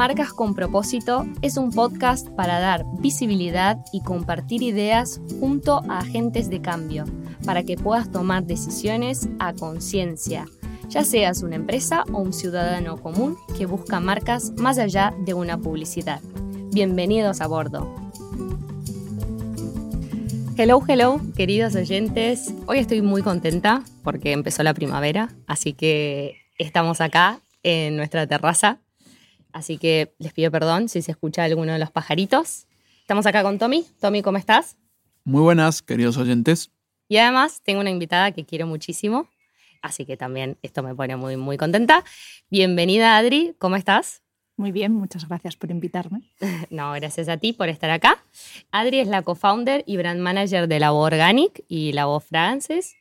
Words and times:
Marcas 0.00 0.32
con 0.32 0.54
propósito 0.54 1.26
es 1.42 1.58
un 1.58 1.72
podcast 1.72 2.26
para 2.30 2.58
dar 2.58 2.86
visibilidad 3.00 3.76
y 3.92 4.00
compartir 4.00 4.62
ideas 4.62 5.20
junto 5.40 5.82
a 5.90 5.98
agentes 5.98 6.48
de 6.48 6.62
cambio, 6.62 7.04
para 7.44 7.64
que 7.64 7.76
puedas 7.76 8.10
tomar 8.10 8.44
decisiones 8.44 9.28
a 9.38 9.52
conciencia, 9.52 10.46
ya 10.88 11.04
seas 11.04 11.42
una 11.42 11.56
empresa 11.56 12.04
o 12.14 12.16
un 12.16 12.32
ciudadano 12.32 12.96
común 12.96 13.36
que 13.58 13.66
busca 13.66 14.00
marcas 14.00 14.52
más 14.52 14.78
allá 14.78 15.12
de 15.26 15.34
una 15.34 15.58
publicidad. 15.58 16.22
Bienvenidos 16.72 17.42
a 17.42 17.46
bordo. 17.46 17.94
Hello, 20.56 20.82
hello, 20.88 21.20
queridos 21.36 21.74
oyentes. 21.74 22.54
Hoy 22.64 22.78
estoy 22.78 23.02
muy 23.02 23.20
contenta 23.20 23.82
porque 24.02 24.32
empezó 24.32 24.62
la 24.62 24.72
primavera, 24.72 25.28
así 25.46 25.74
que 25.74 26.38
estamos 26.56 27.02
acá 27.02 27.40
en 27.62 27.98
nuestra 27.98 28.26
terraza 28.26 28.78
así 29.52 29.78
que 29.78 30.14
les 30.18 30.32
pido 30.32 30.50
perdón 30.50 30.88
si 30.88 31.02
se 31.02 31.12
escucha 31.12 31.44
alguno 31.44 31.72
de 31.72 31.78
los 31.78 31.90
pajaritos. 31.90 32.66
Estamos 33.00 33.26
acá 33.26 33.42
con 33.42 33.58
Tommy. 33.58 33.86
Tommy, 34.00 34.22
¿cómo 34.22 34.38
estás? 34.38 34.76
Muy 35.24 35.42
buenas, 35.42 35.82
queridos 35.82 36.16
oyentes. 36.16 36.70
Y 37.08 37.16
además 37.16 37.60
tengo 37.62 37.80
una 37.80 37.90
invitada 37.90 38.30
que 38.30 38.44
quiero 38.44 38.66
muchísimo, 38.66 39.28
así 39.82 40.06
que 40.06 40.16
también 40.16 40.58
esto 40.62 40.82
me 40.82 40.94
pone 40.94 41.16
muy, 41.16 41.36
muy 41.36 41.56
contenta. 41.56 42.04
Bienvenida, 42.50 43.16
Adri, 43.16 43.54
¿cómo 43.58 43.76
estás? 43.76 44.22
Muy 44.56 44.72
bien, 44.72 44.92
muchas 44.92 45.26
gracias 45.26 45.56
por 45.56 45.70
invitarme. 45.70 46.22
No, 46.70 46.92
gracias 46.92 47.28
a 47.28 47.36
ti 47.36 47.52
por 47.52 47.68
estar 47.68 47.90
acá. 47.90 48.22
Adri 48.70 49.00
es 49.00 49.08
la 49.08 49.22
co-founder 49.22 49.82
y 49.86 49.96
brand 49.96 50.20
manager 50.20 50.68
de 50.68 50.78
La 50.78 50.92
Organic 50.92 51.64
y 51.66 51.92
La 51.92 52.04
Voz 52.04 52.24
Frances. 52.26 52.94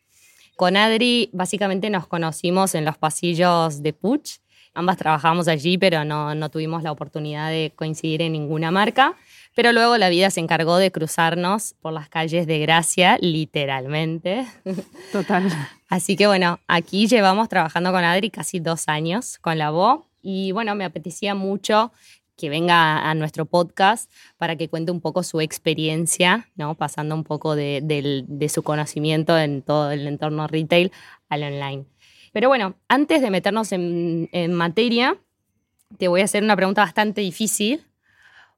Con 0.56 0.76
Adri 0.76 1.30
básicamente 1.32 1.90
nos 1.90 2.08
conocimos 2.08 2.76
en 2.76 2.86
los 2.86 2.98
pasillos 2.98 3.84
de 3.84 3.94
Puch 3.94 4.40
Ambas 4.80 4.96
trabajamos 4.96 5.50
allí, 5.50 5.78
pero 5.78 6.06
no, 6.06 6.34
no 6.36 6.48
tuvimos 6.48 6.84
la 6.84 6.94
oportunidad 6.94 7.50
de 7.50 7.74
coincidir 7.76 8.22
en 8.22 8.32
ninguna 8.32 8.72
marca. 8.72 9.18
Pero 9.54 9.74
luego 9.74 9.98
la 9.98 10.08
vida 10.08 10.30
se 10.30 10.40
encargó 10.40 10.78
de 10.78 10.90
cruzarnos 10.90 11.76
por 11.82 11.92
las 11.92 12.08
calles 12.08 12.48
de 12.48 12.60
Gracia, 12.60 13.18
literalmente. 13.20 14.48
Total. 15.12 15.52
Así 15.90 16.16
que 16.16 16.28
bueno, 16.28 16.62
aquí 16.70 17.08
llevamos 17.08 17.50
trabajando 17.50 17.92
con 17.92 18.06
Adri 18.06 18.30
casi 18.30 18.62
dos 18.62 18.88
años 18.88 19.38
con 19.40 19.58
la 19.58 19.70
voz 19.70 20.06
y 20.22 20.54
bueno, 20.54 20.76
me 20.76 20.86
apetecía 20.86 21.36
mucho 21.36 21.92
que 22.38 22.48
venga 22.48 23.00
a 23.00 23.14
nuestro 23.16 23.46
podcast 23.46 24.10
para 24.38 24.56
que 24.56 24.70
cuente 24.70 24.94
un 24.94 25.02
poco 25.02 25.24
su 25.24 25.42
experiencia, 25.42 26.48
¿no? 26.56 26.76
pasando 26.76 27.16
un 27.16 27.26
poco 27.26 27.58
de, 27.58 27.82
de 28.26 28.48
su 28.50 28.64
conocimiento 28.64 29.38
en 29.38 29.62
todo 29.62 29.92
el 29.92 30.08
entorno 30.08 30.48
retail 30.48 30.94
al 31.28 31.44
online. 31.44 31.86
Pero 32.32 32.50
bueno, 32.50 32.76
antes 32.88 33.22
de 33.22 33.32
meternos 33.32 33.72
en, 33.72 34.54
materia, 34.54 35.18
te 35.98 36.08
voy 36.08 36.22
a 36.22 36.26
hacer 36.26 36.44
una 36.44 36.56
pregunta 36.56 36.82
bastante 36.82 37.22
difícil 37.22 37.86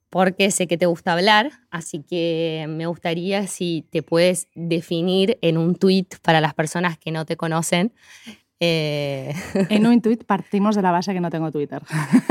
porque 0.09 0.52
sé 0.52 0.67
que 0.67 0.78
te 0.78 0.86
gusta 0.86 1.13
hablar, 1.13 1.52
así 1.69 2.03
que 2.03 2.66
me 2.67 2.86
gustaría 2.86 3.47
si 3.47 3.86
te 3.91 4.03
puedes 4.03 4.50
definir 4.55 5.38
en 5.41 5.58
un 5.58 5.75
tweet 5.75 6.08
para 6.22 6.41
las 6.41 6.53
personas 6.53 6.97
que 6.97 7.11
no 7.11 7.25
te 7.25 7.38
conocen. 7.38 7.94
Eh, 8.59 9.33
en 9.69 9.88
un 9.88 10.02
tweet 10.03 10.19
partimos 10.25 10.75
de 10.75 10.81
la 10.81 10.91
base 10.91 11.13
que 11.13 11.19
no 11.19 11.30
tengo 11.30 11.52
Twitter. 11.52 11.81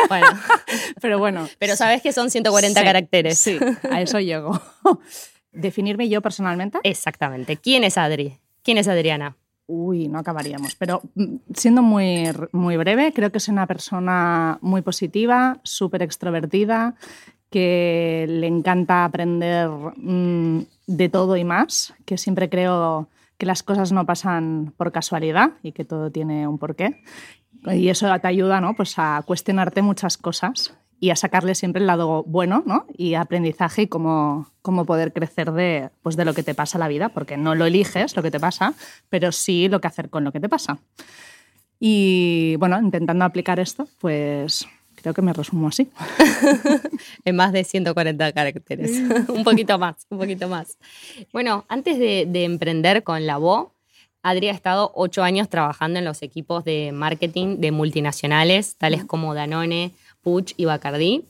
Bueno, 0.08 0.26
pero 1.00 1.18
bueno. 1.18 1.48
Pero 1.58 1.74
sabes 1.74 2.02
que 2.02 2.12
son 2.12 2.30
140 2.30 2.84
caracteres. 2.84 3.38
Sí, 3.38 3.58
a 3.90 4.00
eso 4.00 4.20
llego. 4.20 4.60
¿Definirme 5.52 6.08
yo 6.08 6.22
personalmente? 6.22 6.78
Exactamente. 6.84 7.56
¿Quién 7.56 7.82
es 7.82 7.98
Adri? 7.98 8.38
¿Quién 8.62 8.78
es 8.78 8.86
Adriana? 8.86 9.36
Uy, 9.72 10.08
no 10.08 10.18
acabaríamos. 10.18 10.74
Pero 10.74 11.00
mm, 11.14 11.36
siendo 11.54 11.80
muy, 11.82 12.24
muy 12.52 12.76
breve, 12.76 13.12
creo 13.12 13.30
que 13.30 13.38
es 13.38 13.48
una 13.48 13.66
persona 13.66 14.58
muy 14.60 14.82
positiva, 14.82 15.60
súper 15.62 16.02
extrovertida, 16.02 16.96
que 17.50 18.26
le 18.28 18.48
encanta 18.48 19.04
aprender 19.04 19.68
mm, 19.96 20.60
de 20.88 21.08
todo 21.08 21.36
y 21.36 21.44
más, 21.44 21.94
que 22.04 22.18
siempre 22.18 22.48
creo 22.48 23.08
que 23.38 23.46
las 23.46 23.62
cosas 23.62 23.92
no 23.92 24.04
pasan 24.06 24.74
por 24.76 24.90
casualidad 24.90 25.52
y 25.62 25.72
que 25.72 25.84
todo 25.84 26.10
tiene 26.10 26.48
un 26.48 26.58
porqué. 26.58 27.02
Y 27.66 27.88
eso 27.88 28.06
te 28.18 28.28
ayuda 28.28 28.60
¿no? 28.60 28.74
pues 28.74 28.94
a 28.98 29.22
cuestionarte 29.24 29.82
muchas 29.82 30.16
cosas 30.16 30.74
y 31.00 31.10
a 31.10 31.16
sacarle 31.16 31.54
siempre 31.54 31.80
el 31.80 31.86
lado 31.86 32.22
bueno 32.24 32.62
¿no? 32.66 32.86
y 32.96 33.14
aprendizaje 33.14 33.82
y 33.82 33.86
cómo, 33.86 34.46
cómo 34.60 34.84
poder 34.84 35.14
crecer 35.14 35.50
de, 35.52 35.88
pues 36.02 36.14
de 36.14 36.26
lo 36.26 36.34
que 36.34 36.42
te 36.42 36.54
pasa 36.54 36.78
la 36.78 36.88
vida, 36.88 37.08
porque 37.08 37.38
no 37.38 37.54
lo 37.54 37.64
eliges 37.64 38.14
lo 38.14 38.22
que 38.22 38.30
te 38.30 38.38
pasa, 38.38 38.74
pero 39.08 39.32
sí 39.32 39.68
lo 39.68 39.80
que 39.80 39.88
hacer 39.88 40.10
con 40.10 40.24
lo 40.24 40.30
que 40.30 40.40
te 40.40 40.48
pasa. 40.50 40.78
Y 41.80 42.56
bueno, 42.56 42.78
intentando 42.78 43.24
aplicar 43.24 43.58
esto, 43.58 43.88
pues 43.98 44.68
creo 44.94 45.14
que 45.14 45.22
me 45.22 45.32
resumo 45.32 45.68
así. 45.68 45.90
en 47.24 47.34
más 47.34 47.52
de 47.52 47.64
140 47.64 48.32
caracteres. 48.32 48.90
un 49.28 49.42
poquito 49.42 49.78
más, 49.78 50.06
un 50.10 50.18
poquito 50.18 50.48
más. 50.48 50.76
Bueno, 51.32 51.64
antes 51.68 51.98
de, 51.98 52.26
de 52.28 52.44
emprender 52.44 53.02
con 53.02 53.26
la 53.26 53.38
voz, 53.38 53.70
Adri 54.22 54.48
ha 54.48 54.52
estado 54.52 54.92
ocho 54.94 55.22
años 55.22 55.48
trabajando 55.48 55.98
en 55.98 56.04
los 56.04 56.22
equipos 56.22 56.62
de 56.64 56.92
marketing 56.92 57.56
de 57.56 57.72
multinacionales, 57.72 58.76
tales 58.76 59.06
como 59.06 59.32
Danone, 59.32 59.92
Puch 60.22 60.54
y 60.56 60.64
Bacardí. 60.64 61.24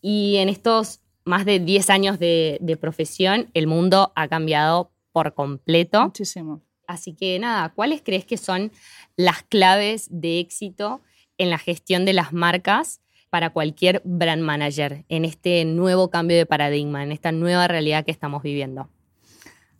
Y 0.00 0.36
en 0.36 0.48
estos 0.48 1.00
más 1.28 1.44
de 1.44 1.60
10 1.60 1.90
años 1.90 2.18
de, 2.18 2.78
profesión, 2.80 3.50
el 3.54 3.66
mundo 3.66 4.12
ha 4.16 4.28
cambiado 4.28 4.90
por 5.12 5.34
completo. 5.34 6.02
Muchísimo. 6.04 6.62
Así 6.86 7.12
que 7.12 7.38
nada, 7.38 7.68
¿cuáles 7.68 8.00
crees 8.02 8.24
que 8.24 8.38
son 8.38 8.72
las 9.16 9.42
claves 9.42 10.08
de 10.10 10.40
éxito 10.40 11.02
en 11.36 11.50
la 11.50 11.58
gestión 11.58 12.06
de 12.06 12.14
las 12.14 12.32
marcas 12.32 13.02
para 13.28 13.50
cualquier 13.50 14.00
brand 14.04 14.42
manager 14.42 15.04
en 15.10 15.26
este 15.26 15.66
nuevo 15.66 16.08
cambio 16.08 16.38
de 16.38 16.46
paradigma, 16.46 17.02
en 17.02 17.12
esta 17.12 17.30
nueva 17.30 17.68
realidad 17.68 18.06
que 18.06 18.10
estamos 18.10 18.42
viviendo? 18.42 18.88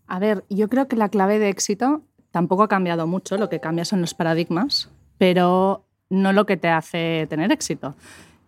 A 0.06 0.18
ver, 0.18 0.44
yo 0.50 0.68
creo 0.68 0.86
que 0.86 0.96
la 0.96 1.08
clave 1.08 1.38
de 1.38 1.48
éxito 1.48 2.02
tampoco 2.30 2.62
ha 2.62 2.68
cambiado 2.68 3.06
mucho, 3.06 3.38
lo 3.38 3.48
que 3.48 3.60
cambia 3.60 3.86
son 3.86 4.02
los 4.02 4.12
paradigmas, 4.12 4.90
pero 5.16 5.86
no 6.10 6.32
lo 6.34 6.44
que 6.44 6.58
te 6.58 6.68
hace 6.68 7.26
tener 7.28 7.52
éxito. 7.52 7.94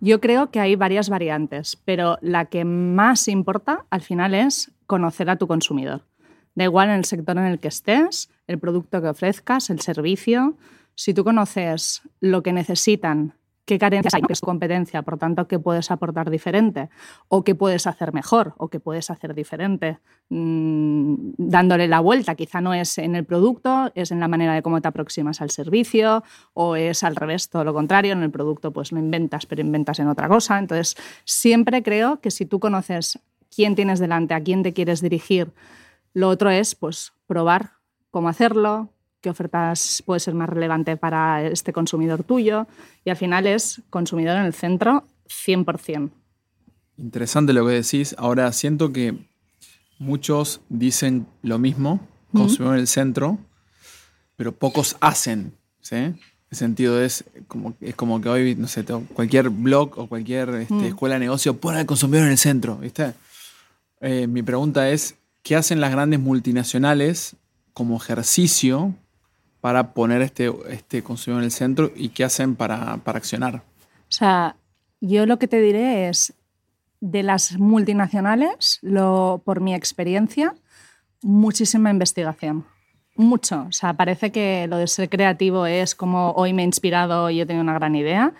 Yo 0.00 0.20
creo 0.20 0.50
que 0.50 0.60
hay 0.60 0.76
varias 0.76 1.10
variantes, 1.10 1.76
pero 1.84 2.18
la 2.22 2.46
que 2.46 2.64
más 2.64 3.28
importa 3.28 3.84
al 3.90 4.00
final 4.00 4.34
es 4.34 4.72
conocer 4.86 5.28
a 5.28 5.36
tu 5.36 5.46
consumidor. 5.46 6.06
Da 6.54 6.64
igual 6.64 6.88
en 6.88 6.96
el 6.96 7.04
sector 7.04 7.36
en 7.36 7.44
el 7.44 7.60
que 7.60 7.68
estés, 7.68 8.30
el 8.46 8.58
producto 8.58 9.02
que 9.02 9.08
ofrezcas, 9.08 9.68
el 9.68 9.80
servicio. 9.80 10.56
Si 10.94 11.12
tú 11.12 11.22
conoces 11.22 12.02
lo 12.18 12.42
que 12.42 12.52
necesitan 12.52 13.34
qué 13.64 13.78
carencias 13.78 14.14
hay, 14.14 14.22
qué 14.22 14.32
es 14.32 14.40
tu 14.40 14.46
competencia, 14.46 15.02
por 15.02 15.18
tanto, 15.18 15.46
qué 15.46 15.58
puedes 15.58 15.90
aportar 15.90 16.30
diferente, 16.30 16.90
o 17.28 17.44
qué 17.44 17.54
puedes 17.54 17.86
hacer 17.86 18.12
mejor, 18.12 18.54
o 18.56 18.68
qué 18.68 18.80
puedes 18.80 19.10
hacer 19.10 19.34
diferente, 19.34 19.98
mm, 20.28 21.14
dándole 21.38 21.86
la 21.88 22.00
vuelta. 22.00 22.34
Quizá 22.34 22.60
no 22.60 22.74
es 22.74 22.98
en 22.98 23.14
el 23.14 23.24
producto, 23.24 23.92
es 23.94 24.10
en 24.10 24.20
la 24.20 24.28
manera 24.28 24.54
de 24.54 24.62
cómo 24.62 24.80
te 24.80 24.88
aproximas 24.88 25.40
al 25.40 25.50
servicio, 25.50 26.24
o 26.52 26.76
es 26.76 27.04
al 27.04 27.16
revés, 27.16 27.48
todo 27.48 27.64
lo 27.64 27.74
contrario, 27.74 28.12
en 28.12 28.22
el 28.22 28.30
producto 28.30 28.72
pues 28.72 28.92
lo 28.92 28.98
inventas, 28.98 29.46
pero 29.46 29.60
inventas 29.60 29.98
en 29.98 30.08
otra 30.08 30.28
cosa. 30.28 30.58
Entonces, 30.58 30.96
siempre 31.24 31.82
creo 31.82 32.20
que 32.20 32.30
si 32.30 32.46
tú 32.46 32.60
conoces 32.60 33.18
quién 33.54 33.74
tienes 33.74 33.98
delante, 33.98 34.34
a 34.34 34.42
quién 34.42 34.62
te 34.62 34.72
quieres 34.72 35.00
dirigir, 35.00 35.52
lo 36.12 36.28
otro 36.28 36.50
es 36.50 36.74
pues 36.74 37.12
probar 37.26 37.72
cómo 38.10 38.28
hacerlo, 38.28 38.90
qué 39.20 39.30
ofertas 39.30 40.02
puede 40.04 40.20
ser 40.20 40.34
más 40.34 40.48
relevante 40.48 40.96
para 40.96 41.46
este 41.46 41.72
consumidor 41.72 42.24
tuyo 42.24 42.66
y 43.04 43.10
al 43.10 43.16
final 43.16 43.46
es 43.46 43.82
consumidor 43.90 44.36
en 44.36 44.46
el 44.46 44.54
centro 44.54 45.04
100%. 45.28 46.10
Interesante 46.98 47.52
lo 47.52 47.66
que 47.66 47.74
decís. 47.74 48.14
Ahora 48.18 48.52
siento 48.52 48.92
que 48.92 49.16
muchos 49.98 50.60
dicen 50.68 51.26
lo 51.42 51.58
mismo, 51.58 52.00
consumidor 52.32 52.74
en 52.74 52.80
el 52.80 52.86
centro, 52.86 53.38
pero 54.36 54.52
pocos 54.52 54.96
hacen. 55.00 55.52
¿sí? 55.80 55.96
El 55.96 56.56
sentido 56.56 57.00
es 57.00 57.24
como, 57.46 57.74
es 57.80 57.94
como 57.94 58.20
que 58.20 58.28
hoy, 58.28 58.54
no 58.54 58.68
sé, 58.68 58.84
cualquier 59.14 59.50
blog 59.50 59.98
o 59.98 60.08
cualquier 60.08 60.48
este, 60.50 60.88
escuela 60.88 61.14
de 61.14 61.20
negocio 61.20 61.56
pone 61.56 61.78
al 61.78 61.86
consumidor 61.86 62.26
en 62.26 62.32
el 62.32 62.38
centro. 62.38 62.76
¿viste? 62.76 63.14
Eh, 64.00 64.26
mi 64.26 64.42
pregunta 64.42 64.90
es, 64.90 65.16
¿qué 65.42 65.56
hacen 65.56 65.80
las 65.80 65.92
grandes 65.92 66.20
multinacionales 66.20 67.36
como 67.72 67.96
ejercicio 67.96 68.94
para 69.60 69.92
poner 69.92 70.22
este, 70.22 70.52
este 70.68 71.02
consumidor 71.02 71.42
en 71.42 71.46
el 71.46 71.50
centro 71.50 71.92
y 71.94 72.10
qué 72.10 72.24
hacen 72.24 72.56
para, 72.56 72.98
para 72.98 73.18
accionar? 73.18 73.56
O 73.56 74.12
sea, 74.12 74.56
yo 75.00 75.26
lo 75.26 75.38
que 75.38 75.48
te 75.48 75.60
diré 75.60 76.08
es, 76.08 76.34
de 77.00 77.22
las 77.22 77.58
multinacionales, 77.58 78.78
lo, 78.82 79.42
por 79.44 79.60
mi 79.60 79.74
experiencia, 79.74 80.54
muchísima 81.22 81.90
investigación. 81.90 82.66
Mucho. 83.16 83.66
O 83.68 83.72
sea, 83.72 83.94
parece 83.94 84.30
que 84.32 84.66
lo 84.68 84.78
de 84.78 84.86
ser 84.86 85.08
creativo 85.08 85.66
es 85.66 85.94
como 85.94 86.32
hoy 86.32 86.52
me 86.52 86.62
he 86.62 86.64
inspirado 86.64 87.28
y 87.30 87.36
yo 87.36 87.46
tengo 87.46 87.60
una 87.60 87.74
gran 87.74 87.94
idea. 87.94 88.32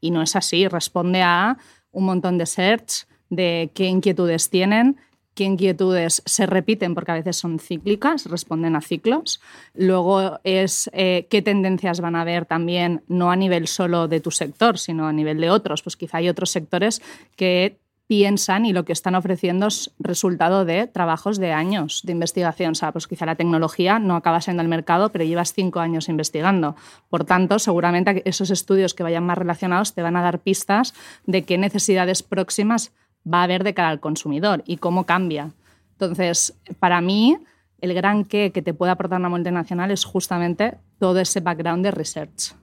Y 0.00 0.10
no 0.10 0.22
es 0.22 0.34
así. 0.36 0.66
Responde 0.66 1.22
a 1.22 1.56
un 1.92 2.04
montón 2.04 2.38
de 2.38 2.46
search, 2.46 3.06
de 3.30 3.70
qué 3.74 3.86
inquietudes 3.86 4.50
tienen, 4.50 4.96
qué 5.34 5.44
inquietudes 5.44 6.22
se 6.24 6.46
repiten, 6.46 6.94
porque 6.94 7.12
a 7.12 7.14
veces 7.14 7.36
son 7.36 7.58
cíclicas, 7.58 8.26
responden 8.26 8.76
a 8.76 8.80
ciclos. 8.80 9.40
Luego 9.74 10.38
es 10.44 10.88
eh, 10.92 11.26
qué 11.30 11.42
tendencias 11.42 12.00
van 12.00 12.16
a 12.16 12.22
haber 12.22 12.46
también, 12.46 13.02
no 13.08 13.30
a 13.30 13.36
nivel 13.36 13.66
solo 13.66 14.08
de 14.08 14.20
tu 14.20 14.30
sector, 14.30 14.78
sino 14.78 15.06
a 15.06 15.12
nivel 15.12 15.40
de 15.40 15.50
otros. 15.50 15.82
Pues 15.82 15.96
quizá 15.96 16.18
hay 16.18 16.28
otros 16.28 16.50
sectores 16.50 17.02
que 17.36 17.78
piensan 18.06 18.66
y 18.66 18.72
lo 18.72 18.84
que 18.84 18.92
están 18.92 19.14
ofreciendo 19.14 19.66
es 19.66 19.90
resultado 19.98 20.64
de 20.64 20.86
trabajos 20.86 21.38
de 21.38 21.52
años 21.52 22.02
de 22.04 22.12
investigación. 22.12 22.72
O 22.72 22.74
sea, 22.74 22.92
pues 22.92 23.06
quizá 23.06 23.24
la 23.26 23.36
tecnología 23.36 23.98
no 23.98 24.16
acaba 24.16 24.40
siendo 24.40 24.62
el 24.62 24.68
mercado, 24.68 25.10
pero 25.10 25.24
llevas 25.24 25.54
cinco 25.54 25.80
años 25.80 26.08
investigando. 26.08 26.76
Por 27.08 27.24
tanto, 27.24 27.58
seguramente 27.58 28.22
esos 28.28 28.50
estudios 28.50 28.94
que 28.94 29.02
vayan 29.02 29.24
más 29.24 29.38
relacionados 29.38 29.94
te 29.94 30.02
van 30.02 30.16
a 30.16 30.22
dar 30.22 30.40
pistas 30.40 30.94
de 31.26 31.44
qué 31.44 31.56
necesidades 31.56 32.22
próximas 32.22 32.92
va 33.30 33.40
a 33.40 33.44
haber 33.44 33.64
de 33.64 33.74
cara 33.74 33.88
al 33.88 34.00
consumidor 34.00 34.62
y 34.66 34.76
cómo 34.76 35.04
cambia. 35.04 35.52
Entonces, 35.92 36.54
para 36.80 37.00
mí, 37.00 37.38
el 37.80 37.94
gran 37.94 38.24
qué 38.24 38.50
que 38.52 38.62
te 38.62 38.74
puede 38.74 38.92
aportar 38.92 39.20
una 39.20 39.28
multinacional 39.28 39.90
es 39.90 40.04
justamente 40.04 40.78
todo 40.98 41.20
ese 41.20 41.40
background 41.40 41.84
de 41.84 41.90
research. 41.90 42.54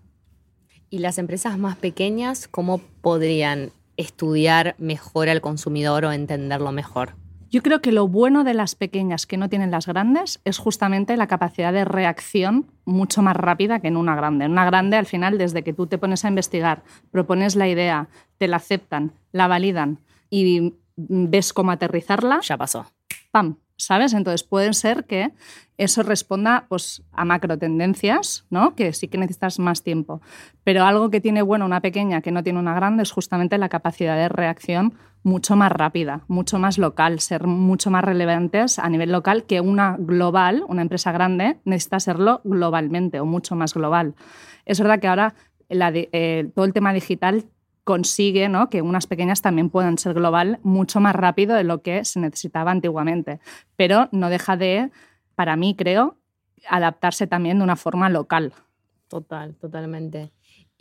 ¿Y 0.89 0.99
las 0.99 1.17
empresas 1.17 1.57
más 1.57 1.77
pequeñas 1.77 2.47
cómo 2.47 2.79
podrían 3.01 3.71
estudiar 3.97 4.75
mejor 4.77 5.29
al 5.29 5.41
consumidor 5.41 6.05
o 6.05 6.11
entenderlo 6.11 6.71
mejor? 6.71 7.15
Yo 7.51 7.61
creo 7.61 7.81
que 7.81 7.91
lo 7.91 8.07
bueno 8.07 8.45
de 8.45 8.53
las 8.53 8.75
pequeñas 8.75 9.25
que 9.25 9.35
no 9.35 9.49
tienen 9.49 9.71
las 9.71 9.85
grandes 9.85 10.39
es 10.45 10.57
justamente 10.57 11.17
la 11.17 11.27
capacidad 11.27 11.73
de 11.73 11.83
reacción 11.83 12.65
mucho 12.85 13.21
más 13.21 13.35
rápida 13.35 13.79
que 13.79 13.89
en 13.89 13.97
una 13.97 14.15
grande. 14.15 14.45
En 14.45 14.51
una 14.51 14.63
grande, 14.63 14.95
al 14.95 15.05
final, 15.05 15.37
desde 15.37 15.61
que 15.61 15.73
tú 15.73 15.85
te 15.85 15.97
pones 15.97 16.23
a 16.23 16.29
investigar, 16.29 16.81
propones 17.11 17.57
la 17.57 17.67
idea, 17.67 18.07
te 18.37 18.47
la 18.47 18.55
aceptan, 18.55 19.11
la 19.33 19.47
validan, 19.47 19.99
y 20.31 20.73
ves 20.95 21.53
cómo 21.53 21.71
aterrizarla. 21.71 22.39
Ya 22.41 22.57
pasó. 22.57 22.87
¡Pam! 23.29 23.57
¿Sabes? 23.75 24.13
Entonces 24.13 24.43
puede 24.43 24.73
ser 24.73 25.05
que 25.05 25.31
eso 25.77 26.03
responda 26.03 26.65
pues, 26.69 27.03
a 27.11 27.25
macro 27.25 27.57
tendencias, 27.57 28.45
¿no? 28.51 28.75
que 28.75 28.93
sí 28.93 29.07
que 29.07 29.17
necesitas 29.17 29.57
más 29.57 29.81
tiempo. 29.83 30.21
Pero 30.63 30.85
algo 30.85 31.09
que 31.09 31.19
tiene 31.19 31.41
bueno 31.41 31.65
una 31.65 31.81
pequeña 31.81 32.21
que 32.21 32.31
no 32.31 32.43
tiene 32.43 32.59
una 32.59 32.75
grande 32.75 33.01
es 33.01 33.11
justamente 33.11 33.57
la 33.57 33.69
capacidad 33.69 34.15
de 34.15 34.29
reacción 34.29 34.93
mucho 35.23 35.55
más 35.55 35.71
rápida, 35.71 36.23
mucho 36.27 36.59
más 36.59 36.77
local, 36.77 37.19
ser 37.19 37.47
mucho 37.47 37.89
más 37.89 38.03
relevantes 38.03 38.77
a 38.77 38.87
nivel 38.89 39.11
local 39.11 39.45
que 39.45 39.61
una 39.61 39.95
global, 39.97 40.63
una 40.67 40.83
empresa 40.83 41.11
grande, 41.11 41.57
necesita 41.65 41.99
serlo 41.99 42.41
globalmente 42.43 43.19
o 43.19 43.25
mucho 43.25 43.55
más 43.55 43.73
global. 43.73 44.13
Es 44.65 44.79
verdad 44.79 44.99
que 44.99 45.07
ahora 45.07 45.33
eh, 45.69 46.49
todo 46.53 46.65
el 46.65 46.73
tema 46.73 46.93
digital 46.93 47.45
consigue 47.83 48.49
¿no? 48.49 48.69
que 48.69 48.81
unas 48.81 49.07
pequeñas 49.07 49.41
también 49.41 49.69
puedan 49.69 49.97
ser 49.97 50.13
global 50.13 50.59
mucho 50.63 50.99
más 50.99 51.15
rápido 51.15 51.55
de 51.55 51.63
lo 51.63 51.81
que 51.81 52.05
se 52.05 52.19
necesitaba 52.19 52.71
antiguamente. 52.71 53.39
Pero 53.75 54.09
no 54.11 54.29
deja 54.29 54.57
de, 54.57 54.91
para 55.35 55.55
mí 55.55 55.75
creo, 55.75 56.17
adaptarse 56.69 57.27
también 57.27 57.57
de 57.57 57.63
una 57.63 57.75
forma 57.75 58.09
local. 58.09 58.53
Total, 59.07 59.55
totalmente. 59.55 60.31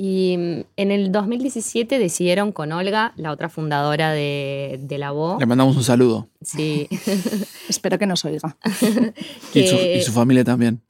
Y 0.02 0.38
mm, 0.38 0.60
en 0.78 0.90
el 0.92 1.12
2017 1.12 1.98
decidieron 1.98 2.52
con 2.52 2.72
Olga, 2.72 3.12
la 3.16 3.32
otra 3.32 3.50
fundadora 3.50 4.12
de, 4.12 4.80
de 4.82 4.96
la 4.96 5.10
voz. 5.10 5.38
Le 5.38 5.44
mandamos 5.44 5.76
un 5.76 5.84
saludo. 5.84 6.26
Sí. 6.40 6.88
Espero 7.68 7.98
que 7.98 8.06
nos 8.06 8.24
oiga. 8.24 8.56
y, 9.54 10.00
su, 10.00 10.12
familia 10.12 10.42
también. 10.42 10.80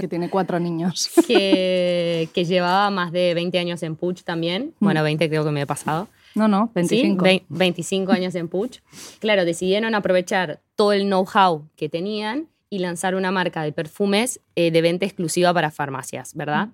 que 0.00 0.08
tiene 0.08 0.30
cuatro 0.30 0.58
niños. 0.58 1.10
que, 1.26 2.30
que, 2.32 2.44
llevaba 2.46 2.88
más 2.88 3.12
de 3.12 3.34
20 3.34 3.58
años 3.58 3.82
en 3.82 3.94
Puch 3.94 4.22
también. 4.22 4.72
Mm. 4.80 4.84
Bueno, 4.86 5.02
20 5.02 5.28
creo 5.28 5.44
que 5.44 5.50
me 5.50 5.60
he 5.60 5.66
pasado. 5.66 6.08
No, 6.34 6.48
no, 6.48 6.70
25. 6.74 7.26
25 7.50 8.10
años 8.10 8.34
en 8.36 8.48
Puch. 8.48 8.78
Claro, 9.18 9.44
decidieron 9.44 9.94
aprovechar 9.94 10.60
todo 10.76 10.94
el 10.94 11.02
know-how 11.02 11.68
que 11.76 11.90
tenían 11.90 12.48
y 12.70 12.78
lanzar 12.80 13.14
una 13.14 13.30
marca 13.30 13.62
de 13.62 13.72
perfumes 13.72 14.40
eh, 14.56 14.70
de 14.70 14.82
venta 14.82 15.04
exclusiva 15.04 15.52
para 15.54 15.70
farmacias, 15.70 16.34
¿verdad? 16.34 16.68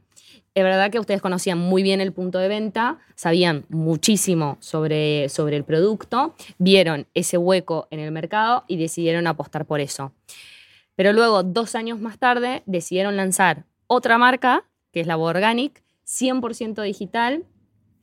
Es 0.54 0.64
verdad 0.64 0.90
que 0.90 0.98
ustedes 0.98 1.20
conocían 1.20 1.58
muy 1.58 1.82
bien 1.82 2.00
el 2.00 2.12
punto 2.12 2.38
de 2.38 2.48
venta, 2.48 2.98
sabían 3.14 3.64
muchísimo 3.68 4.56
sobre, 4.60 5.28
sobre 5.28 5.56
el 5.56 5.64
producto, 5.64 6.34
vieron 6.58 7.06
ese 7.14 7.38
hueco 7.38 7.88
en 7.90 8.00
el 8.00 8.10
mercado 8.12 8.64
y 8.68 8.76
decidieron 8.76 9.26
apostar 9.26 9.66
por 9.66 9.80
eso. 9.80 10.12
Pero 10.94 11.12
luego, 11.12 11.42
dos 11.42 11.74
años 11.74 12.00
más 12.00 12.18
tarde, 12.18 12.62
decidieron 12.66 13.16
lanzar 13.16 13.64
otra 13.86 14.18
marca, 14.18 14.64
que 14.92 15.00
es 15.00 15.06
la 15.06 15.16
Organic, 15.16 15.82
100% 16.06 16.82
digital, 16.82 17.44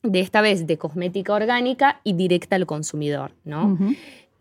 de 0.01 0.21
esta 0.21 0.41
vez 0.41 0.65
de 0.65 0.77
cosmética 0.77 1.33
orgánica 1.33 2.00
y 2.03 2.13
directa 2.13 2.56
al 2.56 2.65
consumidor, 2.65 3.33
¿no? 3.44 3.77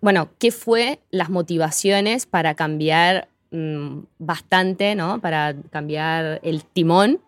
Bueno, 0.01 0.31
¿qué 0.39 0.53
fue 0.53 1.01
las 1.11 1.31
motivaciones 1.31 2.27
para 2.27 2.55
cambiar 2.55 3.29
mm, 3.51 3.99
bastante, 4.19 4.95
¿no? 4.95 5.21
Para 5.21 5.55
cambiar 5.71 6.41
el 6.43 6.65
timón 6.65 7.21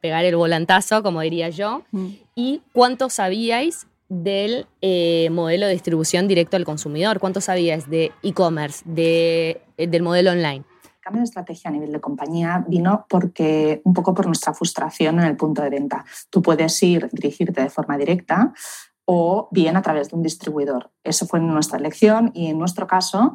pegar 0.00 0.24
el 0.24 0.36
volantazo, 0.36 1.02
como 1.02 1.20
diría 1.20 1.48
yo, 1.48 1.82
mm. 1.92 2.06
y 2.34 2.62
cuánto 2.72 3.10
sabíais 3.10 3.86
del 4.08 4.66
eh, 4.82 5.28
modelo 5.30 5.66
de 5.66 5.72
distribución 5.72 6.28
directo 6.28 6.56
al 6.56 6.64
consumidor, 6.64 7.18
cuánto 7.18 7.40
sabíais 7.40 7.88
de 7.90 8.12
e-commerce, 8.22 8.82
de, 8.84 9.62
eh, 9.76 9.86
del 9.88 10.02
modelo 10.02 10.30
online. 10.30 10.64
El 10.84 11.00
cambio 11.00 11.20
de 11.20 11.24
estrategia 11.24 11.70
a 11.70 11.72
nivel 11.72 11.92
de 11.92 12.00
compañía 12.00 12.64
vino 12.66 13.06
porque 13.08 13.80
un 13.84 13.94
poco 13.94 14.14
por 14.14 14.26
nuestra 14.26 14.54
frustración 14.54 15.20
en 15.20 15.26
el 15.26 15.36
punto 15.36 15.62
de 15.62 15.70
venta. 15.70 16.04
Tú 16.30 16.42
puedes 16.42 16.80
ir, 16.82 17.08
dirigirte 17.12 17.62
de 17.62 17.70
forma 17.70 17.96
directa 17.96 18.52
o 19.06 19.48
bien 19.52 19.76
a 19.76 19.82
través 19.82 20.10
de 20.10 20.16
un 20.16 20.22
distribuidor. 20.22 20.90
Eso 21.02 21.26
fue 21.26 21.40
nuestra 21.40 21.78
elección 21.78 22.32
y 22.34 22.48
en 22.48 22.58
nuestro 22.58 22.86
caso, 22.86 23.34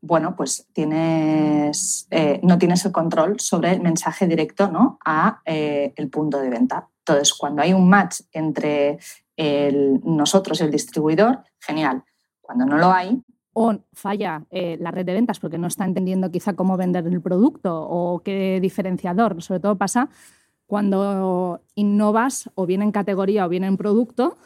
bueno, 0.00 0.34
pues 0.34 0.66
tienes, 0.72 2.08
eh, 2.10 2.40
no 2.42 2.58
tienes 2.58 2.84
el 2.86 2.92
control 2.92 3.38
sobre 3.38 3.72
el 3.72 3.80
mensaje 3.80 4.26
directo 4.26 4.68
¿no? 4.68 4.98
a 5.04 5.40
eh, 5.44 5.92
el 5.96 6.08
punto 6.08 6.38
de 6.38 6.50
venta. 6.50 6.88
Entonces, 7.00 7.34
cuando 7.34 7.62
hay 7.62 7.72
un 7.72 7.88
match 7.88 8.22
entre 8.32 8.98
nosotros 10.02 10.60
y 10.60 10.64
el 10.64 10.70
distribuidor, 10.70 11.44
genial. 11.60 12.02
Cuando 12.40 12.64
no 12.64 12.78
lo 12.78 12.90
hay, 12.90 13.22
o 13.58 13.74
falla 13.94 14.44
eh, 14.50 14.76
la 14.80 14.90
red 14.90 15.06
de 15.06 15.14
ventas 15.14 15.40
porque 15.40 15.56
no 15.56 15.66
está 15.66 15.86
entendiendo 15.86 16.30
quizá 16.30 16.52
cómo 16.52 16.76
vender 16.76 17.06
el 17.06 17.22
producto 17.22 17.86
o 17.88 18.20
qué 18.20 18.58
diferenciador. 18.60 19.42
Sobre 19.42 19.60
todo 19.60 19.76
pasa 19.76 20.10
cuando 20.66 21.62
innovas 21.74 22.50
o 22.54 22.66
bien 22.66 22.82
en 22.82 22.92
categoría 22.92 23.46
o 23.46 23.48
bien 23.48 23.64
en 23.64 23.76
producto 23.76 24.36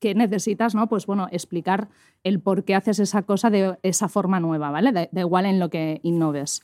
que 0.00 0.14
necesitas, 0.14 0.74
¿no? 0.74 0.88
Pues 0.88 1.06
bueno, 1.06 1.28
explicar 1.30 1.88
el 2.24 2.40
por 2.40 2.64
qué 2.64 2.74
haces 2.74 2.98
esa 2.98 3.22
cosa 3.22 3.50
de 3.50 3.78
esa 3.82 4.08
forma 4.08 4.40
nueva, 4.40 4.70
¿vale? 4.70 4.92
Da, 4.92 5.08
igual 5.12 5.46
en 5.46 5.58
lo 5.58 5.70
que 5.70 6.00
innoves. 6.02 6.62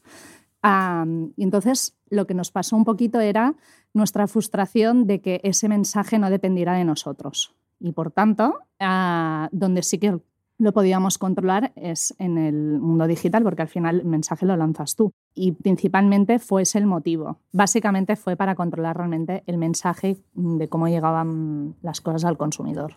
y 1.36 1.42
entonces 1.42 1.96
lo 2.08 2.26
que 2.26 2.34
nos 2.34 2.50
pasó 2.50 2.76
un 2.76 2.84
poquito 2.84 3.20
era 3.20 3.54
nuestra 3.92 4.26
frustración 4.26 5.06
de 5.06 5.20
que 5.20 5.40
ese 5.44 5.68
mensaje 5.68 6.18
no 6.18 6.30
dependiera 6.30 6.74
de 6.74 6.84
nosotros. 6.84 7.54
Y 7.80 7.92
por 7.92 8.10
tanto, 8.12 8.60
ah, 8.80 9.48
donde 9.52 9.82
sí 9.82 9.98
que 9.98 10.20
lo 10.58 10.72
podíamos 10.72 11.18
controlar 11.18 11.72
es 11.76 12.14
en 12.18 12.38
el 12.38 12.54
mundo 12.54 13.06
digital, 13.06 13.42
porque 13.42 13.62
al 13.62 13.68
final 13.68 14.00
el 14.00 14.06
mensaje 14.06 14.46
lo 14.46 14.56
lanzas 14.56 14.94
tú. 14.94 15.12
Y 15.34 15.52
principalmente 15.52 16.38
fue 16.38 16.62
ese 16.62 16.78
el 16.78 16.86
motivo. 16.86 17.40
Básicamente 17.52 18.16
fue 18.16 18.36
para 18.36 18.54
controlar 18.54 18.96
realmente 18.96 19.42
el 19.46 19.58
mensaje 19.58 20.18
de 20.34 20.68
cómo 20.68 20.88
llegaban 20.88 21.74
las 21.82 22.00
cosas 22.00 22.24
al 22.24 22.36
consumidor. 22.36 22.94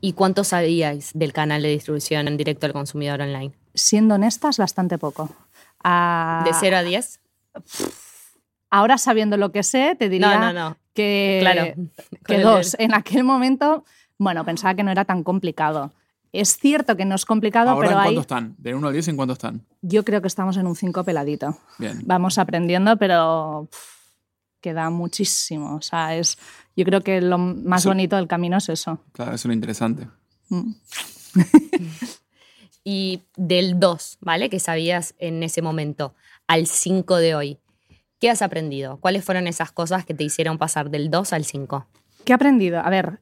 ¿Y 0.00 0.14
cuánto 0.14 0.42
sabíais 0.42 1.12
del 1.14 1.32
canal 1.32 1.62
de 1.62 1.68
distribución 1.68 2.26
en 2.26 2.36
directo 2.36 2.66
al 2.66 2.72
consumidor 2.72 3.20
online? 3.20 3.52
Siendo 3.74 4.16
honestas, 4.16 4.58
bastante 4.58 4.98
poco. 4.98 5.28
¿De 5.84 6.50
0 6.52 6.76
a 6.76 6.82
10? 6.82 7.20
Ahora 8.70 8.98
sabiendo 8.98 9.36
lo 9.36 9.52
que 9.52 9.62
sé, 9.62 9.96
te 9.96 10.08
diría 10.08 10.76
que, 10.92 11.38
claro, 11.40 11.74
que 12.26 12.38
dos. 12.40 12.76
En 12.78 12.94
aquel 12.94 13.24
momento, 13.24 13.84
bueno, 14.18 14.44
pensaba 14.44 14.74
que 14.74 14.82
no 14.82 14.90
era 14.90 15.04
tan 15.04 15.22
complicado. 15.22 15.92
Es 16.32 16.56
cierto 16.58 16.96
que 16.96 17.04
no 17.04 17.14
es 17.14 17.24
complicado, 17.24 17.70
Ahora, 17.70 17.88
pero 17.88 17.98
¿en 17.98 18.04
cuánto 18.04 18.20
están? 18.20 18.54
¿De 18.58 18.74
1 18.74 18.88
a 18.88 18.92
10 18.92 19.08
en 19.08 19.16
cuánto 19.16 19.32
están? 19.32 19.66
Yo 19.82 20.04
creo 20.04 20.20
que 20.20 20.28
estamos 20.28 20.56
en 20.56 20.66
un 20.66 20.76
5 20.76 21.04
peladito. 21.04 21.58
Bien. 21.78 22.00
Vamos 22.04 22.38
aprendiendo, 22.38 22.96
pero 22.96 23.68
queda 24.60 24.90
muchísimo. 24.90 25.76
O 25.76 25.82
sea, 25.82 26.16
es, 26.16 26.38
yo 26.76 26.84
creo 26.84 27.00
que 27.00 27.20
lo 27.20 27.38
más 27.38 27.84
bonito 27.84 28.16
del 28.16 28.28
camino 28.28 28.58
es 28.58 28.68
eso. 28.68 29.00
Claro, 29.12 29.32
eso 29.32 29.42
es 29.42 29.46
lo 29.46 29.52
interesante. 29.52 30.08
Mm. 30.48 30.72
y 32.84 33.22
del 33.36 33.80
2, 33.80 34.18
¿vale? 34.20 34.50
Que 34.50 34.60
sabías 34.60 35.14
en 35.18 35.42
ese 35.42 35.62
momento, 35.62 36.14
al 36.46 36.66
5 36.66 37.16
de 37.16 37.34
hoy. 37.34 37.58
¿Qué 38.20 38.30
has 38.30 38.42
aprendido? 38.42 38.98
¿Cuáles 38.98 39.24
fueron 39.24 39.46
esas 39.46 39.72
cosas 39.72 40.04
que 40.04 40.14
te 40.14 40.24
hicieron 40.24 40.58
pasar 40.58 40.90
del 40.90 41.10
2 41.10 41.32
al 41.32 41.44
5? 41.44 41.86
¿Qué 42.24 42.32
he 42.32 42.34
aprendido? 42.34 42.80
A 42.80 42.90
ver, 42.90 43.20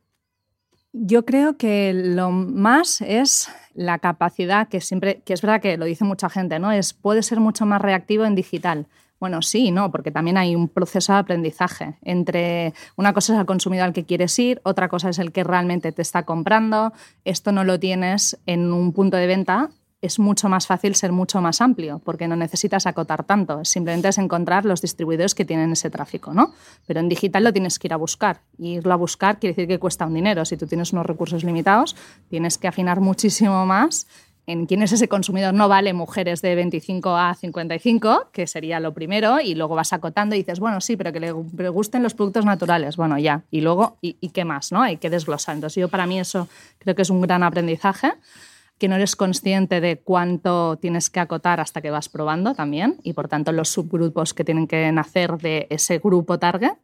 yo 0.92 1.24
creo 1.24 1.56
que 1.56 1.92
lo 1.92 2.30
más 2.30 3.00
es 3.00 3.48
la 3.74 3.98
capacidad 3.98 4.68
que 4.68 4.80
siempre, 4.80 5.22
que 5.24 5.32
es 5.32 5.42
verdad 5.42 5.60
que 5.60 5.76
lo 5.76 5.84
dice 5.84 6.04
mucha 6.04 6.28
gente, 6.28 6.58
¿no? 6.58 6.72
Es 6.72 6.92
puede 6.92 7.22
ser 7.22 7.40
mucho 7.40 7.66
más 7.66 7.80
reactivo 7.80 8.24
en 8.24 8.34
digital. 8.34 8.86
Bueno, 9.20 9.42
sí, 9.42 9.72
no, 9.72 9.90
porque 9.90 10.12
también 10.12 10.36
hay 10.36 10.54
un 10.54 10.68
proceso 10.68 11.12
de 11.12 11.18
aprendizaje. 11.18 11.96
Entre 12.02 12.72
una 12.96 13.12
cosa 13.12 13.34
es 13.34 13.40
el 13.40 13.46
consumidor 13.46 13.86
al 13.86 13.92
que 13.92 14.04
quieres 14.04 14.38
ir, 14.38 14.60
otra 14.62 14.88
cosa 14.88 15.08
es 15.08 15.18
el 15.18 15.32
que 15.32 15.42
realmente 15.42 15.90
te 15.90 16.02
está 16.02 16.22
comprando. 16.22 16.92
Esto 17.24 17.50
no 17.50 17.64
lo 17.64 17.80
tienes 17.80 18.38
en 18.46 18.72
un 18.72 18.92
punto 18.92 19.16
de 19.16 19.26
venta 19.26 19.70
es 20.00 20.18
mucho 20.18 20.48
más 20.48 20.66
fácil 20.66 20.94
ser 20.94 21.12
mucho 21.12 21.40
más 21.40 21.60
amplio, 21.60 22.00
porque 22.04 22.28
no 22.28 22.36
necesitas 22.36 22.86
acotar 22.86 23.24
tanto, 23.24 23.64
simplemente 23.64 24.08
es 24.08 24.18
encontrar 24.18 24.64
los 24.64 24.80
distribuidores 24.80 25.34
que 25.34 25.44
tienen 25.44 25.72
ese 25.72 25.90
tráfico, 25.90 26.32
¿no? 26.32 26.54
Pero 26.86 27.00
en 27.00 27.08
digital 27.08 27.44
lo 27.44 27.52
tienes 27.52 27.78
que 27.78 27.88
ir 27.88 27.92
a 27.92 27.96
buscar, 27.96 28.40
y 28.58 28.74
irlo 28.74 28.92
a 28.92 28.96
buscar 28.96 29.38
quiere 29.38 29.54
decir 29.54 29.68
que 29.68 29.78
cuesta 29.78 30.06
un 30.06 30.14
dinero, 30.14 30.44
si 30.44 30.56
tú 30.56 30.66
tienes 30.66 30.92
unos 30.92 31.06
recursos 31.06 31.42
limitados, 31.42 31.96
tienes 32.28 32.58
que 32.58 32.68
afinar 32.68 33.00
muchísimo 33.00 33.66
más 33.66 34.06
en 34.48 34.64
quién 34.64 34.82
es 34.82 34.92
ese 34.92 35.08
consumidor. 35.08 35.52
No 35.52 35.68
vale 35.68 35.92
mujeres 35.92 36.40
de 36.40 36.54
25 36.54 37.14
a 37.14 37.34
55, 37.34 38.30
que 38.32 38.46
sería 38.46 38.80
lo 38.80 38.94
primero, 38.94 39.40
y 39.40 39.54
luego 39.54 39.74
vas 39.74 39.92
acotando 39.92 40.34
y 40.34 40.38
dices, 40.38 40.58
bueno, 40.58 40.80
sí, 40.80 40.96
pero 40.96 41.12
que 41.12 41.20
le 41.20 41.32
gusten 41.68 42.02
los 42.02 42.14
productos 42.14 42.46
naturales. 42.46 42.96
Bueno, 42.96 43.18
ya. 43.18 43.42
Y 43.50 43.60
luego, 43.60 43.98
¿y, 44.00 44.14
qué 44.30 44.46
más? 44.46 44.72
¿no? 44.72 44.80
Hay 44.80 44.96
que 44.96 45.10
desglosar. 45.10 45.56
Entonces, 45.56 45.78
yo 45.78 45.88
para 45.88 46.06
mí 46.06 46.18
eso 46.18 46.48
creo 46.78 46.94
que 46.94 47.02
es 47.02 47.10
un 47.10 47.20
gran 47.20 47.42
aprendizaje 47.42 48.14
que 48.78 48.88
no 48.88 48.94
eres 48.94 49.16
consciente 49.16 49.80
de 49.80 49.98
cuánto 49.98 50.78
tienes 50.78 51.10
que 51.10 51.20
acotar 51.20 51.60
hasta 51.60 51.80
que 51.80 51.90
vas 51.90 52.08
probando 52.08 52.54
también, 52.54 52.98
y 53.02 53.12
por 53.12 53.28
tanto 53.28 53.52
los 53.52 53.68
subgrupos 53.68 54.34
que 54.34 54.44
tienen 54.44 54.66
que 54.66 54.90
nacer 54.92 55.36
de 55.38 55.66
ese 55.70 55.98
grupo 55.98 56.38
target, 56.38 56.76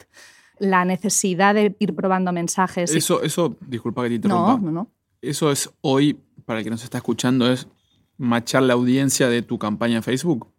la 0.59 0.85
necesidad 0.85 1.55
de 1.55 1.75
ir 1.79 1.95
probando 1.95 2.33
mensajes. 2.33 2.95
Eso, 2.95 3.23
eso 3.23 3.57
disculpa 3.61 4.03
que 4.03 4.09
te 4.09 4.15
interrumpa. 4.17 4.55
No, 4.55 4.59
no, 4.59 4.71
no. 4.71 4.91
Eso 5.23 5.51
es 5.51 5.71
hoy, 5.81 6.21
para 6.45 6.59
el 6.59 6.65
que 6.65 6.71
nos 6.71 6.85
está 6.85 6.99
escuchando, 6.99 7.51
es 7.51 7.67
machar 8.19 8.63
la 8.63 8.75
audiencia 8.75 9.29
de 9.29 9.43
tu 9.43 9.59
campaña 9.59 9.97
en 9.97 10.03
Facebook. 10.03 10.54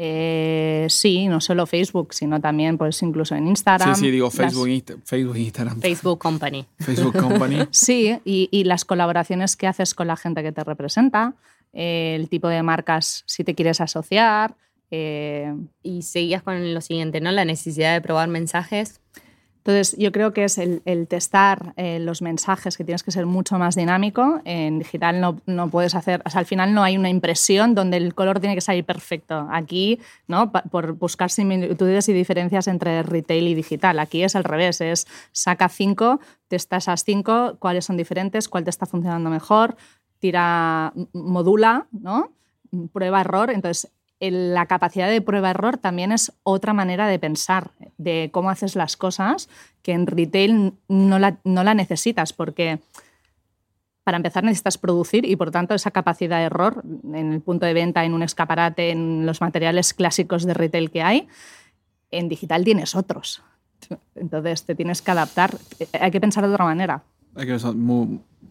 Eh, 0.00 0.86
sí, 0.88 1.26
no 1.26 1.40
solo 1.40 1.66
Facebook, 1.66 2.14
sino 2.14 2.40
también 2.40 2.78
pues 2.78 3.02
incluso 3.02 3.34
en 3.34 3.48
Instagram. 3.48 3.96
Sí, 3.96 4.02
sí, 4.02 4.10
digo 4.12 4.30
Facebook, 4.30 4.68
Facebook 5.04 5.36
Instagram. 5.36 5.80
Facebook 5.80 6.20
Company. 6.20 6.64
Facebook 6.78 7.18
Company. 7.18 7.66
sí, 7.72 8.16
y, 8.24 8.62
las 8.62 8.84
colaboraciones 8.84 9.56
que 9.56 9.66
haces 9.66 9.94
con 9.94 10.06
la 10.06 10.16
gente 10.16 10.44
que 10.44 10.52
te 10.52 10.62
representa, 10.62 11.34
eh, 11.72 12.14
el 12.14 12.28
tipo 12.28 12.46
de 12.46 12.62
marcas 12.62 13.24
si 13.26 13.42
te 13.42 13.56
quieres 13.56 13.80
asociar. 13.80 14.54
Eh, 14.92 15.52
y 15.82 16.02
seguías 16.02 16.44
con 16.44 16.72
lo 16.72 16.80
siguiente, 16.80 17.20
¿no? 17.20 17.32
La 17.32 17.44
necesidad 17.44 17.92
de 17.92 18.00
probar 18.00 18.28
mensajes. 18.28 19.00
Entonces, 19.68 19.98
yo 19.98 20.12
creo 20.12 20.32
que 20.32 20.44
es 20.44 20.56
el, 20.56 20.80
testar 21.08 21.74
eh, 21.76 21.98
los 21.98 22.22
mensajes 22.22 22.78
que 22.78 22.84
tienes 22.84 23.02
que 23.02 23.10
ser 23.10 23.26
mucho 23.26 23.58
más 23.58 23.74
dinámico. 23.74 24.40
En 24.46 24.78
digital 24.78 25.20
no, 25.20 25.42
no, 25.44 25.68
puedes 25.68 25.94
hacer, 25.94 26.22
al 26.24 26.46
final 26.46 26.72
no 26.72 26.82
hay 26.82 26.96
una 26.96 27.10
impresión 27.10 27.74
donde 27.74 27.98
el 27.98 28.14
color 28.14 28.40
tiene 28.40 28.54
que 28.54 28.62
salir 28.62 28.86
perfecto. 28.86 29.46
Aquí, 29.50 30.00
¿no? 30.26 30.50
por 30.52 30.92
buscar 30.94 31.30
similitudes 31.30 32.08
y 32.08 32.14
diferencias 32.14 32.66
entre 32.66 33.02
retail 33.02 33.46
y 33.46 33.54
digital. 33.54 33.98
Aquí 33.98 34.22
es 34.22 34.36
al 34.36 34.44
revés, 34.44 34.80
es 34.80 35.06
saca 35.32 35.68
cinco, 35.68 36.18
testa 36.48 36.78
esas 36.78 37.04
cinco, 37.04 37.56
cuáles 37.58 37.84
son 37.84 37.98
diferentes, 37.98 38.48
cuál 38.48 38.64
te 38.64 38.70
está 38.70 38.86
funcionando 38.86 39.28
mejor, 39.28 39.76
tira, 40.18 40.94
modula, 41.12 41.88
¿no? 41.92 42.32
Prueba 42.94 43.20
error. 43.20 43.50
Entonces, 43.50 43.92
la 44.20 44.66
capacidad 44.66 45.08
de 45.08 45.20
prueba-error 45.20 45.78
también 45.78 46.12
es 46.12 46.32
otra 46.42 46.72
manera 46.72 47.06
de 47.06 47.18
pensar 47.18 47.70
de 47.98 48.30
cómo 48.32 48.50
haces 48.50 48.74
las 48.74 48.96
cosas 48.96 49.48
que 49.82 49.92
en 49.92 50.06
retail 50.06 50.74
no 50.88 51.18
la, 51.18 51.38
no 51.44 51.62
la 51.62 51.74
necesitas 51.74 52.32
porque 52.32 52.80
para 54.02 54.16
empezar 54.16 54.42
necesitas 54.42 54.78
producir 54.78 55.24
y 55.24 55.36
por 55.36 55.50
tanto 55.50 55.74
esa 55.74 55.90
capacidad 55.90 56.38
de 56.38 56.44
error 56.44 56.82
en 57.12 57.32
el 57.32 57.40
punto 57.42 57.66
de 57.66 57.74
venta, 57.74 58.04
en 58.04 58.14
un 58.14 58.22
escaparate, 58.22 58.90
en 58.90 59.26
los 59.26 59.40
materiales 59.40 59.92
clásicos 59.94 60.44
de 60.44 60.54
retail 60.54 60.90
que 60.90 61.02
hay, 61.02 61.28
en 62.10 62.28
digital 62.28 62.64
tienes 62.64 62.94
otros. 62.94 63.42
Entonces 64.14 64.64
te 64.64 64.74
tienes 64.74 65.02
que 65.02 65.10
adaptar. 65.10 65.56
Hay 66.00 66.10
que 66.10 66.20
pensar 66.20 66.46
de 66.46 66.52
otra 66.52 66.64
manera. 66.64 67.04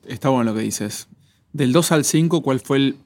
está 0.05 0.29
bueno 0.29 0.51
lo 0.51 0.57
que 0.57 0.63
dices. 0.63 1.07
Del 1.53 1.74
2 1.74 1.91
al 1.91 2.05
5, 2.05 2.43
¿cuál 2.43 2.59
fue 2.59 2.77
el 2.77 2.97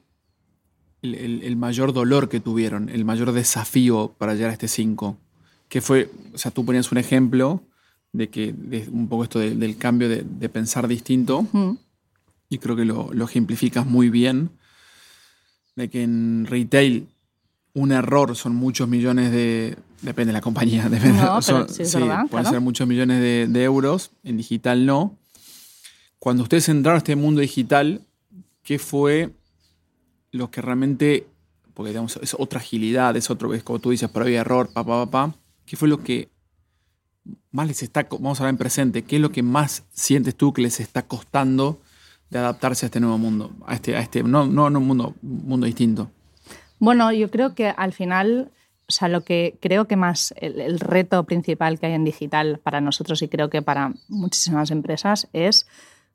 el, 1.02 1.56
mayor 1.56 1.92
dolor 1.92 2.28
que 2.28 2.40
tuvieron, 2.40 2.88
el 2.88 3.04
mayor 3.04 3.32
desafío 3.32 4.14
para 4.18 4.34
llegar 4.34 4.50
a 4.50 4.52
este 4.54 4.68
5? 4.68 5.18
¿Qué 5.68 5.80
fue? 5.80 6.10
O 6.32 6.38
sea, 6.38 6.50
tú 6.50 6.64
ponías 6.64 6.92
un 6.92 6.98
ejemplo 6.98 7.62
de 8.12 8.28
que 8.28 8.54
un 8.90 9.08
poco 9.08 9.24
esto 9.24 9.38
del 9.38 9.76
cambio 9.76 10.08
de, 10.08 10.48
pensar 10.48 10.86
distinto, 10.86 11.46
y 12.48 12.58
creo 12.58 12.76
que 12.76 12.84
lo, 12.84 13.10
ejemplificas 13.24 13.86
muy 13.86 14.10
bien, 14.10 14.50
de 15.74 15.88
que 15.88 16.02
en 16.02 16.46
retail 16.46 17.08
un 17.74 17.92
error 17.92 18.36
son 18.36 18.54
muchos 18.54 18.88
millones 18.88 19.32
de. 19.32 19.76
Depende 20.02 20.30
de 20.30 20.34
la 20.34 20.40
compañía, 20.40 20.88
depende. 20.90 21.22
No, 21.22 21.38
pero 21.44 21.68
sí, 21.68 21.82
es 21.82 21.94
verdad, 21.94 22.26
pueden 22.28 22.46
ser 22.46 22.60
muchos 22.60 22.86
millones 22.86 23.20
de, 23.20 23.46
de, 23.48 23.64
euros, 23.64 24.10
en 24.24 24.36
digital 24.36 24.84
no. 24.84 25.16
Cuando 26.18 26.42
ustedes 26.42 26.68
entraron 26.68 26.96
a 26.96 26.98
este 26.98 27.16
mundo 27.16 27.40
digital, 27.40 28.02
¿qué 28.62 28.78
fue 28.78 29.30
los 30.32 30.48
que 30.48 30.62
realmente, 30.62 31.26
porque 31.74 31.90
digamos, 31.90 32.18
es 32.20 32.34
otra 32.38 32.58
agilidad, 32.58 33.16
es 33.16 33.30
otro, 33.30 33.54
es 33.54 33.62
como 33.62 33.78
tú 33.78 33.90
dices, 33.90 34.10
pero 34.12 34.24
había 34.24 34.40
error, 34.40 34.72
papá, 34.72 35.04
papá, 35.04 35.34
¿qué 35.66 35.76
fue 35.76 35.88
lo 35.88 35.98
que 35.98 36.30
más 37.52 37.68
les 37.68 37.82
está, 37.82 38.06
vamos 38.10 38.40
a 38.40 38.42
hablar 38.42 38.54
en 38.54 38.58
presente, 38.58 39.02
qué 39.02 39.16
es 39.16 39.22
lo 39.22 39.30
que 39.30 39.42
más 39.42 39.84
sientes 39.90 40.34
tú 40.34 40.52
que 40.52 40.62
les 40.62 40.80
está 40.80 41.02
costando 41.02 41.80
de 42.30 42.38
adaptarse 42.38 42.86
a 42.86 42.88
este 42.88 42.98
nuevo 42.98 43.18
mundo, 43.18 43.52
a 43.66 43.74
este, 43.74 43.94
a 43.94 44.00
este 44.00 44.22
no, 44.22 44.46
no, 44.46 44.66
un 44.66 44.86
mundo, 44.86 45.14
mundo 45.20 45.66
distinto? 45.66 46.10
Bueno, 46.78 47.12
yo 47.12 47.30
creo 47.30 47.54
que 47.54 47.68
al 47.68 47.92
final, 47.92 48.50
o 48.88 48.92
sea, 48.92 49.08
lo 49.08 49.22
que 49.22 49.58
creo 49.60 49.86
que 49.86 49.96
más, 49.96 50.34
el, 50.38 50.60
el 50.60 50.80
reto 50.80 51.24
principal 51.24 51.78
que 51.78 51.86
hay 51.86 51.92
en 51.92 52.04
digital 52.04 52.58
para 52.58 52.80
nosotros 52.80 53.20
y 53.22 53.28
creo 53.28 53.50
que 53.50 53.60
para 53.60 53.92
muchísimas 54.08 54.70
empresas 54.70 55.28
es 55.34 55.66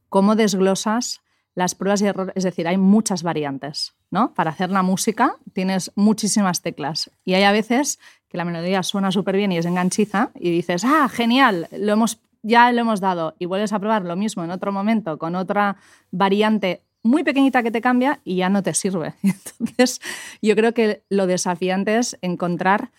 cómo 0.09 0.36
desglosas 0.36 1.21
las 1.57 1.73
pruebas 1.73 2.03
y 2.03 2.05
errores, 2.05 2.33
es 2.35 2.43
decir, 2.43 2.67
hay 2.67 2.77
muchas 2.77 3.23
variantes, 3.23 3.95
¿no? 4.11 4.31
Para 4.35 4.51
hacer 4.51 4.69
la 4.69 4.83
música 4.83 5.37
tienes 5.53 5.91
muchísimas 5.95 6.61
teclas 6.61 7.09
y 7.25 7.33
hay 7.33 7.41
a 7.41 7.51
veces 7.51 7.97
que 8.29 8.37
la 8.37 8.45
melodía 8.45 8.83
suena 8.83 9.11
súper 9.11 9.37
bien 9.37 9.51
y 9.51 9.57
es 9.57 9.65
enganchiza 9.65 10.29
y 10.35 10.51
dices, 10.51 10.85
ah, 10.85 11.09
genial, 11.09 11.67
lo 11.71 11.93
hemos, 11.93 12.19
ya 12.43 12.71
lo 12.71 12.81
hemos 12.81 13.01
dado 13.01 13.33
y 13.39 13.47
vuelves 13.47 13.73
a 13.73 13.79
probar 13.79 14.05
lo 14.05 14.15
mismo 14.15 14.43
en 14.43 14.51
otro 14.51 14.71
momento 14.71 15.17
con 15.17 15.35
otra 15.35 15.77
variante 16.11 16.83
muy 17.01 17.23
pequeñita 17.23 17.63
que 17.63 17.71
te 17.71 17.81
cambia 17.81 18.19
y 18.23 18.35
ya 18.35 18.49
no 18.49 18.61
te 18.61 18.75
sirve. 18.75 19.15
Entonces, 19.23 19.99
yo 20.43 20.55
creo 20.55 20.75
que 20.75 21.01
lo 21.09 21.25
desafiante 21.25 21.97
es 21.97 22.19
encontrar 22.21 22.91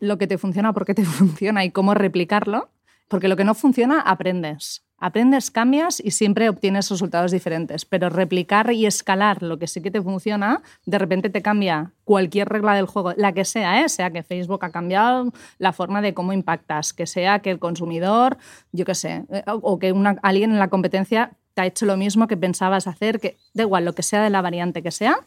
lo 0.00 0.18
que 0.18 0.26
te 0.26 0.38
funciona, 0.38 0.72
por 0.72 0.86
qué 0.86 0.94
te 0.94 1.04
funciona 1.04 1.64
y 1.64 1.70
cómo 1.70 1.94
replicarlo, 1.94 2.68
porque 3.08 3.28
lo 3.28 3.36
que 3.36 3.44
no 3.44 3.54
funciona 3.54 4.00
aprendes. 4.00 4.82
Aprendes, 4.98 5.50
cambias 5.50 6.00
y 6.00 6.12
siempre 6.12 6.48
obtienes 6.48 6.90
resultados 6.90 7.30
diferentes, 7.30 7.84
pero 7.84 8.08
replicar 8.08 8.72
y 8.72 8.86
escalar 8.86 9.42
lo 9.42 9.58
que 9.58 9.66
sí 9.66 9.82
que 9.82 9.90
te 9.90 10.00
funciona, 10.00 10.62
de 10.86 10.98
repente 10.98 11.28
te 11.28 11.42
cambia 11.42 11.92
cualquier 12.04 12.48
regla 12.48 12.74
del 12.74 12.86
juego, 12.86 13.12
la 13.14 13.32
que 13.32 13.44
sea, 13.44 13.82
¿eh? 13.82 13.90
sea 13.90 14.10
que 14.10 14.22
Facebook 14.22 14.64
ha 14.64 14.70
cambiado 14.70 15.34
la 15.58 15.74
forma 15.74 16.00
de 16.00 16.14
cómo 16.14 16.32
impactas, 16.32 16.94
que 16.94 17.06
sea 17.06 17.40
que 17.40 17.50
el 17.50 17.58
consumidor, 17.58 18.38
yo 18.72 18.86
qué 18.86 18.94
sé, 18.94 19.24
eh, 19.30 19.42
o 19.46 19.78
que 19.78 19.94
alguien 20.22 20.52
en 20.52 20.58
la 20.58 20.68
competencia 20.68 21.32
te 21.52 21.60
ha 21.60 21.66
hecho 21.66 21.84
lo 21.84 21.98
mismo 21.98 22.26
que 22.26 22.38
pensabas 22.38 22.86
hacer, 22.86 23.20
que 23.20 23.36
da 23.52 23.64
igual, 23.64 23.84
lo 23.84 23.94
que 23.94 24.02
sea 24.02 24.22
de 24.22 24.30
la 24.30 24.40
variante 24.40 24.82
que 24.82 24.90
sea, 24.90 25.18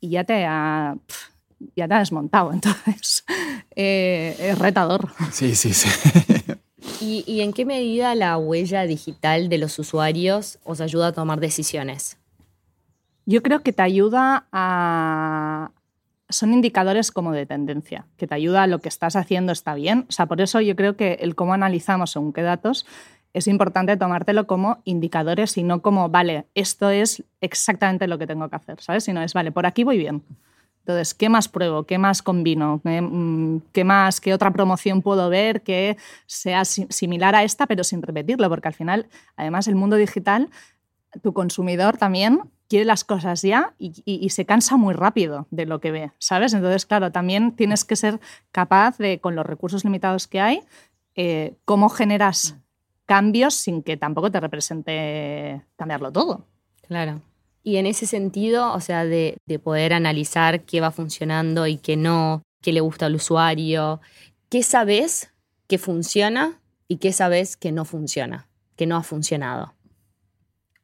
y 0.00 0.10
ya 0.10 0.24
te 0.24 0.44
ha, 0.44 0.96
ya 1.76 1.88
te 1.88 1.94
ha 1.94 1.98
desmontado. 1.98 2.52
Entonces, 2.54 3.24
eh, 3.74 4.36
es 4.38 4.58
retador. 4.58 5.08
Sí, 5.32 5.54
sí, 5.54 5.72
sí. 5.72 5.88
¿Y, 7.00 7.40
en 7.42 7.52
qué 7.52 7.64
medida 7.64 8.14
la 8.14 8.36
huella 8.38 8.82
digital 8.82 9.48
de 9.48 9.58
los 9.58 9.78
usuarios 9.78 10.58
os 10.64 10.80
ayuda 10.80 11.08
a 11.08 11.12
tomar 11.12 11.38
decisiones? 11.38 12.18
Yo 13.24 13.42
creo 13.42 13.60
que 13.60 13.72
te 13.72 13.82
ayuda 13.82 14.46
a... 14.52 15.70
Son 16.28 16.52
indicadores 16.52 17.12
como 17.12 17.32
de 17.32 17.46
tendencia, 17.46 18.06
que 18.16 18.26
te 18.26 18.34
ayuda 18.34 18.64
a 18.64 18.66
lo 18.66 18.80
que 18.80 18.88
estás 18.88 19.16
haciendo 19.16 19.52
está 19.52 19.74
bien. 19.74 20.06
O 20.08 20.12
sea, 20.12 20.26
por 20.26 20.40
eso 20.40 20.60
yo 20.60 20.76
creo 20.76 20.96
que 20.96 21.14
el 21.20 21.34
cómo 21.34 21.54
analizamos 21.54 22.10
según 22.10 22.32
qué 22.32 22.42
datos 22.42 22.84
es 23.32 23.46
importante 23.46 23.96
tomártelo 23.96 24.46
como 24.46 24.82
indicadores 24.84 25.56
y 25.56 25.62
no 25.62 25.80
como, 25.82 26.08
vale, 26.08 26.46
esto 26.54 26.90
es 26.90 27.22
exactamente 27.40 28.08
lo 28.08 28.18
que 28.18 28.26
tengo 28.26 28.48
que 28.48 28.56
hacer, 28.56 28.80
¿sabes? 28.80 29.04
Sino 29.04 29.22
es, 29.22 29.34
vale, 29.34 29.52
por 29.52 29.66
aquí 29.66 29.84
voy 29.84 29.98
bien. 29.98 30.22
Entonces, 30.88 31.12
¿qué 31.12 31.28
más 31.28 31.48
pruebo? 31.48 31.84
¿Qué 31.84 31.98
más 31.98 32.22
combino? 32.22 32.80
Mm, 32.82 33.58
¿Qué, 33.72 33.84
más, 33.84 34.22
qué 34.22 34.32
otra 34.32 34.50
promoción 34.50 35.02
puedo 35.02 35.28
ver 35.28 35.60
que 35.60 35.98
sea 36.24 36.64
similar 36.64 37.34
a 37.34 37.44
esta, 37.44 37.66
pero 37.66 37.84
sin 37.84 38.00
repetirlo? 38.00 38.48
Porque 38.48 38.68
al 38.68 38.74
final, 38.74 39.06
además, 39.36 39.68
el 39.68 39.74
mundo 39.74 39.96
digital, 39.96 40.48
tu 41.22 41.34
consumidor 41.34 41.98
también 41.98 42.40
quiere 42.70 42.86
las 42.86 43.04
cosas 43.04 43.42
ya 43.42 43.74
y, 43.78 44.30
se 44.30 44.46
cansa 44.46 44.78
muy 44.78 44.94
rápido 44.94 45.46
de 45.50 45.66
lo 45.66 45.78
que 45.78 45.90
ve, 45.90 46.12
¿sabes? 46.18 46.54
Entonces, 46.54 46.86
claro, 46.86 47.12
también 47.12 47.52
tienes 47.52 47.84
que 47.84 47.94
ser 47.94 48.18
capaz 48.50 48.96
de, 48.96 49.20
con 49.20 49.36
los 49.36 49.44
recursos 49.44 49.84
limitados 49.84 50.26
que 50.26 50.40
hay, 50.40 50.62
eh, 51.16 51.54
cómo 51.66 51.90
generas 51.90 52.56
cambios 53.04 53.52
sin 53.52 53.82
que 53.82 53.98
tampoco 53.98 54.30
te 54.30 54.40
represente 54.40 55.62
cambiarlo 55.76 56.12
todo. 56.12 56.46
Claro. 56.86 57.20
Y 57.68 57.76
en 57.76 57.84
ese 57.84 58.06
sentido, 58.06 58.72
o 58.72 58.80
sea, 58.80 59.04
de, 59.04 59.36
poder 59.62 59.92
analizar 59.92 60.62
qué 60.62 60.80
va 60.80 60.90
funcionando 60.90 61.66
y 61.66 61.76
qué 61.76 61.98
no, 61.98 62.42
qué 62.62 62.72
le 62.72 62.80
gusta 62.80 63.04
al 63.04 63.16
usuario, 63.16 64.00
¿qué 64.48 64.62
sabes 64.62 65.34
que 65.66 65.76
funciona 65.76 66.62
y 66.88 66.96
qué 66.96 67.12
sabes 67.12 67.58
que 67.58 67.70
no 67.70 67.84
funciona, 67.84 68.48
que 68.74 68.86
no 68.86 68.96
ha 68.96 69.02
funcionado? 69.02 69.74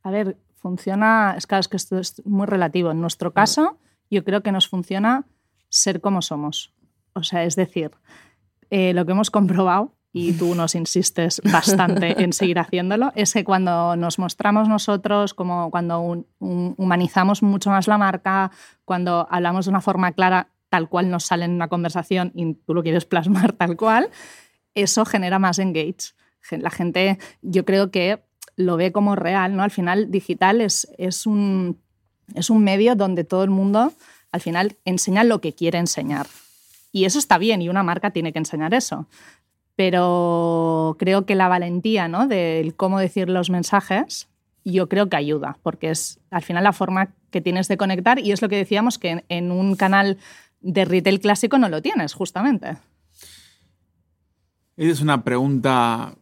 A 0.03 0.11
ver, 0.11 0.37
funciona, 0.57 1.35
es 1.39 1.47
claro, 1.47 1.67
que 1.71 1.79
esto 1.79 1.99
es 1.99 2.21
muy 2.27 2.47
relativo. 2.47 2.91
En 2.91 3.01
nuestro 3.01 3.33
caso, 3.33 3.79
yo 4.11 4.23
creo 4.23 4.43
que 4.43 4.53
nos 4.53 4.69
funciona 4.69 5.25
ser 5.71 6.03
como 6.03 6.21
somos. 6.21 6.75
O 7.15 7.23
sea, 7.23 7.45
es 7.45 7.57
decir, 7.57 7.93
eh, 8.69 8.93
lo 8.93 9.07
que 9.07 9.13
hemos 9.13 9.31
comprobado, 9.31 9.95
y 10.17 10.33
tú 10.33 10.55
nos 10.55 10.77
insistes 10.77 11.43
bastante 11.53 12.23
en 12.23 12.33
seguir 12.33 12.61
haciéndolo, 12.61 13.11
es 13.17 13.33
que 13.33 13.43
cuando 13.43 13.97
nos 13.97 14.21
mostramos 14.21 14.69
nosotros, 14.69 15.35
como 15.35 15.73
cuando 15.73 16.25
humanizamos 16.39 17.43
mucho 17.43 17.71
más 17.71 17.89
la 17.89 17.99
marca, 17.99 18.53
cuando 18.85 19.27
hablamos 19.29 19.65
de 19.67 19.71
una 19.71 19.81
forma 19.81 20.13
clara, 20.13 20.51
tal 20.71 20.89
cual 20.89 21.11
nos 21.11 21.25
sale 21.25 21.47
en 21.47 21.51
una 21.51 21.67
conversación 21.67 22.31
y 22.37 22.55
tú 22.55 22.75
lo 22.75 22.85
quieres 22.85 23.05
plasmar 23.05 23.53
tal 23.55 23.77
cual, 23.77 24.09
eso 24.75 25.05
genera 25.05 25.41
más 25.41 25.59
engage. 25.59 26.15
La 26.51 26.71
gente, 26.71 27.19
yo 27.43 27.65
creo 27.65 27.91
que 27.91 28.23
lo 28.55 28.77
ve 28.77 28.93
como 28.93 29.17
real, 29.17 29.57
¿no? 29.57 29.65
Al 29.65 29.73
final, 29.73 30.13
digital 30.13 30.61
es, 30.61 30.87
es, 30.97 31.27
un, 31.27 31.81
es 32.37 32.51
un 32.51 32.63
medio 32.63 32.95
donde 32.95 33.25
todo 33.25 33.43
el 33.43 33.51
mundo, 33.51 33.93
al 34.31 34.41
final, 34.41 34.77
enseña 34.85 35.25
lo 35.25 35.41
que 35.41 35.55
quiere 35.55 35.79
enseñar. 35.79 36.29
Y 36.93 37.05
eso 37.05 37.19
está 37.19 37.37
bien, 37.37 37.63
y 37.63 37.69
una 37.69 37.83
marca 37.83 38.11
tiene 38.11 38.33
que 38.33 38.39
enseñar 38.39 38.75
eso. 38.75 39.09
Pero 39.77 40.97
creo 40.99 41.27
que 41.27 41.35
la 41.35 41.49
valentía, 41.49 42.09
¿no? 42.09 42.29
Del 42.29 42.75
cómo 42.75 42.99
decir 42.99 43.29
los 43.29 43.51
mensajes, 43.51 44.29
yo 44.65 44.89
creo 44.89 45.09
que 45.09 45.17
ayuda, 45.17 45.59
porque 45.63 45.91
es 45.91 46.21
al 46.31 46.43
final 46.43 46.65
la 46.65 46.73
forma 46.73 47.11
que 47.31 47.41
tienes 47.41 47.69
de 47.69 47.77
conectar 47.77 48.19
y 48.19 48.33
es 48.33 48.41
lo 48.41 48.49
que 48.49 48.57
decíamos 48.57 48.99
que 48.99 49.25
en 49.29 49.51
un 49.51 49.77
canal 49.77 50.19
de 50.61 50.85
retail 50.85 51.21
clásico 51.21 51.59
no 51.59 51.69
lo 51.69 51.83
tienes, 51.83 52.15
justamente. 52.15 52.79
Esa 54.77 54.93
es 54.93 55.01
una 55.01 55.23
pregunta, 55.23 56.15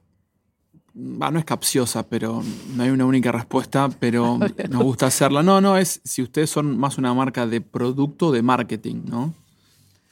no 0.95 1.39
es 1.39 1.45
capciosa, 1.45 2.09
pero 2.09 2.43
no 2.75 2.83
hay 2.83 2.91
una 2.91 3.07
única 3.07 3.33
respuesta, 3.33 3.89
pero 4.01 4.39
nos 4.71 4.83
gusta 4.83 5.07
hacerla. 5.07 5.43
No, 5.43 5.61
no, 5.61 5.77
es 5.77 6.01
si 6.05 6.23
ustedes 6.23 6.51
son 6.51 6.77
más 6.79 6.99
una 6.99 7.15
marca 7.15 7.47
de 7.47 7.61
producto 7.61 8.33
de 8.33 8.43
marketing, 8.43 9.03
¿no? 9.07 9.35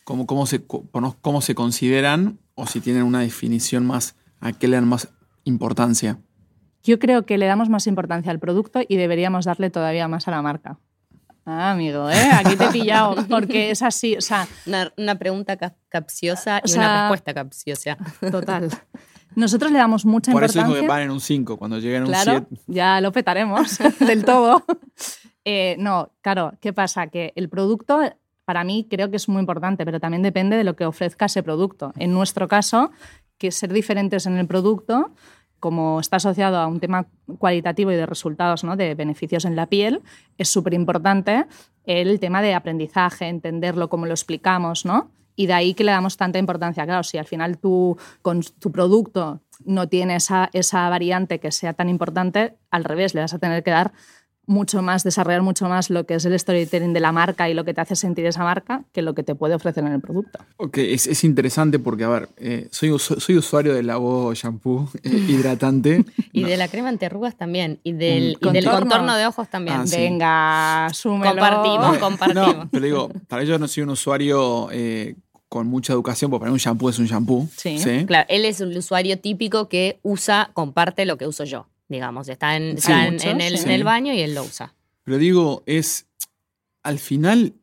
¿Cómo, 0.04 0.26
cómo, 0.26 0.46
se, 0.46 0.64
cómo 0.64 1.40
se 1.40 1.54
consideran 1.54 2.38
o 2.54 2.66
si 2.66 2.80
tienen 2.80 3.02
una 3.02 3.20
definición 3.20 3.86
más, 3.86 4.16
a 4.40 4.52
qué 4.52 4.68
le 4.68 4.76
dan 4.76 4.88
más 4.88 5.08
importancia? 5.44 6.20
Yo 6.82 6.98
creo 6.98 7.26
que 7.26 7.38
le 7.38 7.46
damos 7.46 7.68
más 7.68 7.86
importancia 7.86 8.32
al 8.32 8.38
producto 8.38 8.80
y 8.86 8.96
deberíamos 8.96 9.44
darle 9.44 9.70
todavía 9.70 10.08
más 10.08 10.28
a 10.28 10.30
la 10.30 10.42
marca. 10.42 10.78
Ah, 11.44 11.72
amigo, 11.72 12.08
¿eh? 12.10 12.30
aquí 12.32 12.56
te 12.56 12.66
he 12.66 12.70
pillado, 12.70 13.16
porque 13.28 13.70
es 13.70 13.82
así, 13.82 14.16
o 14.16 14.20
sea... 14.20 14.46
Una, 14.96 15.18
pregunta 15.18 15.56
capciosa 15.88 16.62
y 16.64 16.72
una 16.74 17.02
respuesta 17.02 17.34
capciosa. 17.34 17.96
Total. 18.30 18.70
Nosotros 19.34 19.72
le 19.72 19.78
damos 19.78 20.04
mucha 20.04 20.30
importancia... 20.30 20.62
Por 20.62 20.70
eso 20.70 20.76
es 20.76 20.82
que 20.82 20.88
van 20.88 21.02
en 21.02 21.10
un 21.10 21.20
5, 21.20 21.56
cuando 21.56 21.78
lleguen 21.78 22.02
a 22.02 22.06
un 22.06 22.14
7... 22.14 22.46
ya 22.66 23.00
lo 23.00 23.12
petaremos 23.12 23.78
del 24.00 24.24
todo. 24.24 24.64
Eh, 25.44 25.76
no, 25.78 26.12
claro, 26.20 26.52
¿qué 26.60 26.72
pasa? 26.72 27.06
Que 27.08 27.32
el 27.34 27.48
producto 27.48 28.00
para 28.50 28.64
mí 28.64 28.84
creo 28.90 29.08
que 29.10 29.16
es 29.16 29.28
muy 29.28 29.38
importante, 29.38 29.84
pero 29.84 30.00
también 30.00 30.24
depende 30.24 30.56
de 30.56 30.64
lo 30.64 30.74
que 30.74 30.84
ofrezca 30.84 31.26
ese 31.26 31.40
producto. 31.40 31.92
En 31.94 32.12
nuestro 32.12 32.48
caso, 32.48 32.90
que 33.38 33.52
ser 33.52 33.72
diferentes 33.72 34.26
en 34.26 34.38
el 34.38 34.48
producto 34.48 35.12
como 35.60 36.00
está 36.00 36.16
asociado 36.16 36.56
a 36.56 36.66
un 36.66 36.80
tema 36.80 37.06
cualitativo 37.38 37.92
y 37.92 37.94
de 37.94 38.06
resultados, 38.06 38.64
¿no? 38.64 38.74
de 38.74 38.96
beneficios 38.96 39.44
en 39.44 39.54
la 39.54 39.66
piel, 39.66 40.02
es 40.36 40.48
súper 40.48 40.74
importante 40.74 41.46
el 41.84 42.18
tema 42.18 42.42
de 42.42 42.54
aprendizaje, 42.54 43.28
entenderlo, 43.28 43.88
cómo 43.88 44.06
lo 44.06 44.14
explicamos, 44.14 44.84
¿no? 44.84 45.12
Y 45.36 45.46
de 45.46 45.52
ahí 45.52 45.74
que 45.74 45.84
le 45.84 45.92
damos 45.92 46.16
tanta 46.16 46.40
importancia. 46.40 46.84
Claro, 46.86 47.04
si 47.04 47.18
al 47.18 47.26
final 47.26 47.56
tú 47.58 47.96
con 48.20 48.40
tu 48.58 48.72
producto 48.72 49.42
no 49.64 49.88
tiene 49.88 50.16
esa, 50.16 50.50
esa 50.52 50.88
variante 50.88 51.38
que 51.38 51.52
sea 51.52 51.72
tan 51.72 51.88
importante, 51.88 52.56
al 52.72 52.82
revés, 52.82 53.14
le 53.14 53.20
vas 53.20 53.32
a 53.32 53.38
tener 53.38 53.62
que 53.62 53.70
dar 53.70 53.92
mucho 54.50 54.82
más, 54.82 55.04
desarrollar 55.04 55.42
mucho 55.42 55.68
más 55.68 55.90
lo 55.90 56.04
que 56.04 56.14
es 56.14 56.24
el 56.24 56.36
storytelling 56.38 56.92
de 56.92 56.98
la 56.98 57.12
marca 57.12 57.48
y 57.48 57.54
lo 57.54 57.64
que 57.64 57.72
te 57.72 57.80
hace 57.80 57.94
sentir 57.94 58.26
esa 58.26 58.42
marca 58.42 58.82
que 58.92 59.00
lo 59.00 59.14
que 59.14 59.22
te 59.22 59.36
puede 59.36 59.54
ofrecer 59.54 59.84
en 59.84 59.92
el 59.92 60.00
producto. 60.00 60.40
Ok, 60.56 60.78
es, 60.78 61.22
interesante 61.22 61.78
porque, 61.78 62.02
a 62.02 62.08
ver, 62.08 62.28
eh, 62.36 62.66
soy, 62.72 62.98
soy 62.98 63.36
usuario 63.36 63.72
del 63.72 63.88
agua 63.90 64.34
shampoo 64.34 64.90
eh, 65.04 65.08
hidratante. 65.28 66.04
y 66.32 66.42
de 66.42 66.56
la 66.56 66.66
crema 66.66 66.88
antiarrugas 66.88 67.36
también, 67.36 67.78
y 67.84 67.92
del, 67.92 68.40
contorno. 68.40 69.16
de 69.16 69.26
ojos 69.26 69.48
también. 69.48 69.82
Ah, 69.82 69.84
Venga, 69.88 70.88
súmelo. 70.92 71.30
Compartimos, 71.30 71.98
compartimos. 72.00 72.66
pero 72.72 72.84
digo, 72.84 73.10
para 73.28 73.42
ello 73.42 73.58
no 73.58 73.68
soy 73.68 73.84
un 73.84 73.90
usuario... 73.90 74.68
Eh, 74.72 75.14
con 75.48 75.66
mucha 75.66 75.92
educación, 75.92 76.30
porque 76.30 76.42
para 76.42 76.52
mí 76.52 76.54
un 76.54 76.60
shampoo 76.60 76.90
es 76.90 77.00
un 77.00 77.06
shampoo. 77.06 77.48
Sí, 77.56 77.76
claro. 78.06 78.24
Él 78.28 78.44
es 78.44 78.60
un 78.60 78.76
usuario 78.76 79.18
típico 79.18 79.68
que 79.68 79.98
usa, 80.04 80.50
comparte 80.54 81.04
lo 81.06 81.18
que 81.18 81.26
uso 81.26 81.42
yo 81.42 81.66
digamos, 81.90 82.28
está 82.28 82.56
en, 82.56 82.78
en, 82.88 83.40
el, 83.40 83.84
baño 83.84 84.14
y 84.14 84.20
él 84.20 84.34
lo 84.34 84.44
usa. 84.44 84.72
Pero 85.02 85.18
digo, 85.18 85.64
es 85.66 86.06
al 86.84 87.00
final, 87.00 87.54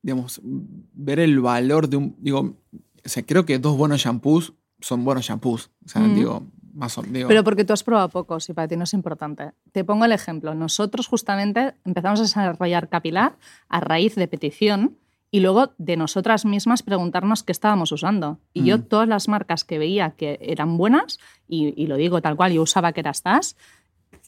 digamos, 0.00 0.40
ver 0.44 1.18
el 1.18 1.40
valor 1.40 1.88
de 1.88 1.96
un, 1.96 2.16
digo, 2.18 2.56
o 3.04 3.08
sea, 3.08 3.24
creo 3.26 3.44
que 3.44 3.58
dos 3.58 3.76
buenos 3.76 4.00
shampoos 4.00 4.54
son 4.80 5.04
buenos 5.04 5.26
shampoos, 5.26 5.70
o 5.84 5.88
sea, 5.88 6.02
digo, 6.02 6.46
más 6.72 6.96
o 6.98 7.02
menos. 7.02 7.28
Pero 7.28 7.42
porque 7.42 7.64
tú 7.64 7.72
has 7.72 7.82
probado 7.82 8.08
pocos 8.10 8.48
y 8.48 8.52
para 8.52 8.68
ti 8.68 8.76
no 8.76 8.84
es 8.84 8.94
importante. 8.94 9.50
Te 9.72 9.84
pongo 9.84 10.04
el 10.04 10.12
ejemplo. 10.12 10.54
Nosotros 10.54 11.08
justamente 11.08 11.74
empezamos 11.84 12.20
a 12.20 12.22
desarrollar 12.22 12.88
capilar 12.88 13.36
a 13.68 13.80
raíz 13.80 14.14
de 14.14 14.28
petición 14.28 14.96
y 15.34 15.40
luego 15.40 15.74
de 15.78 15.96
nosotras 15.96 16.44
mismas 16.44 16.84
preguntarnos 16.84 17.42
qué 17.42 17.50
estábamos 17.50 17.90
usando. 17.90 18.38
Y 18.52 18.62
yo 18.62 18.78
mm. 18.78 18.82
todas 18.82 19.08
las 19.08 19.26
marcas 19.26 19.64
que 19.64 19.80
veía 19.80 20.10
que 20.12 20.38
eran 20.40 20.76
buenas, 20.76 21.18
y, 21.48 21.88
lo 21.88 21.96
digo 21.96 22.22
tal 22.22 22.36
cual, 22.36 22.52
yo 22.52 22.62
usaba 22.62 22.92
que 22.92 23.00
estas, 23.00 23.56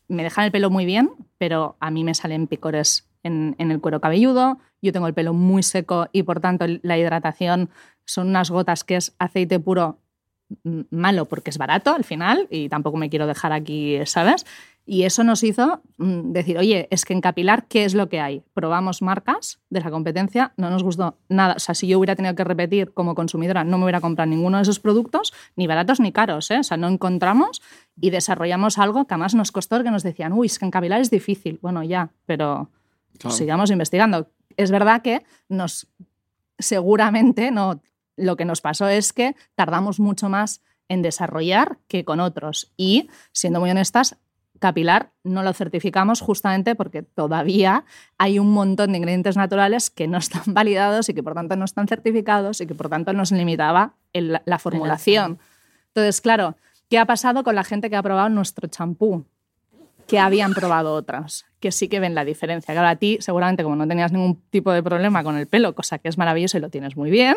me 0.08 0.24
dejan 0.24 0.46
el 0.46 0.50
pelo 0.50 0.68
muy 0.68 0.84
bien, 0.84 1.12
pero 1.38 1.76
a 1.78 1.92
mí 1.92 2.02
me 2.02 2.12
salen 2.12 2.48
picores 2.48 3.08
en, 3.22 3.54
en, 3.58 3.70
el 3.70 3.80
cuero 3.80 4.00
cabelludo, 4.00 4.58
yo 4.82 4.92
tengo 4.92 5.06
el 5.06 5.14
pelo 5.14 5.32
muy 5.32 5.62
seco 5.62 6.08
y 6.10 6.24
por 6.24 6.40
tanto 6.40 6.64
la 6.82 6.98
hidratación 6.98 7.70
son 8.04 8.26
unas 8.26 8.50
gotas 8.50 8.82
que 8.82 8.96
es 8.96 9.14
aceite 9.20 9.60
puro 9.60 10.00
malo 10.90 11.26
porque 11.26 11.50
es 11.50 11.58
barato 11.58 11.94
al 11.94 12.02
final 12.02 12.48
y 12.50 12.68
tampoco 12.68 12.96
me 12.96 13.10
quiero 13.10 13.28
dejar 13.28 13.52
aquí, 13.52 13.98
¿sabes? 14.06 14.44
Y 14.88 15.02
eso 15.02 15.24
nos 15.24 15.42
hizo 15.42 15.82
mm, 15.98 16.30
decir, 16.30 16.56
oye, 16.58 16.86
es 16.92 17.04
que 17.04 17.12
en 17.12 17.20
capilar, 17.20 17.66
¿qué 17.66 17.84
es 17.84 17.94
lo 17.94 18.08
que 18.08 18.20
hay? 18.20 18.44
Probamos 18.54 19.02
marcas 19.02 19.58
de 19.68 19.80
la 19.80 19.90
competencia, 19.90 20.52
no 20.56 20.70
nos 20.70 20.84
gustó 20.84 21.18
nada. 21.28 21.54
O 21.56 21.58
sea, 21.58 21.74
si 21.74 21.88
yo 21.88 21.98
hubiera 21.98 22.14
tenido 22.14 22.36
que 22.36 22.44
repetir 22.44 22.94
como 22.94 23.16
consumidora, 23.16 23.64
no 23.64 23.78
me 23.78 23.84
hubiera 23.84 24.00
comprado 24.00 24.30
ninguno 24.30 24.58
de 24.58 24.62
esos 24.62 24.78
productos, 24.78 25.34
ni 25.56 25.66
baratos 25.66 25.98
ni 25.98 26.12
caros. 26.12 26.52
¿eh? 26.52 26.60
O 26.60 26.62
sea, 26.62 26.76
no 26.76 26.86
encontramos 26.86 27.60
y 28.00 28.10
desarrollamos 28.10 28.78
algo 28.78 29.06
que 29.06 29.14
además 29.14 29.34
nos 29.34 29.50
costó, 29.50 29.82
que 29.82 29.90
nos 29.90 30.04
decían, 30.04 30.32
uy, 30.32 30.46
es 30.46 30.60
que 30.60 30.64
en 30.64 30.70
capilar 30.70 31.00
es 31.00 31.10
difícil. 31.10 31.58
Bueno, 31.62 31.82
ya, 31.82 32.10
pero 32.24 32.70
sigamos 33.28 33.72
investigando. 33.72 34.30
Es 34.56 34.70
verdad 34.70 35.02
que 35.02 35.24
nos, 35.48 35.88
seguramente, 36.60 37.50
no, 37.50 37.80
lo 38.16 38.36
que 38.36 38.44
nos 38.44 38.60
pasó 38.60 38.88
es 38.88 39.12
que 39.12 39.34
tardamos 39.56 39.98
mucho 39.98 40.28
más 40.28 40.62
en 40.88 41.02
desarrollar 41.02 41.78
que 41.88 42.04
con 42.04 42.20
otros. 42.20 42.72
Y, 42.76 43.10
siendo 43.32 43.58
muy 43.58 43.70
honestas, 43.70 44.16
capilar 44.58 45.12
no 45.24 45.42
lo 45.42 45.52
certificamos 45.52 46.20
justamente 46.20 46.74
porque 46.74 47.02
todavía 47.02 47.84
hay 48.18 48.38
un 48.38 48.52
montón 48.52 48.92
de 48.92 48.98
ingredientes 48.98 49.36
naturales 49.36 49.90
que 49.90 50.08
no 50.08 50.18
están 50.18 50.42
validados 50.46 51.08
y 51.08 51.14
que 51.14 51.22
por 51.22 51.34
tanto 51.34 51.56
no 51.56 51.64
están 51.64 51.88
certificados 51.88 52.60
y 52.60 52.66
que 52.66 52.74
por 52.74 52.88
tanto 52.88 53.12
nos 53.12 53.32
limitaba 53.32 53.94
la 54.12 54.58
formulación. 54.58 55.38
Entonces, 55.88 56.20
claro, 56.20 56.56
¿qué 56.88 56.98
ha 56.98 57.06
pasado 57.06 57.44
con 57.44 57.54
la 57.54 57.64
gente 57.64 57.90
que 57.90 57.96
ha 57.96 58.02
probado 58.02 58.28
nuestro 58.28 58.68
champú? 58.68 59.26
Que 60.06 60.18
habían 60.18 60.52
probado 60.52 60.94
otras, 60.94 61.46
que 61.60 61.72
sí 61.72 61.88
que 61.88 62.00
ven 62.00 62.14
la 62.14 62.24
diferencia. 62.24 62.72
Claro, 62.74 62.88
a 62.88 62.96
ti 62.96 63.18
seguramente 63.20 63.62
como 63.62 63.76
no 63.76 63.86
tenías 63.88 64.12
ningún 64.12 64.40
tipo 64.50 64.72
de 64.72 64.82
problema 64.82 65.24
con 65.24 65.36
el 65.36 65.46
pelo, 65.46 65.74
cosa 65.74 65.98
que 65.98 66.08
es 66.08 66.18
maravilloso 66.18 66.58
y 66.58 66.60
lo 66.60 66.70
tienes 66.70 66.96
muy 66.96 67.10
bien, 67.10 67.36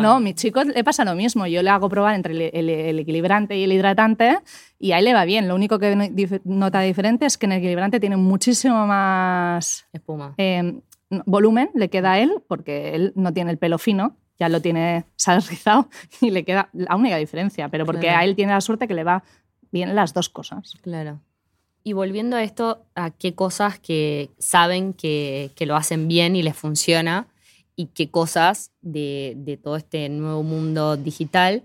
¿no? 0.00 0.20
Mi 0.20 0.34
chico 0.34 0.62
le 0.64 0.84
pasa 0.84 1.04
lo 1.04 1.14
mismo. 1.14 1.46
Yo 1.46 1.62
le 1.62 1.70
hago 1.70 1.88
probar 1.88 2.14
entre 2.14 2.48
el 2.48 2.98
equilibrante 2.98 3.56
y 3.56 3.64
el 3.64 3.72
hidratante 3.72 4.38
y 4.78 4.92
ahí 4.92 5.02
le 5.02 5.14
va 5.14 5.24
bien. 5.24 5.48
Lo 5.48 5.54
único 5.54 5.78
que 5.78 5.96
nota 6.44 6.80
diferente 6.80 7.26
es 7.26 7.38
que 7.38 7.46
en 7.46 7.52
el 7.52 7.58
equilibrante 7.58 8.00
tiene 8.00 8.16
muchísimo 8.16 8.86
más 8.86 9.86
espuma. 9.92 10.34
Em, 10.36 10.80
volumen, 11.26 11.70
le 11.74 11.88
queda 11.88 12.12
a 12.12 12.18
él, 12.18 12.42
porque 12.48 12.94
él 12.94 13.12
no 13.16 13.32
tiene 13.32 13.50
el 13.50 13.58
pelo 13.58 13.78
fino, 13.78 14.16
ya 14.38 14.48
lo 14.48 14.60
tiene 14.60 15.04
rizado 15.48 15.88
y 16.20 16.30
le 16.30 16.44
queda 16.44 16.68
la 16.72 16.96
única 16.96 17.16
diferencia, 17.16 17.68
pero 17.68 17.86
porque 17.86 18.10
a 18.10 18.24
él 18.24 18.34
tiene 18.34 18.52
la 18.52 18.60
suerte 18.60 18.88
que 18.88 18.94
le 18.94 19.04
va 19.04 19.22
bien 19.70 19.94
las 19.94 20.12
dos 20.12 20.28
cosas. 20.28 20.74
Claro. 20.82 21.20
Y 21.84 21.94
volviendo 21.94 22.36
a 22.36 22.42
esto, 22.42 22.84
a 22.94 23.10
qué 23.10 23.34
cosas 23.34 23.78
que 23.78 24.30
saben 24.38 24.92
que, 24.92 25.50
que 25.56 25.66
lo 25.66 25.76
hacen 25.76 26.08
bien 26.08 26.36
y 26.36 26.42
les 26.42 26.56
funciona 26.56 27.26
y 27.74 27.86
qué 27.86 28.10
cosas 28.10 28.70
de, 28.80 29.34
de 29.36 29.56
todo 29.56 29.76
este 29.76 30.08
nuevo 30.08 30.42
mundo 30.42 30.96
digital 30.96 31.62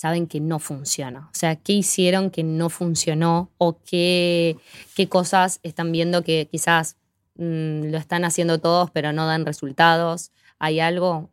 saben 0.00 0.26
que 0.26 0.40
no 0.40 0.58
funciona. 0.58 1.28
O 1.30 1.34
sea, 1.34 1.56
¿qué 1.56 1.74
hicieron 1.74 2.30
que 2.30 2.42
no 2.42 2.70
funcionó 2.70 3.50
o 3.58 3.78
qué, 3.84 4.56
qué 4.96 5.10
cosas 5.10 5.60
están 5.62 5.92
viendo 5.92 6.24
que 6.24 6.48
quizás 6.50 6.96
mm, 7.34 7.90
lo 7.90 7.98
están 7.98 8.24
haciendo 8.24 8.58
todos 8.58 8.90
pero 8.90 9.12
no 9.12 9.26
dan 9.26 9.44
resultados? 9.44 10.32
¿Hay 10.58 10.80
algo? 10.80 11.28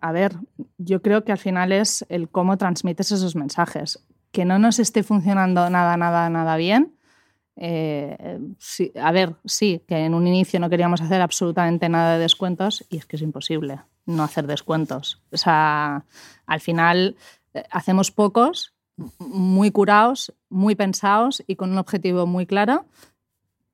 A 0.00 0.12
ver, 0.12 0.36
yo 0.78 1.02
creo 1.02 1.24
que 1.24 1.32
al 1.32 1.38
final 1.38 1.72
es 1.72 2.06
el 2.08 2.28
cómo 2.28 2.58
transmites 2.58 3.10
esos 3.10 3.34
mensajes. 3.34 4.04
Que 4.30 4.44
no 4.44 4.60
nos 4.60 4.78
esté 4.78 5.02
funcionando 5.02 5.68
nada, 5.68 5.96
nada, 5.96 6.30
nada 6.30 6.56
bien, 6.56 6.94
Eh, 7.56 8.38
sí, 8.58 8.92
a 9.00 9.12
ver, 9.12 9.34
sí, 9.44 9.82
que 9.86 9.96
en 9.96 10.14
un 10.14 10.26
inicio 10.26 10.58
no 10.58 10.70
queríamos 10.70 11.00
hacer 11.00 11.20
absolutamente 11.20 11.88
nada 11.88 12.14
de 12.14 12.20
descuentos 12.20 12.84
y 12.88 12.96
es 12.96 13.06
que 13.06 13.16
es 13.16 13.22
imposible 13.22 13.80
no 14.06 14.22
hacer 14.22 14.46
descuentos. 14.46 15.22
O 15.30 15.36
sea, 15.36 16.04
al 16.46 16.60
final 16.60 17.16
eh, 17.54 17.64
hacemos 17.70 18.10
pocos, 18.10 18.74
muy 19.18 19.70
curados, 19.70 20.32
muy 20.48 20.74
pensados 20.74 21.42
y 21.46 21.56
con 21.56 21.70
un 21.70 21.78
objetivo 21.78 22.26
muy 22.26 22.46
claro. 22.46 22.84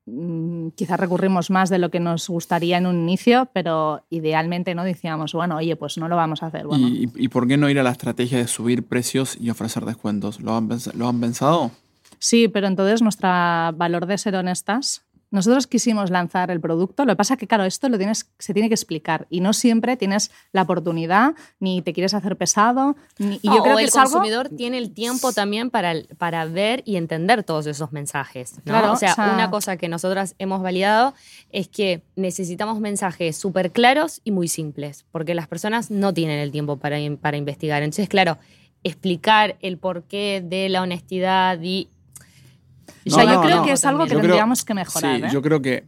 Mm, 0.07 0.69
quizás 0.71 0.99
recurrimos 0.99 1.51
más 1.51 1.69
de 1.71 1.79
lo 1.79 1.91
que 1.91 2.01
nos 2.01 2.29
gustaría 2.29 2.79
en 2.79 2.87
un 2.87 2.97
inicio, 2.97 3.49
pero 3.53 4.05
idealmente 4.11 4.75
no 4.75 4.85
decíamos, 4.85 5.33
bueno, 5.35 5.57
oye, 5.57 5.77
pues 5.77 5.99
no 5.99 6.09
lo 6.09 6.17
vamos 6.17 6.43
a 6.43 6.47
hacer. 6.47 6.67
¿Y, 6.71 7.29
por 7.29 7.47
qué 7.47 7.57
no 7.57 7.69
ir 7.69 7.79
a 7.79 7.83
la 7.83 7.91
estrategia 7.91 8.39
de 8.39 8.47
subir 8.47 8.87
precios 8.87 9.37
y 9.39 9.51
ofrecer 9.51 9.85
descuentos? 9.85 10.41
¿Lo 10.41 10.57
han, 10.57 10.69
¿lo 10.95 11.09
han 11.09 11.21
pensado? 11.21 11.73
Sí, 12.19 12.49
pero 12.49 12.67
entonces 12.67 13.03
nuestro 13.03 13.29
valor 13.29 14.07
de 14.07 14.19
ser 14.19 14.35
honestas 14.37 15.03
nosotros 15.31 15.67
quisimos 15.67 16.11
lanzar 16.11 16.51
el 16.51 16.61
producto, 16.61 17.05
lo 17.05 17.13
que 17.13 17.17
pasa 17.17 17.35
es 17.35 17.41
que, 17.41 17.47
claro, 17.47 17.65
esto 17.65 17.89
lo 17.89 17.99
tienes, 17.99 18.31
se 18.39 18.55
tiene 18.55 18.69
que 18.69 18.75
explicar 18.75 19.27
y 19.29 19.41
no 19.41 19.53
siempre 19.53 19.97
tienes 19.97 20.31
la 20.53 20.63
oportunidad, 20.63 21.35
ni 21.61 21.83
te 21.83 21.93
quieres 21.93 22.15
hacer 22.15 22.37
pesado. 22.37 22.97
y 23.19 23.39
yo 23.43 23.63
creo 23.63 23.77
que 23.77 23.85
el 23.85 23.91
consumidor 23.91 24.49
tiene 24.49 24.79
el 24.79 24.93
tiempo 24.93 25.33
también 25.33 25.71
para, 25.71 25.95
para 26.17 26.47
ver 26.47 26.83
y 26.87 26.97
entender 26.97 27.45
todos 27.45 27.67
esos 27.67 27.93
mensajes. 27.93 28.55
Claro, 28.65 28.93
o 28.93 28.97
sea, 28.97 29.15
una 29.35 29.51
cosa 29.51 29.77
que 29.77 29.89
nosotras 29.89 30.35
hemos 30.39 30.63
validado 30.63 31.15
es 31.51 31.69
que 31.69 32.03
necesitamos 32.17 32.81
mensajes 32.81 33.37
súper 33.37 33.71
claros 33.71 34.23
y 34.25 34.31
muy 34.31 34.49
simples, 34.49 35.05
porque 35.11 35.35
las 35.35 35.47
personas 35.47 35.91
no 35.91 36.15
tienen 36.15 36.39
el 36.39 36.51
tiempo 36.51 36.79
para, 36.79 36.97
para 37.21 37.37
investigar. 37.37 37.83
Entonces, 37.83 38.09
claro, 38.09 38.39
explicar 38.83 39.57
el 39.61 39.77
porqué 39.77 40.43
de 40.45 40.71
la 40.71 40.81
honestidad 40.81 41.59
y 41.61 41.89
o 43.09 43.15
sea, 43.15 43.25
yo 43.25 43.41
creo 43.41 43.63
que 43.65 43.73
es 43.73 43.85
algo 43.85 44.05
que 44.05 44.15
tendríamos 44.15 44.65
que 44.65 44.75
mejorar. 44.75 45.19
Sí, 45.19 45.25
¿eh? 45.25 45.29
yo 45.33 45.43
creo 45.43 45.63
que 45.63 45.87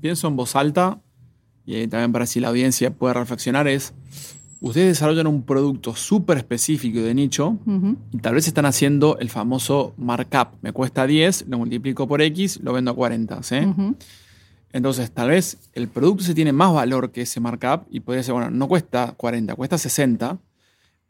pienso 0.00 0.28
en 0.28 0.36
voz 0.36 0.56
alta 0.56 1.00
y 1.64 1.86
también 1.88 2.12
para 2.12 2.26
si 2.26 2.40
la 2.40 2.48
audiencia 2.48 2.92
puede 2.92 3.14
reflexionar 3.14 3.68
es, 3.68 3.94
ustedes 4.60 4.88
desarrollan 4.88 5.26
un 5.26 5.42
producto 5.42 5.94
súper 5.94 6.38
específico 6.38 7.00
de 7.00 7.14
nicho 7.14 7.58
y 8.12 8.18
tal 8.18 8.34
vez 8.34 8.46
están 8.48 8.66
haciendo 8.66 9.18
el 9.18 9.30
famoso 9.30 9.94
markup. 9.96 10.48
Me 10.60 10.72
cuesta 10.72 11.06
10, 11.06 11.46
lo 11.48 11.58
multiplico 11.58 12.06
por 12.06 12.22
X, 12.22 12.60
lo 12.62 12.72
vendo 12.72 12.90
a 12.90 12.94
40. 12.94 13.42
¿sí? 13.42 13.56
Entonces, 14.72 15.10
tal 15.12 15.28
vez 15.30 15.58
el 15.74 15.88
producto 15.88 16.24
se 16.24 16.34
tiene 16.34 16.52
más 16.52 16.72
valor 16.72 17.12
que 17.12 17.22
ese 17.22 17.40
markup 17.40 17.86
y 17.90 18.00
podría 18.00 18.22
ser, 18.22 18.34
bueno, 18.34 18.50
no 18.50 18.68
cuesta 18.68 19.14
40, 19.16 19.54
cuesta 19.54 19.78
60. 19.78 20.38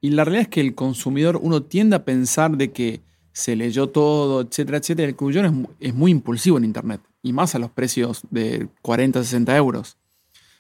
Y 0.01 0.11
la 0.11 0.25
realidad 0.25 0.43
es 0.43 0.49
que 0.49 0.61
el 0.61 0.75
consumidor, 0.75 1.39
uno 1.41 1.63
tiende 1.63 1.97
a 1.97 2.05
pensar 2.05 2.57
de 2.57 2.73
que 2.73 3.01
se 3.33 3.57
leyó 3.57 3.89
todo, 3.89 4.43
etcétera, 4.43 4.79
etcétera. 4.79 5.09
El 5.09 5.17
cuyón 5.17 5.69
es, 5.81 5.95
muy 5.95 6.11
impulsivo 6.11 6.59
en 6.59 6.65
Internet 6.65 7.01
y 7.23 7.33
más 7.33 7.55
a 7.55 7.59
los 7.59 7.71
precios 7.71 8.23
de 8.31 8.69
40, 8.83 9.23
60 9.23 9.57
euros. 9.57 9.97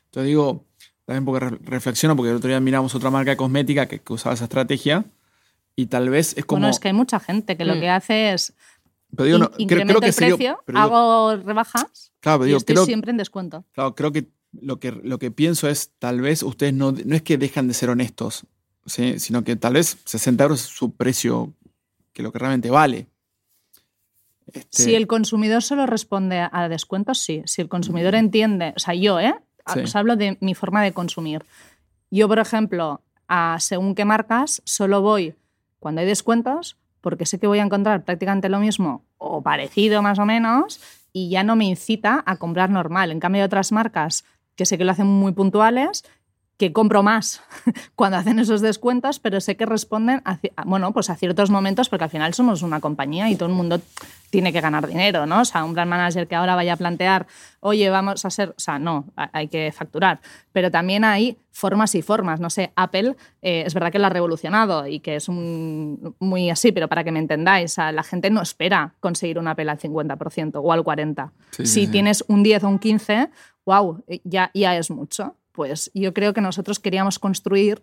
Entonces 0.06 0.28
digo, 0.28 0.64
también 1.04 1.24
porque 1.24 1.58
reflexiono, 1.64 2.16
porque 2.16 2.30
el 2.30 2.37
otro 2.37 2.48
día 2.48 2.61
miramos 2.61 2.94
otra 2.94 3.11
marca 3.11 3.30
de 3.30 3.37
cosmética 3.37 3.87
que, 3.87 4.00
usaba 4.12 4.35
esa 4.35 4.44
estrategia 4.44 5.04
y 5.76 5.87
tal 5.87 6.11
vez 6.11 6.37
es 6.37 6.44
como... 6.44 6.61
Bueno, 6.61 6.70
es 6.70 6.78
que 6.78 6.88
hay 6.88 6.94
mucha 6.94 7.20
gente 7.20 7.56
que 7.56 7.64
lo 7.64 7.76
mm. 7.76 7.80
que 7.80 7.88
hace 7.88 8.32
es 8.32 8.54
pero 9.14 9.26
digo, 9.26 9.38
no, 9.38 9.50
creo, 9.50 10.00
que 10.00 10.06
el 10.06 10.14
precio, 10.14 10.58
hago 10.74 11.37
rebajas 11.37 12.12
claro, 12.20 12.46
y 12.46 12.54
estoy 12.54 12.76
siempre 12.87 13.11
en 13.11 13.18
descuento. 13.18 13.64
Claro, 13.72 13.94
creo 13.94 14.11
que 14.11 14.28
lo 14.52 14.80
que, 14.80 14.92
lo 14.92 15.18
que 15.18 15.30
pienso 15.30 15.68
es, 15.68 15.90
tal 15.98 16.20
vez 16.20 16.42
ustedes 16.42 16.72
no, 16.72 16.92
no 16.92 17.14
es 17.14 17.22
que 17.22 17.37
dejan 17.37 17.68
de 17.68 17.74
ser 17.74 17.90
honestos, 17.90 18.46
sino 18.87 19.44
que 19.44 19.56
tal 19.56 19.74
vez 19.74 19.98
60 20.04 20.44
euros 20.44 20.62
es 20.62 20.68
su 20.68 20.92
precio 20.92 21.52
que 22.12 22.22
lo 22.22 22.33
que 22.33 22.38
realmente 22.38 22.70
vale. 22.70 23.07
Este 24.53 24.83
si 24.83 24.94
el 24.94 25.07
consumidor 25.07 25.62
solo 25.62 25.87
responde 25.87 26.48
a 26.51 26.68
descuentos, 26.68 27.18
sí. 27.18 27.42
Si 27.46 27.62
el 27.62 27.68
consumidor 27.68 28.14
entiende, 28.14 28.75
o 28.77 28.79
sea, 28.79 28.94
yo, 28.94 29.20
¿eh? 29.20 29.35
Os 29.64 29.96
hablo 29.96 30.16
de 30.16 30.37
mi 30.40 30.55
forma 30.55 30.83
de 30.83 30.92
consumir. 30.92 31.44
Yo, 32.11 32.29
por 32.29 32.38
ejemplo, 32.38 33.01
a 33.29 33.57
según 33.61 33.94
qué 33.94 34.05
marcas, 34.05 34.61
solo 34.64 35.01
voy 35.01 35.35
cuando 35.79 36.01
hay 36.01 36.07
descuentos, 36.07 36.77
porque 37.01 37.27
sé 37.27 37.38
que 37.38 37.46
voy 37.46 37.61
a 37.61 37.64
encontrar 37.64 38.05
prácticamente 38.05 38.48
lo 38.48 38.59
mismo 38.59 39.05
o 39.18 39.42
parecido 39.42 40.03
más 40.03 40.18
o 40.18 40.27
menos, 40.27 40.81
y 41.12 41.31
ya 41.31 41.44
no 41.44 41.57
me 41.57 41.64
incita 41.64 42.22
a 42.27 42.37
comprar 42.37 42.70
normal. 42.70 43.11
En 43.11 43.20
cambio, 43.20 43.42
hay 43.42 43.46
otras 43.46 43.72
marcas 43.72 44.25
que 44.57 44.66
sé 44.66 44.79
que 44.79 44.85
lo 44.85 44.92
hacen 44.92 45.07
muy 45.07 45.33
puntuales 45.33 46.05
que 46.62 46.72
compro 46.72 47.03
más 47.03 47.42
cuando 47.96 48.18
hacen 48.18 48.38
esos 48.38 48.61
descuentos, 48.61 49.18
pero 49.18 49.40
sé 49.40 49.57
que 49.57 49.66
responden 49.66 50.22
a, 50.25 50.38
bueno, 50.64 50.92
pues 50.92 51.11
a 51.11 51.16
ciertos 51.16 51.51
momentos, 51.51 51.88
porque 51.88 52.05
al 52.05 52.11
final 52.11 52.35
somos 52.35 52.62
una 52.62 52.79
compañía 52.79 53.29
y 53.31 53.35
todo 53.35 53.48
el 53.48 53.55
mundo 53.57 53.81
tiene 54.31 54.53
que 54.53 54.61
ganar 54.61 54.87
dinero, 54.87 55.27
¿no? 55.27 55.40
O 55.40 55.44
sea, 55.44 55.64
un 55.64 55.75
brand 55.75 55.90
manager 55.90 56.29
que 56.29 56.37
ahora 56.37 56.55
vaya 56.55 56.75
a 56.75 56.77
plantear, 56.77 57.27
oye, 57.59 57.90
vamos 57.90 58.25
a 58.25 58.31
ser, 58.31 58.51
o 58.51 58.61
sea, 58.61 58.79
no, 58.79 59.07
hay 59.16 59.48
que 59.48 59.72
facturar. 59.72 60.20
Pero 60.53 60.70
también 60.70 61.03
hay 61.03 61.37
formas 61.51 61.96
y 61.96 62.03
formas, 62.03 62.38
no 62.38 62.48
sé, 62.48 62.70
Apple 62.77 63.16
eh, 63.42 63.64
es 63.66 63.75
verdad 63.75 63.90
que 63.90 63.98
lo 63.98 64.07
ha 64.07 64.11
revolucionado 64.11 64.87
y 64.87 65.01
que 65.01 65.16
es 65.16 65.29
muy 65.29 66.48
así, 66.48 66.70
pero 66.70 66.87
para 66.87 67.03
que 67.03 67.11
me 67.11 67.18
entendáis, 67.18 67.77
la 67.77 68.05
gente 68.05 68.31
no 68.31 68.40
espera 68.40 68.94
conseguir 69.01 69.40
un 69.40 69.48
Apple 69.48 69.68
al 69.68 69.81
50% 69.81 70.61
o 70.62 70.72
al 70.72 70.85
40%. 70.85 71.33
si 71.64 71.88
tienes 71.88 72.22
un 72.29 72.44
10 72.44 72.62
o 72.62 72.68
un 72.68 72.79
15, 72.79 73.31
wow, 73.66 74.05
ya, 74.22 74.53
ya 74.55 74.77
es 74.77 74.92
mucho 74.92 75.35
pues 75.53 75.91
yo 75.95 76.12
creo 76.12 76.33
que 76.33 76.41
nosotros 76.41 76.79
queríamos 76.79 77.19
construir 77.19 77.83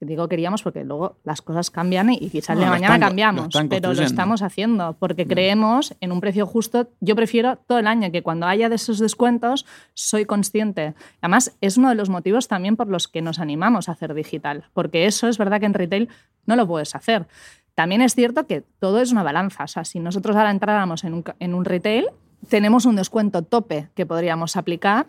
digo 0.00 0.28
queríamos 0.28 0.62
porque 0.62 0.84
luego 0.84 1.18
las 1.24 1.42
cosas 1.42 1.70
cambian 1.70 2.10
y 2.10 2.30
quizás 2.30 2.58
de 2.58 2.66
mañana 2.66 2.98
cambiamos, 2.98 3.48
pero 3.68 3.94
lo 3.94 4.02
estamos 4.02 4.42
haciendo 4.42 4.96
porque 4.98 5.26
creemos 5.26 5.94
en 6.00 6.12
un 6.12 6.20
precio 6.20 6.46
justo. 6.46 6.88
Yo 7.00 7.16
prefiero 7.16 7.56
todo 7.56 7.78
el 7.78 7.86
año 7.86 8.10
que 8.10 8.22
cuando 8.22 8.46
haya 8.46 8.68
de 8.68 8.76
esos 8.76 8.98
descuentos 8.98 9.66
soy 9.94 10.24
consciente. 10.24 10.94
Además, 11.20 11.56
es 11.60 11.76
uno 11.76 11.88
de 11.88 11.94
los 11.94 12.08
motivos 12.08 12.48
también 12.48 12.76
por 12.76 12.88
los 12.88 13.08
que 13.08 13.22
nos 13.22 13.38
animamos 13.38 13.88
a 13.88 13.92
hacer 13.92 14.14
digital, 14.14 14.64
porque 14.72 15.06
eso 15.06 15.28
es 15.28 15.38
verdad 15.38 15.60
que 15.60 15.66
en 15.66 15.74
retail 15.74 16.08
no 16.46 16.56
lo 16.56 16.66
puedes 16.66 16.94
hacer. 16.94 17.26
También 17.74 18.02
es 18.02 18.14
cierto 18.14 18.46
que 18.46 18.62
todo 18.78 19.00
es 19.00 19.10
una 19.10 19.22
balanza. 19.22 19.64
O 19.64 19.68
sea, 19.68 19.84
si 19.84 19.98
nosotros 19.98 20.36
ahora 20.36 20.50
entráramos 20.50 21.02
en 21.04 21.14
un, 21.14 21.24
en 21.40 21.54
un 21.54 21.64
retail, 21.64 22.06
tenemos 22.48 22.84
un 22.84 22.94
descuento 22.94 23.42
tope 23.42 23.88
que 23.94 24.06
podríamos 24.06 24.56
aplicar 24.56 25.06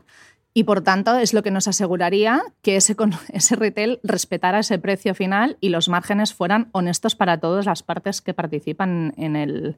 y 0.57 0.63
por 0.63 0.81
tanto 0.81 1.17
es 1.17 1.33
lo 1.33 1.43
que 1.43 1.51
nos 1.51 1.67
aseguraría 1.67 2.41
que 2.61 2.77
ese, 2.77 2.95
ese 3.33 3.55
retail 3.57 3.99
respetara 4.03 4.59
ese 4.59 4.79
precio 4.79 5.13
final 5.13 5.57
y 5.59 5.69
los 5.69 5.89
márgenes 5.89 6.33
fueran 6.33 6.69
honestos 6.71 7.13
para 7.13 7.39
todas 7.39 7.65
las 7.65 7.83
partes 7.83 8.21
que 8.21 8.33
participan 8.33 9.13
en, 9.17 9.35
el, 9.35 9.75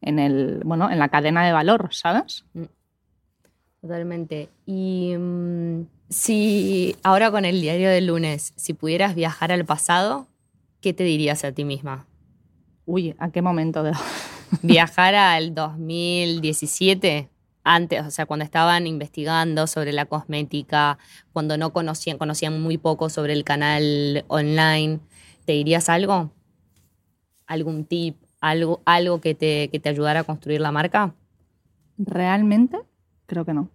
en, 0.00 0.18
el, 0.18 0.62
bueno, 0.64 0.90
en 0.90 0.98
la 0.98 1.10
cadena 1.10 1.44
de 1.44 1.52
valor, 1.52 1.90
¿sabes? 1.92 2.46
Mm. 2.54 2.64
Totalmente. 3.82 4.48
Y 4.64 5.14
mm, 5.16 5.82
si 6.08 6.96
ahora 7.02 7.30
con 7.30 7.44
el 7.44 7.60
diario 7.60 7.90
del 7.90 8.06
lunes, 8.06 8.54
si 8.56 8.72
pudieras 8.72 9.14
viajar 9.14 9.52
al 9.52 9.66
pasado, 9.66 10.28
¿qué 10.80 10.94
te 10.94 11.04
dirías 11.04 11.44
a 11.44 11.52
ti 11.52 11.64
misma? 11.64 12.06
Uy, 12.86 13.14
¿a 13.18 13.30
qué 13.30 13.42
momento? 13.42 13.82
De... 13.82 13.92
¿Viajar 14.62 15.14
al 15.14 15.54
2017? 15.54 17.28
Antes, 17.66 18.06
o 18.06 18.10
sea, 18.12 18.26
cuando 18.26 18.44
estaban 18.44 18.86
investigando 18.86 19.66
sobre 19.66 19.92
la 19.92 20.06
cosmética, 20.06 20.98
cuando 21.32 21.58
no 21.58 21.72
conocían, 21.72 22.16
conocían 22.16 22.62
muy 22.62 22.78
poco 22.78 23.10
sobre 23.10 23.32
el 23.32 23.42
canal 23.42 24.24
online, 24.28 25.00
¿te 25.44 25.52
dirías 25.52 25.88
algo? 25.88 26.30
¿Algún 27.48 27.84
tip? 27.84 28.16
¿Algo, 28.40 28.82
algo 28.84 29.20
que, 29.20 29.34
te, 29.34 29.68
que 29.68 29.80
te 29.80 29.88
ayudara 29.88 30.20
a 30.20 30.24
construir 30.24 30.60
la 30.60 30.70
marca? 30.70 31.12
Realmente, 31.98 32.78
creo 33.26 33.44
que 33.44 33.52
no. 33.52 33.68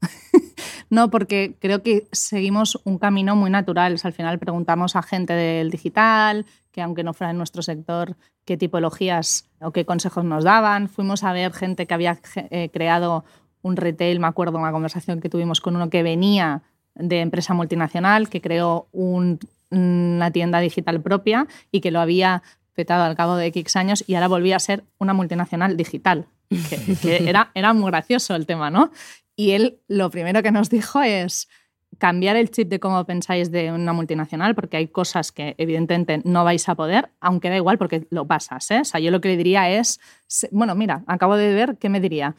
no, 0.90 1.08
porque 1.08 1.56
creo 1.60 1.82
que 1.84 2.08
seguimos 2.10 2.80
un 2.84 2.98
camino 2.98 3.36
muy 3.36 3.48
natural. 3.48 3.96
al 4.02 4.12
final 4.12 4.40
preguntamos 4.40 4.96
a 4.96 5.02
gente 5.02 5.32
del 5.32 5.70
digital, 5.70 6.46
que 6.72 6.82
aunque 6.82 7.04
no 7.04 7.14
fuera 7.14 7.30
en 7.30 7.38
nuestro 7.38 7.62
sector, 7.62 8.16
qué 8.44 8.56
tipologías 8.56 9.48
o 9.60 9.70
qué 9.70 9.84
consejos 9.84 10.24
nos 10.24 10.42
daban. 10.42 10.88
Fuimos 10.88 11.22
a 11.22 11.32
ver 11.32 11.52
gente 11.52 11.86
que 11.86 11.94
había 11.94 12.18
eh, 12.34 12.70
creado 12.72 13.24
un 13.62 13.76
retail, 13.76 14.18
me 14.18 14.26
acuerdo 14.26 14.58
una 14.58 14.72
conversación 14.72 15.20
que 15.20 15.28
tuvimos 15.28 15.60
con 15.60 15.76
uno 15.76 15.90
que 15.90 16.02
venía 16.02 16.62
de 16.96 17.20
empresa 17.20 17.54
multinacional, 17.54 18.28
que 18.28 18.40
creó 18.40 18.88
una 18.92 20.30
tienda 20.32 20.58
digital 20.58 21.00
propia 21.00 21.46
y 21.70 21.80
que 21.80 21.92
lo 21.92 22.00
había 22.00 22.42
petado 22.74 23.04
al 23.04 23.14
cabo 23.14 23.36
de 23.36 23.46
X 23.46 23.76
años 23.76 24.02
y 24.08 24.16
ahora 24.16 24.26
volvía 24.26 24.56
a 24.56 24.60
ser 24.60 24.84
una 24.98 25.12
multinacional 25.12 25.76
digital. 25.76 26.26
Que, 26.48 27.28
era, 27.28 27.52
era 27.54 27.72
muy 27.74 27.90
gracioso 27.92 28.34
el 28.34 28.46
tema, 28.46 28.70
¿no? 28.70 28.90
Y 29.40 29.52
él 29.52 29.80
lo 29.88 30.10
primero 30.10 30.42
que 30.42 30.52
nos 30.52 30.68
dijo 30.68 31.00
es, 31.00 31.48
cambiar 31.96 32.36
el 32.36 32.50
chip 32.50 32.68
de 32.68 32.78
cómo 32.78 33.02
pensáis 33.06 33.50
de 33.50 33.72
una 33.72 33.94
multinacional, 33.94 34.54
porque 34.54 34.76
hay 34.76 34.88
cosas 34.88 35.32
que 35.32 35.54
evidentemente 35.56 36.20
no 36.26 36.44
vais 36.44 36.68
a 36.68 36.74
poder, 36.74 37.08
aunque 37.22 37.48
da 37.48 37.56
igual 37.56 37.78
porque 37.78 38.06
lo 38.10 38.26
pasas. 38.26 38.70
¿eh? 38.70 38.80
O 38.80 38.84
sea, 38.84 39.00
yo 39.00 39.10
lo 39.10 39.22
que 39.22 39.28
le 39.28 39.38
diría 39.38 39.70
es, 39.70 39.98
bueno, 40.50 40.74
mira, 40.74 41.04
acabo 41.06 41.36
de 41.36 41.54
ver, 41.54 41.78
¿qué 41.78 41.88
me 41.88 42.00
diría? 42.00 42.36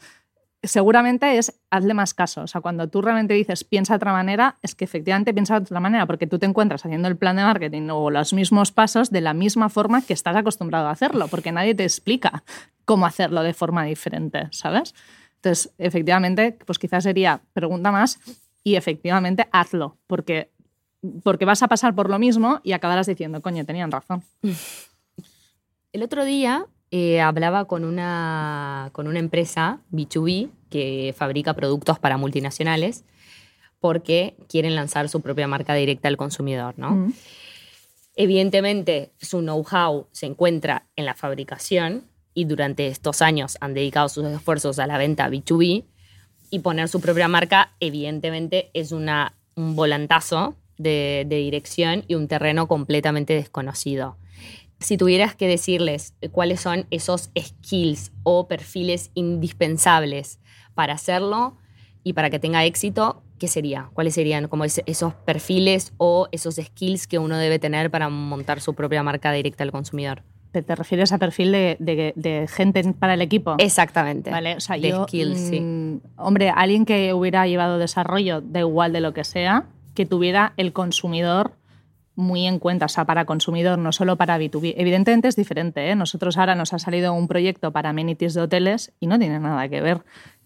Seguramente 0.62 1.38
es 1.38 1.60
hazle 1.70 1.92
más 1.92 2.14
caso. 2.14 2.42
O 2.42 2.46
sea, 2.46 2.60
cuando 2.60 2.88
tú 2.88 3.02
realmente 3.02 3.34
dices 3.34 3.64
piensa 3.64 3.94
de 3.94 3.96
otra 3.96 4.12
manera, 4.12 4.58
es 4.62 4.76
que 4.76 4.84
efectivamente 4.84 5.34
piensa 5.34 5.58
de 5.58 5.64
otra 5.64 5.80
manera, 5.80 6.06
porque 6.06 6.28
tú 6.28 6.38
te 6.38 6.46
encuentras 6.46 6.86
haciendo 6.86 7.08
el 7.08 7.16
plan 7.16 7.34
de 7.34 7.42
marketing 7.42 7.88
o 7.90 8.10
los 8.10 8.32
mismos 8.32 8.70
pasos 8.70 9.10
de 9.10 9.22
la 9.22 9.34
misma 9.34 9.70
forma 9.70 10.02
que 10.02 10.12
estás 10.12 10.36
acostumbrado 10.36 10.86
a 10.86 10.92
hacerlo, 10.92 11.26
porque 11.26 11.50
nadie 11.50 11.74
te 11.74 11.82
explica 11.82 12.44
cómo 12.84 13.06
hacerlo 13.06 13.42
de 13.42 13.54
forma 13.54 13.82
diferente, 13.86 14.46
¿sabes? 14.52 14.94
Entonces, 15.42 15.72
efectivamente, 15.76 16.56
pues 16.64 16.78
quizás 16.78 17.02
sería 17.02 17.42
pregunta 17.52 17.90
más 17.90 18.20
y 18.62 18.76
efectivamente 18.76 19.48
hazlo, 19.50 19.96
porque, 20.06 20.52
porque 21.24 21.44
vas 21.44 21.64
a 21.64 21.68
pasar 21.68 21.96
por 21.96 22.08
lo 22.08 22.20
mismo 22.20 22.60
y 22.62 22.72
acabarás 22.72 23.08
diciendo, 23.08 23.42
coño, 23.42 23.64
tenían 23.64 23.90
razón. 23.90 24.22
El 25.92 26.04
otro 26.04 26.24
día 26.24 26.66
eh, 26.92 27.20
hablaba 27.20 27.64
con 27.64 27.84
una, 27.84 28.90
con 28.92 29.08
una 29.08 29.18
empresa, 29.18 29.80
B2B, 29.90 30.50
que 30.70 31.12
fabrica 31.18 31.54
productos 31.54 31.98
para 31.98 32.16
multinacionales, 32.16 33.04
porque 33.80 34.36
quieren 34.48 34.76
lanzar 34.76 35.08
su 35.08 35.22
propia 35.22 35.48
marca 35.48 35.74
directa 35.74 36.06
al 36.06 36.16
consumidor, 36.16 36.74
¿no? 36.76 36.90
Mm. 36.92 37.14
Evidentemente, 38.14 39.10
su 39.20 39.40
know-how 39.40 40.06
se 40.12 40.26
encuentra 40.26 40.86
en 40.94 41.04
la 41.04 41.14
fabricación 41.14 42.04
y 42.34 42.44
durante 42.44 42.86
estos 42.86 43.22
años 43.22 43.56
han 43.60 43.74
dedicado 43.74 44.08
sus 44.08 44.24
esfuerzos 44.26 44.78
a 44.78 44.86
la 44.86 44.98
venta 44.98 45.28
B2B 45.28 45.84
y 46.50 46.58
poner 46.58 46.88
su 46.88 47.00
propia 47.00 47.28
marca, 47.28 47.72
evidentemente, 47.80 48.70
es 48.74 48.92
una, 48.92 49.34
un 49.54 49.74
volantazo 49.74 50.56
de, 50.78 51.24
de 51.26 51.36
dirección 51.36 52.04
y 52.08 52.14
un 52.14 52.28
terreno 52.28 52.68
completamente 52.68 53.34
desconocido. 53.34 54.16
Si 54.80 54.96
tuvieras 54.96 55.36
que 55.36 55.46
decirles 55.46 56.14
cuáles 56.32 56.60
son 56.60 56.86
esos 56.90 57.30
skills 57.38 58.12
o 58.24 58.48
perfiles 58.48 59.12
indispensables 59.14 60.40
para 60.74 60.94
hacerlo 60.94 61.56
y 62.02 62.14
para 62.14 62.30
que 62.30 62.40
tenga 62.40 62.64
éxito, 62.64 63.22
¿qué 63.38 63.48
sería? 63.48 63.90
¿Cuáles 63.92 64.14
serían 64.14 64.48
como 64.48 64.64
esos 64.64 65.14
perfiles 65.24 65.92
o 65.98 66.28
esos 66.32 66.56
skills 66.56 67.06
que 67.06 67.18
uno 67.18 67.38
debe 67.38 67.58
tener 67.58 67.90
para 67.90 68.08
montar 68.08 68.60
su 68.60 68.74
propia 68.74 69.02
marca 69.02 69.32
directa 69.32 69.62
al 69.62 69.72
consumidor? 69.72 70.24
¿Te, 70.52 70.74
refieres 70.74 71.12
a 71.12 71.18
perfil 71.18 71.50
de, 71.50 71.76
de- 71.80 72.12
de 72.14 72.46
gente 72.46 72.84
para 72.94 73.14
el 73.14 73.22
equipo? 73.22 73.54
Exactamente. 73.58 74.30
Vale, 74.30 74.56
o 74.56 74.60
sea, 74.60 74.76
de 74.76 74.90
yo, 74.90 75.04
skills, 75.04 75.38
sí. 75.40 75.60
mm, 75.60 76.00
hombre, 76.16 76.50
alguien 76.54 76.84
que 76.84 77.14
hubiera 77.14 77.46
llevado 77.46 77.78
desarrollo, 77.78 78.42
da 78.42 78.60
igual 78.60 78.92
de 78.92 79.00
lo 79.00 79.12
que 79.14 79.24
sea, 79.24 79.64
que 79.94 80.06
tuviera 80.06 80.52
el 80.56 80.72
consumidor 80.72 81.52
muy 82.14 82.46
en 82.46 82.58
cuenta, 82.58 82.84
o 82.84 82.88
sea, 82.88 83.06
para 83.06 83.24
consumidor, 83.24 83.78
no 83.78 83.90
solo 83.90 84.16
para 84.16 84.38
B2B. 84.38 84.74
Evidentemente 84.76 85.28
es 85.28 85.36
diferente, 85.36 85.90
¿eh? 85.90 85.96
Nosotros 85.96 86.36
ahora 86.36 86.54
nos 86.54 86.74
ha 86.74 86.78
salido 86.78 87.14
un 87.14 87.26
proyecto 87.26 87.72
para 87.72 87.88
amenities 87.88 88.34
de 88.34 88.42
hoteles 88.42 88.92
y 89.00 89.06
no 89.06 89.18
tiene 89.18 89.40
nada 89.40 89.66
que 89.70 89.80
ver 89.80 90.02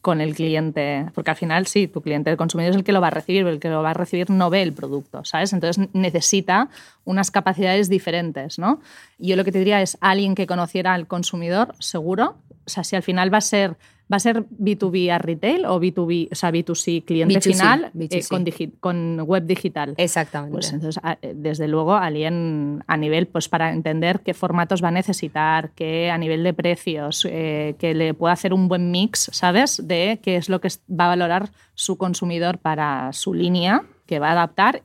con 0.07 0.21
el 0.21 0.37
cliente, 0.37 1.07
porque 1.16 1.33
al 1.33 1.37
final 1.37 1.66
sí, 1.66 1.88
tu 1.88 2.01
cliente, 2.01 2.31
el 2.31 2.37
consumidor 2.37 2.71
es 2.71 2.77
el 2.77 2.85
que 2.85 2.92
lo 2.92 3.01
va 3.01 3.09
a 3.09 3.11
recibir, 3.11 3.42
pero 3.42 3.55
el 3.55 3.59
que 3.59 3.69
lo 3.69 3.83
va 3.83 3.90
a 3.90 3.95
recibir 3.95 4.31
no 4.31 4.51
ve 4.51 4.62
el 4.62 4.73
producto, 4.73 5.25
¿sabes? 5.25 5.53
Entonces 5.53 5.88
necesita 5.95 6.69
unas 7.05 7.33
capacidades 7.33 7.88
diferentes, 7.88 8.57
¿no? 8.57 8.81
Yo 9.19 9.35
lo 9.35 9.42
que 9.42 9.51
te 9.51 9.59
diría 9.59 9.83
es 9.83 9.99
alguien 10.01 10.37
que 10.37 10.47
conociera 10.47 10.95
al 10.95 11.09
consumidor, 11.09 11.75
seguro, 11.81 12.37
o 12.64 12.71
sea, 12.71 12.85
si 12.85 12.95
al 12.95 13.03
final 13.03 13.35
va 13.35 13.38
a 13.38 13.40
ser 13.40 13.79
¿Va 14.12 14.19
a 14.19 14.21
ser 14.21 14.45
B2B 14.51 15.11
a 15.11 15.19
retail 15.19 15.64
o 15.66 15.81
B2B, 15.81 16.29
o 16.31 16.35
sea, 16.37 16.53
B2C 16.53 17.05
cliente 17.05 17.40
B2C, 17.40 17.42
final 17.53 17.85
eh, 17.87 17.90
B2C. 17.95 18.29
con, 18.29 18.45
digi- 18.47 18.73
con 18.79 19.21
web 19.27 19.45
digital? 19.47 19.95
Exactamente. 19.97 20.53
Pues 20.53 20.73
entonces, 20.73 21.01
a- 21.03 21.19
eh, 21.23 21.33
desde 21.35 21.66
luego, 21.66 21.97
alguien 21.97 22.85
a 22.87 22.97
nivel, 22.97 23.27
pues 23.27 23.49
para 23.49 23.73
entender 23.73 24.21
qué 24.21 24.33
formatos 24.33 24.81
va 24.85 24.88
a 24.88 24.92
necesitar, 24.92 25.73
qué 25.75 26.11
a 26.12 26.19
nivel 26.19 26.45
de 26.45 26.55
precios, 26.55 27.27
eh, 27.29 27.75
que 27.81 27.95
le 27.95 28.14
pueda 28.14 28.33
hacer 28.33 28.55
un 28.55 28.69
buen 28.69 28.92
mix, 28.92 29.29
¿sabes? 29.33 29.83
De 29.85 30.21
qué 30.23 30.37
es 30.37 30.49
lo 30.49 30.61
que 30.61 30.69
va 30.88 31.07
a 31.07 31.09
valorar 31.09 31.51
su 31.75 31.99
consumidor 31.99 32.59
para 32.59 33.12
su 33.12 33.35
línea, 33.35 33.83
que 34.07 34.21
va 34.21 34.29
a 34.29 34.33
adaptar. 34.33 34.85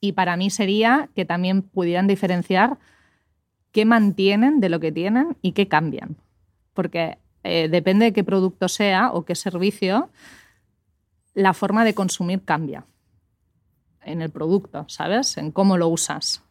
Y 0.00 0.12
para 0.12 0.36
mí 0.36 0.50
sería 0.50 1.08
que 1.14 1.24
también 1.24 1.62
pudieran 1.62 2.08
diferenciar 2.08 2.78
qué 3.70 3.84
mantienen 3.84 4.58
de 4.58 4.70
lo 4.70 4.80
que 4.80 4.90
tienen 4.90 5.36
y 5.40 5.52
qué 5.52 5.68
cambian. 5.68 6.16
Porque 6.74 7.18
eh, 7.46 7.68
depende 7.68 8.06
de 8.06 8.12
qué 8.12 8.24
producto 8.24 8.68
sea 8.68 9.10
o 9.12 9.24
qué 9.24 9.34
servicio, 9.34 10.10
la 11.34 11.52
forma 11.52 11.84
de 11.84 11.94
consumir 11.94 12.42
cambia 12.44 12.84
en 14.02 14.22
el 14.22 14.30
producto, 14.30 14.84
¿sabes? 14.88 15.36
En 15.36 15.50
cómo 15.50 15.76
lo 15.76 15.88
usas. 15.88 16.42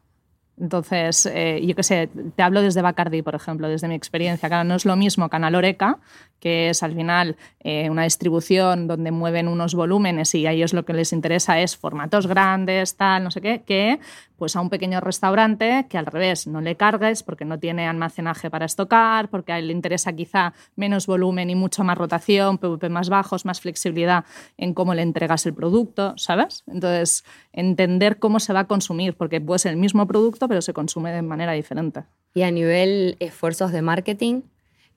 Entonces, 0.57 1.25
eh, 1.25 1.61
yo 1.65 1.75
qué 1.75 1.83
sé, 1.83 2.09
te 2.35 2.43
hablo 2.43 2.61
desde 2.61 2.81
Bacardi, 2.81 3.21
por 3.21 3.35
ejemplo, 3.35 3.67
desde 3.67 3.87
mi 3.87 3.95
experiencia. 3.95 4.47
Claro, 4.47 4.63
no 4.63 4.75
es 4.75 4.85
lo 4.85 4.95
mismo 4.95 5.29
Canal 5.29 5.55
Oreca, 5.55 5.99
que 6.39 6.69
es 6.69 6.83
al 6.83 6.93
final 6.93 7.37
eh, 7.59 7.89
una 7.89 8.03
distribución 8.03 8.87
donde 8.87 9.11
mueven 9.11 9.47
unos 9.47 9.73
volúmenes 9.73 10.35
y 10.35 10.45
a 10.45 10.51
ellos 10.51 10.73
lo 10.73 10.85
que 10.85 10.93
les 10.93 11.13
interesa 11.13 11.59
es 11.59 11.75
formatos 11.75 12.27
grandes, 12.27 12.95
tal, 12.95 13.23
no 13.23 13.31
sé 13.31 13.41
qué, 13.41 13.63
que 13.65 13.99
pues 14.37 14.55
a 14.55 14.61
un 14.61 14.69
pequeño 14.69 14.99
restaurante 14.99 15.87
que 15.89 15.97
al 15.97 16.05
revés 16.05 16.47
no 16.47 16.61
le 16.61 16.75
cargues 16.75 17.23
porque 17.23 17.45
no 17.45 17.59
tiene 17.59 17.87
almacenaje 17.87 18.49
para 18.49 18.65
estocar, 18.65 19.29
porque 19.29 19.53
a 19.53 19.59
él 19.59 19.67
le 19.67 19.73
interesa 19.73 20.13
quizá 20.13 20.53
menos 20.75 21.07
volumen 21.07 21.49
y 21.49 21.55
mucho 21.55 21.83
más 21.83 21.97
rotación, 21.97 22.57
PVP 22.57 22.89
más 22.89 23.09
bajos, 23.09 23.45
más 23.45 23.61
flexibilidad 23.61 24.25
en 24.57 24.73
cómo 24.73 24.93
le 24.93 25.01
entregas 25.01 25.45
el 25.45 25.53
producto, 25.53 26.13
¿sabes? 26.17 26.63
Entonces, 26.67 27.23
entender 27.53 28.19
cómo 28.19 28.39
se 28.39 28.53
va 28.53 28.61
a 28.61 28.67
consumir, 28.67 29.15
porque 29.15 29.41
puede 29.41 29.59
ser 29.59 29.71
el 29.71 29.77
mismo 29.77 30.05
producto, 30.07 30.47
pero 30.47 30.61
se 30.61 30.73
consume 30.73 31.11
de 31.11 31.21
manera 31.21 31.53
diferente. 31.53 32.03
Y 32.33 32.41
a 32.41 32.51
nivel 32.51 33.15
esfuerzos 33.19 33.71
de 33.71 33.81
marketing, 33.81 34.41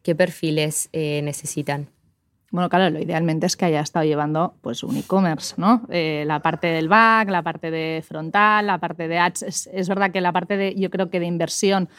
¿qué 0.08 0.14
perfiles 0.14 0.88
eh, 0.94 1.20
necesitan? 1.22 1.90
Bueno, 2.50 2.70
claro, 2.70 2.88
lo 2.88 2.98
idealmente 2.98 3.44
es 3.44 3.58
que 3.58 3.66
haya 3.66 3.82
estado 3.82 4.06
llevando 4.06 4.54
pues, 4.62 4.82
un 4.82 4.96
e-commerce, 4.96 5.52
¿no? 5.58 5.82
Eh, 5.90 6.24
la 6.26 6.40
parte 6.40 6.68
del 6.68 6.88
back, 6.88 7.28
la 7.28 7.42
parte 7.42 7.70
de 7.70 8.02
frontal, 8.08 8.68
la 8.68 8.78
parte 8.78 9.06
de 9.06 9.18
ads. 9.18 9.42
Es, 9.42 9.66
es 9.70 9.86
verdad 9.86 10.10
que 10.10 10.22
la 10.22 10.32
parte 10.32 10.56
de, 10.56 10.74
yo 10.76 10.88
creo 10.88 11.10
que 11.10 11.20
de 11.20 11.26
inversión 11.26 11.90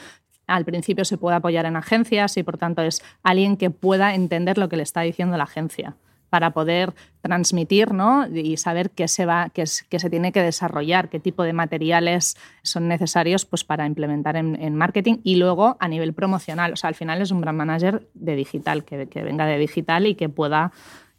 al 0.47 0.65
principio 0.65 1.05
se 1.05 1.19
puede 1.19 1.35
apoyar 1.35 1.67
en 1.67 1.75
agencias 1.75 2.35
y 2.37 2.41
por 2.41 2.57
tanto 2.57 2.81
es 2.81 3.03
alguien 3.21 3.57
que 3.57 3.69
pueda 3.69 4.15
entender 4.15 4.57
lo 4.57 4.69
que 4.69 4.77
le 4.77 4.81
está 4.81 5.01
diciendo 5.01 5.37
la 5.37 5.43
agencia 5.43 5.95
para 6.29 6.51
poder 6.51 6.93
transmitir 7.21 7.93
¿no? 7.93 8.27
y 8.27 8.57
saber 8.57 8.91
qué 8.91 9.07
se, 9.07 9.25
va, 9.25 9.49
qué, 9.53 9.63
es- 9.63 9.83
qué 9.89 9.99
se 9.99 10.09
tiene 10.09 10.31
que 10.31 10.41
desarrollar, 10.41 11.09
qué 11.09 11.19
tipo 11.19 11.43
de 11.43 11.53
materiales 11.53 12.37
son 12.63 12.87
necesarios 12.87 13.45
pues, 13.45 13.63
para 13.63 13.85
implementar 13.85 14.35
en, 14.35 14.55
en 14.61 14.75
marketing 14.75 15.17
y 15.23 15.35
luego 15.35 15.77
a 15.79 15.87
nivel 15.87 16.13
promocional. 16.13 16.73
O 16.73 16.75
sea, 16.75 16.87
al 16.87 16.95
final 16.95 17.21
es 17.21 17.31
un 17.31 17.41
brand 17.41 17.57
manager 17.57 18.07
de 18.13 18.35
digital, 18.35 18.83
que, 18.85 19.07
que 19.07 19.23
venga 19.23 19.45
de 19.45 19.57
digital 19.57 20.07
y 20.07 20.15
que 20.15 20.29
pueda 20.29 20.71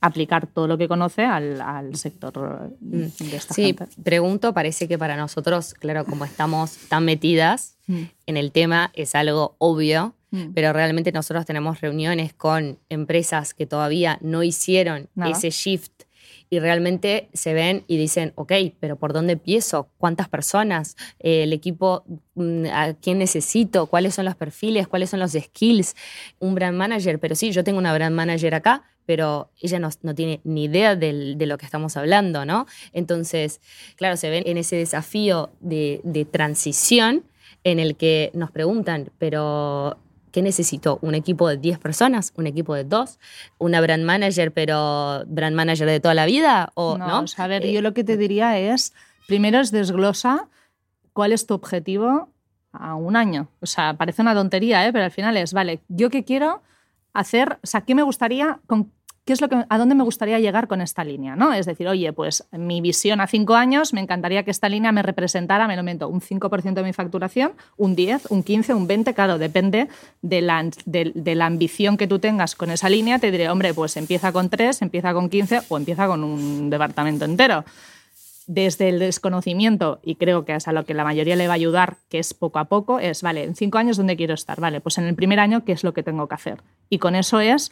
aplicar 0.03 0.47
todo 0.47 0.67
lo 0.67 0.79
que 0.79 0.89
conoce 0.89 1.27
al, 1.27 1.61
al 1.61 1.95
sector 1.97 2.71
de 2.81 3.07
esta 3.37 3.53
Sí, 3.53 3.65
gente. 3.65 3.87
pregunto, 4.03 4.55
parece 4.55 4.89
que 4.89 4.97
para 4.97 5.15
nosotros, 5.15 5.75
claro, 5.75 6.07
como 6.07 6.25
estamos 6.25 6.77
tan 6.89 7.05
metidas 7.05 7.77
Mm. 7.87 8.03
en 8.27 8.37
el 8.37 8.53
tema, 8.53 8.93
es 8.95 9.15
algo 9.17 9.57
obvio, 9.59 10.15
Mm. 10.33 10.53
pero 10.55 10.73
realmente 10.73 11.11
nosotros 11.13 11.45
tenemos 11.45 11.81
reuniones 11.81 12.33
con 12.35 12.79
empresas 12.89 13.53
que 13.55 13.67
todavía 13.67 14.19
no 14.21 14.43
hicieron 14.45 15.09
Nada. 15.15 15.33
ese 15.33 15.51
shift 15.51 15.93
y 16.49 16.59
realmente 16.61 17.29
se 17.33 17.53
ven 17.55 17.85
y 17.87 17.97
dicen, 17.97 18.33
ok, 18.37 18.53
pero 18.81 18.97
¿por 18.97 19.13
dónde 19.13 19.35
empiezo? 19.35 19.89
¿Cuántas 19.99 20.29
personas? 20.29 20.97
Eh, 21.21 21.45
¿El 21.45 21.53
equipo? 21.53 22.05
mm, 22.35 22.67
¿A 22.73 22.95
quién 22.95 23.19
necesito? 23.19 23.87
¿Cuáles 23.87 24.15
son 24.15 24.25
los 24.25 24.35
perfiles? 24.37 24.89
¿Cuáles 24.89 25.11
son 25.11 25.21
los 25.21 25.33
skills? 25.33 25.95
Un 26.41 26.55
brand 26.55 26.77
manager, 26.77 27.19
pero 27.21 27.35
sí, 27.37 27.51
yo 27.53 27.63
tengo 27.65 27.79
una 27.79 27.95
brand 27.95 28.15
manager 28.17 28.55
acá, 28.55 28.83
pero 29.07 29.51
ella 29.61 29.79
no, 29.79 29.91
no 30.03 30.15
tiene 30.15 30.41
ni 30.45 30.65
idea 30.65 30.95
del- 30.97 31.39
de 31.39 31.47
lo 31.47 31.57
que 31.59 31.67
estamos 31.67 31.97
hablando, 31.97 32.45
¿no? 32.45 32.67
Entonces, 32.93 33.61
claro, 33.97 34.17
se 34.17 34.31
ven 34.31 34.43
en 34.47 34.59
ese 34.59 34.77
desafío 34.77 35.51
de, 35.61 36.01
de 36.05 36.25
transición 36.25 37.25
en 37.65 37.79
el 37.79 37.97
que 37.97 38.31
nos 38.35 38.51
preguntan, 38.51 39.11
pero 39.19 39.99
¿qué 40.31 40.43
necesito? 40.43 40.99
¿Un 41.03 41.15
equipo 41.15 41.49
de 41.49 41.57
10 41.57 41.79
personas? 41.79 42.33
¿Un 42.37 42.47
equipo 42.47 42.75
de 42.75 42.85
2? 42.85 43.19
¿Una 43.59 43.81
brand 43.81 44.05
manager, 44.05 44.53
pero 44.53 45.25
brand 45.27 45.57
manager 45.57 45.89
de 45.89 46.01
toda 46.01 46.15
la 46.15 46.27
vida? 46.27 46.71
¿O, 46.75 46.99
no, 46.99 47.25
a 47.37 47.47
ver, 47.47 47.65
Eh, 47.65 47.73
yo 47.73 47.83
lo 47.83 47.95
que 47.95 48.05
te 48.05 48.17
diría 48.17 48.59
es, 48.59 48.95
primero 49.27 49.61
es 49.61 49.71
desglosa 49.71 50.49
cuál 51.13 51.33
es 51.33 51.47
tu 51.47 51.55
objetivo 51.55 52.29
a 52.73 52.95
un 52.95 53.17
año. 53.17 53.49
O 53.61 53.67
sea, 53.67 53.95
parece 53.95 54.23
una 54.23 54.35
tontería, 54.35 54.87
¿eh? 54.87 54.93
pero 54.93 55.05
al 55.05 55.11
final 55.11 55.37
es, 55.37 55.53
vale, 55.53 55.81
yo 55.89 56.11
qué 56.11 56.25
quiero 56.25 56.63
hacer, 57.13 57.59
o 57.63 57.67
sea, 57.67 57.81
¿qué 57.81 57.95
me 57.95 58.03
gustaría, 58.03 58.61
con, 58.67 58.93
qué 59.25 59.33
es 59.33 59.41
lo 59.41 59.49
que, 59.49 59.65
a 59.69 59.79
dónde 59.79 59.95
me 59.95 60.05
gustaría 60.05 60.39
llegar 60.39 60.69
con 60.69 60.81
esta 60.81 61.05
línea? 61.05 61.37
¿no? 61.37 61.53
Es 61.53 61.67
decir, 61.67 61.89
oye, 61.89 62.13
pues 62.13 62.47
mi 62.53 62.81
visión 62.81 63.21
a 63.21 63.27
cinco 63.27 63.55
años, 63.55 63.93
me 63.93 64.01
encantaría 64.01 64.43
que 64.45 64.51
esta 64.51 64.69
línea 64.69 64.93
me 64.93 65.03
representara, 65.03 65.69
me 65.69 65.77
lo 65.77 65.83
meto, 65.83 66.09
un 66.09 66.21
5% 66.21 66.75
de 66.75 66.83
mi 66.83 66.93
facturación, 66.93 67.53
un 67.77 67.95
10, 67.95 68.31
un 68.31 68.43
15, 68.43 68.75
un 68.75 68.87
20, 68.87 69.15
claro, 69.15 69.39
depende 69.39 69.89
de 70.23 70.41
la, 70.41 70.69
de 70.87 71.35
la 71.35 71.47
ambición 71.47 71.97
que 71.97 72.07
tú 72.07 72.19
tengas 72.19 72.55
con 72.55 72.71
esa 72.71 72.89
línea, 72.89 73.19
te 73.19 73.31
diré, 73.31 73.49
hombre, 73.49 73.75
pues 73.75 73.97
empieza 73.97 74.33
con 74.33 74.49
3, 74.49 74.83
empieza 74.83 75.13
con 75.13 75.29
15 75.29 75.63
o 75.69 75.77
empieza 75.77 76.07
con 76.07 76.25
un 76.25 76.71
departamento 76.71 77.25
entero 77.25 77.65
desde 78.53 78.89
el 78.89 78.99
desconocimiento, 78.99 80.01
y 80.03 80.17
creo 80.17 80.45
que 80.45 80.57
es 80.57 80.67
a 80.67 80.73
lo 80.73 80.85
que 80.85 80.93
la 80.93 81.05
mayoría 81.05 81.37
le 81.37 81.47
va 81.47 81.53
a 81.53 81.55
ayudar, 81.55 81.99
que 82.09 82.19
es 82.19 82.35
poco 82.35 82.59
a 82.59 82.65
poco, 82.65 82.99
es, 82.99 83.23
vale, 83.23 83.45
en 83.45 83.55
cinco 83.55 83.79
años, 83.79 83.97
¿dónde 83.97 84.17
quiero 84.17 84.35
estar? 84.35 84.61
Vale, 84.61 84.81
pues 84.81 84.99
en 84.99 85.05
el 85.05 85.15
primer 85.15 85.39
año, 85.39 85.65
¿qué 85.65 85.71
es 85.71 85.85
lo 85.85 85.95
que 85.95 86.03
tengo 86.03 86.27
que 86.27 86.35
hacer? 86.35 86.61
Y 86.89 86.99
con 86.99 87.15
eso 87.15 87.39
es 87.39 87.71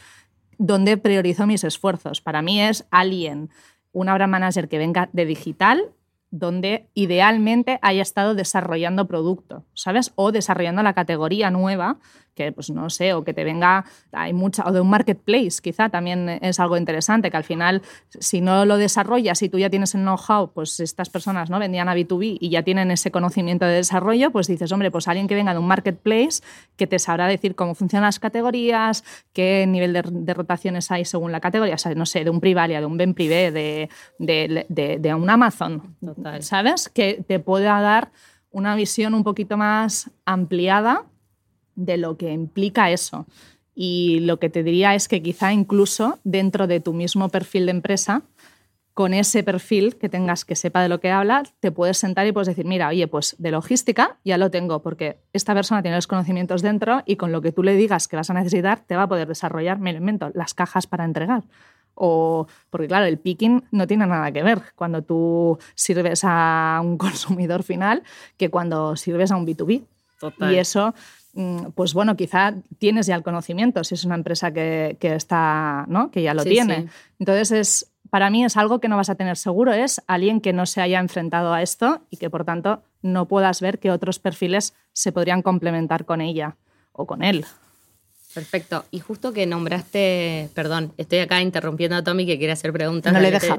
donde 0.59 0.97
priorizo 0.97 1.47
mis 1.47 1.65
esfuerzos. 1.65 2.21
Para 2.21 2.43
mí 2.43 2.61
es 2.61 2.87
alguien, 2.91 3.51
una 3.93 4.15
brand 4.15 4.31
manager 4.31 4.69
que 4.69 4.79
venga 4.79 5.09
de 5.13 5.25
digital, 5.25 5.93
donde 6.31 6.89
idealmente 6.93 7.79
haya 7.81 8.03
estado 8.03 8.35
desarrollando 8.35 9.09
producto, 9.09 9.65
¿sabes? 9.73 10.13
O 10.15 10.31
desarrollando 10.31 10.83
la 10.83 10.93
categoría 10.93 11.51
nueva 11.51 11.99
que 12.39 12.53
pues 12.53 12.71
no 12.71 12.89
sé, 12.89 13.13
o 13.15 13.25
que 13.25 13.35
te 13.35 13.43
venga, 13.43 13.85
hay 14.13 14.33
mucha, 14.33 14.63
o 14.65 14.73
de 14.73 14.81
un 14.81 14.89
marketplace 14.89 15.61
quizá 15.61 15.89
también 15.89 16.39
es 16.41 16.61
algo 16.61 16.77
interesante, 16.77 17.33
que 17.33 17.37
al 17.37 17.43
final 17.43 17.83
si 18.21 18.41
no 18.41 18.65
lo 18.65 18.77
desarrollas 18.77 19.43
y 19.43 19.49
tú 19.49 19.59
ya 19.59 19.69
tienes 19.69 19.97
el 19.97 20.03
know-how, 20.03 20.53
pues 20.53 20.79
estas 20.79 21.11
personas 21.11 21.51
no 21.51 21.59
vendían 21.59 21.89
a 21.89 21.97
B2B 21.97 22.39
y 22.41 22.51
ya 22.51 22.63
tienen 22.63 22.93
ese 22.93 23.11
conocimiento 23.11 23.67
de 23.67 23.73
desarrollo, 23.73 24.31
pues 24.31 24.47
dices, 24.47 24.71
hombre, 24.71 24.93
pues 24.93 25.09
alguien 25.09 25.27
que 25.27 25.35
venga 25.35 25.53
de 25.53 25.59
un 25.59 25.67
marketplace 25.67 26.41
que 26.77 26.87
te 26.87 27.01
sabrá 27.01 27.27
decir 27.27 27.57
cómo 27.57 27.75
funcionan 27.75 28.07
las 28.07 28.21
categorías, 28.21 29.03
qué 29.33 29.67
nivel 29.67 29.93
de, 29.93 30.35
rotaciones 30.35 30.93
hay 30.93 31.05
según 31.05 31.33
la 31.33 31.41
categoría, 31.41 31.75
o 31.75 31.79
sea, 31.79 31.93
no 31.97 32.07
sé, 32.07 32.23
de 32.23 32.31
un 32.31 32.39
Privalia, 32.41 32.79
de 32.79 32.87
un 32.87 32.97
Ben 32.97 33.15
Privé, 33.15 33.51
de, 33.51 33.89
de, 34.19 34.99
de 35.01 35.15
un 35.15 35.29
Amazon, 35.29 35.97
¿sabes? 36.39 36.89
Que 36.89 37.25
te 37.27 37.41
pueda 37.41 37.81
dar 37.81 38.13
una 38.53 38.77
visión 38.77 39.15
un 39.15 39.25
poquito 39.25 39.57
más 39.57 40.11
ampliada 40.25 41.05
de 41.79 41.97
lo 41.97 42.17
que 42.17 42.33
implica 42.33 42.91
eso. 42.91 43.27
Y 43.75 44.21
lo 44.21 44.39
que 44.41 44.51
te 44.51 44.65
diría 44.65 44.95
es 44.95 45.07
que 45.07 45.23
quizá 45.23 45.53
incluso 45.53 46.19
dentro 46.25 46.67
de 46.67 46.81
tu 46.81 46.93
mismo 46.93 47.29
perfil 47.29 47.67
de 47.67 47.71
empresa, 47.71 48.23
con 48.93 49.15
ese 49.15 49.45
perfil 49.45 49.95
que 49.95 50.09
tengas 50.09 50.45
que 50.45 50.57
sepa 50.57 50.83
de 50.83 50.89
lo 50.89 50.99
que 50.99 51.13
habla, 51.13 51.45
te 51.61 51.71
puedes 51.71 51.99
sentar 51.99 52.27
y 52.27 52.33
puedes 52.33 52.49
decir, 52.49 52.65
mira, 52.65 52.89
oye, 52.89 53.07
pues 53.07 53.37
de 53.39 53.53
logística 53.53 54.19
ya 54.25 54.37
lo 54.39 54.51
tengo, 54.51 54.83
porque 54.83 55.21
esta 55.33 55.55
persona 55.55 55.83
tiene 55.83 55.97
los 55.97 56.09
conocimientos 56.09 56.63
dentro 56.63 57.05
y 57.07 57.15
con 57.15 57.31
lo 57.31 57.41
que 57.41 57.53
tú 57.53 57.63
le 57.63 57.77
digas 57.77 58.09
que 58.09 58.17
vas 58.17 58.29
a 58.29 58.35
necesitar, 58.35 58.81
te 58.81 58.97
va 58.97 59.05
a 59.05 59.09
poder 59.09 59.29
desarrollar, 59.29 59.79
me 59.79 59.93
lo 59.93 60.01
invento, 60.01 60.33
las 60.35 60.53
cajas 60.53 60.89
para 60.89 61.05
entregar. 61.05 61.45
O, 61.95 62.49
porque 62.71 62.89
claro, 62.89 63.07
el 63.07 63.19
picking 63.19 63.63
no 63.71 63.87
tiene 63.87 64.05
nada 64.07 64.33
que 64.33 64.43
ver 64.43 64.63
cuando 64.75 65.03
tú 65.03 65.59
sirves 65.77 66.23
a 66.25 66.81
un 66.83 66.99
consumidor 66.99 67.63
final 67.63 68.03
que 68.37 68.51
cuando 68.51 68.97
sirves 68.97 69.31
a 69.31 69.37
un 69.37 69.47
B2B. 69.47 69.85
Y 70.51 70.57
eso 70.57 70.95
pues 71.75 71.95
bueno, 71.95 72.17
quizá 72.17 72.55
tienes 72.79 73.07
ya 73.07 73.15
el 73.15 73.23
conocimiento, 73.23 73.85
si 73.85 73.95
es 73.95 74.05
una 74.05 74.17
empresa 74.17 74.53
que, 74.53 74.97
está, 75.01 75.85
¿no? 75.89 76.11
que 76.11 76.23
ya 76.23 76.35
lo 76.35 76.43
tiene. 76.43 76.89
Entonces, 77.19 77.51
es, 77.53 77.91
para 78.11 78.31
mí 78.31 78.45
es 78.45 78.57
algo 78.57 78.81
que 78.81 78.89
no 78.89 78.97
vas 78.97 79.11
a 79.11 79.15
tener 79.15 79.37
seguro, 79.37 79.73
es 79.73 80.03
alguien 80.07 80.41
que 80.41 80.53
no 80.53 80.67
se 80.67 80.81
haya 80.81 80.99
enfrentado 80.99 81.53
a 81.53 81.63
esto 81.63 82.01
y 82.11 82.17
que 82.17 82.31
por 82.31 82.45
tanto 82.45 82.83
no 83.03 83.27
puedas 83.27 83.61
ver 83.61 83.79
que 83.79 83.91
otros 83.91 84.19
perfiles 84.19 84.75
se 84.93 85.13
podrían 85.13 85.43
complementar 85.43 86.05
con 86.05 86.21
ella 86.21 86.57
o 86.93 87.07
con 87.07 87.23
él. 87.23 87.45
Perfecto. 88.35 88.85
Y 88.91 89.01
justo 89.01 89.33
que 89.33 89.47
nombraste, 89.47 90.51
perdón, 90.55 90.93
estoy 90.97 91.21
acá 91.21 91.41
interrumpiendo 91.41 91.97
a 91.97 92.05
Tommy 92.05 92.27
que 92.27 92.39
quiere 92.39 92.53
hacer 92.53 92.73
preguntas. 92.73 93.13
No 93.13 93.21
le 93.21 93.31
dejo, 93.31 93.59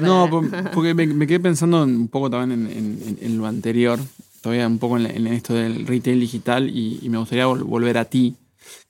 No, 0.00 0.28
porque 0.72 0.94
me, 0.94 1.26
quedé 1.26 1.40
pensando 1.40 1.82
un 1.82 2.08
poco 2.08 2.28
también 2.28 3.16
en 3.20 3.38
lo 3.38 3.46
anterior 3.46 3.98
todavía 4.44 4.66
un 4.66 4.78
poco 4.78 4.98
en, 4.98 5.26
esto 5.26 5.54
del 5.54 5.86
retail 5.86 6.20
digital 6.20 6.68
y, 6.68 7.08
me 7.08 7.16
gustaría 7.16 7.46
volver 7.46 7.96
a 7.96 8.04
ti. 8.04 8.36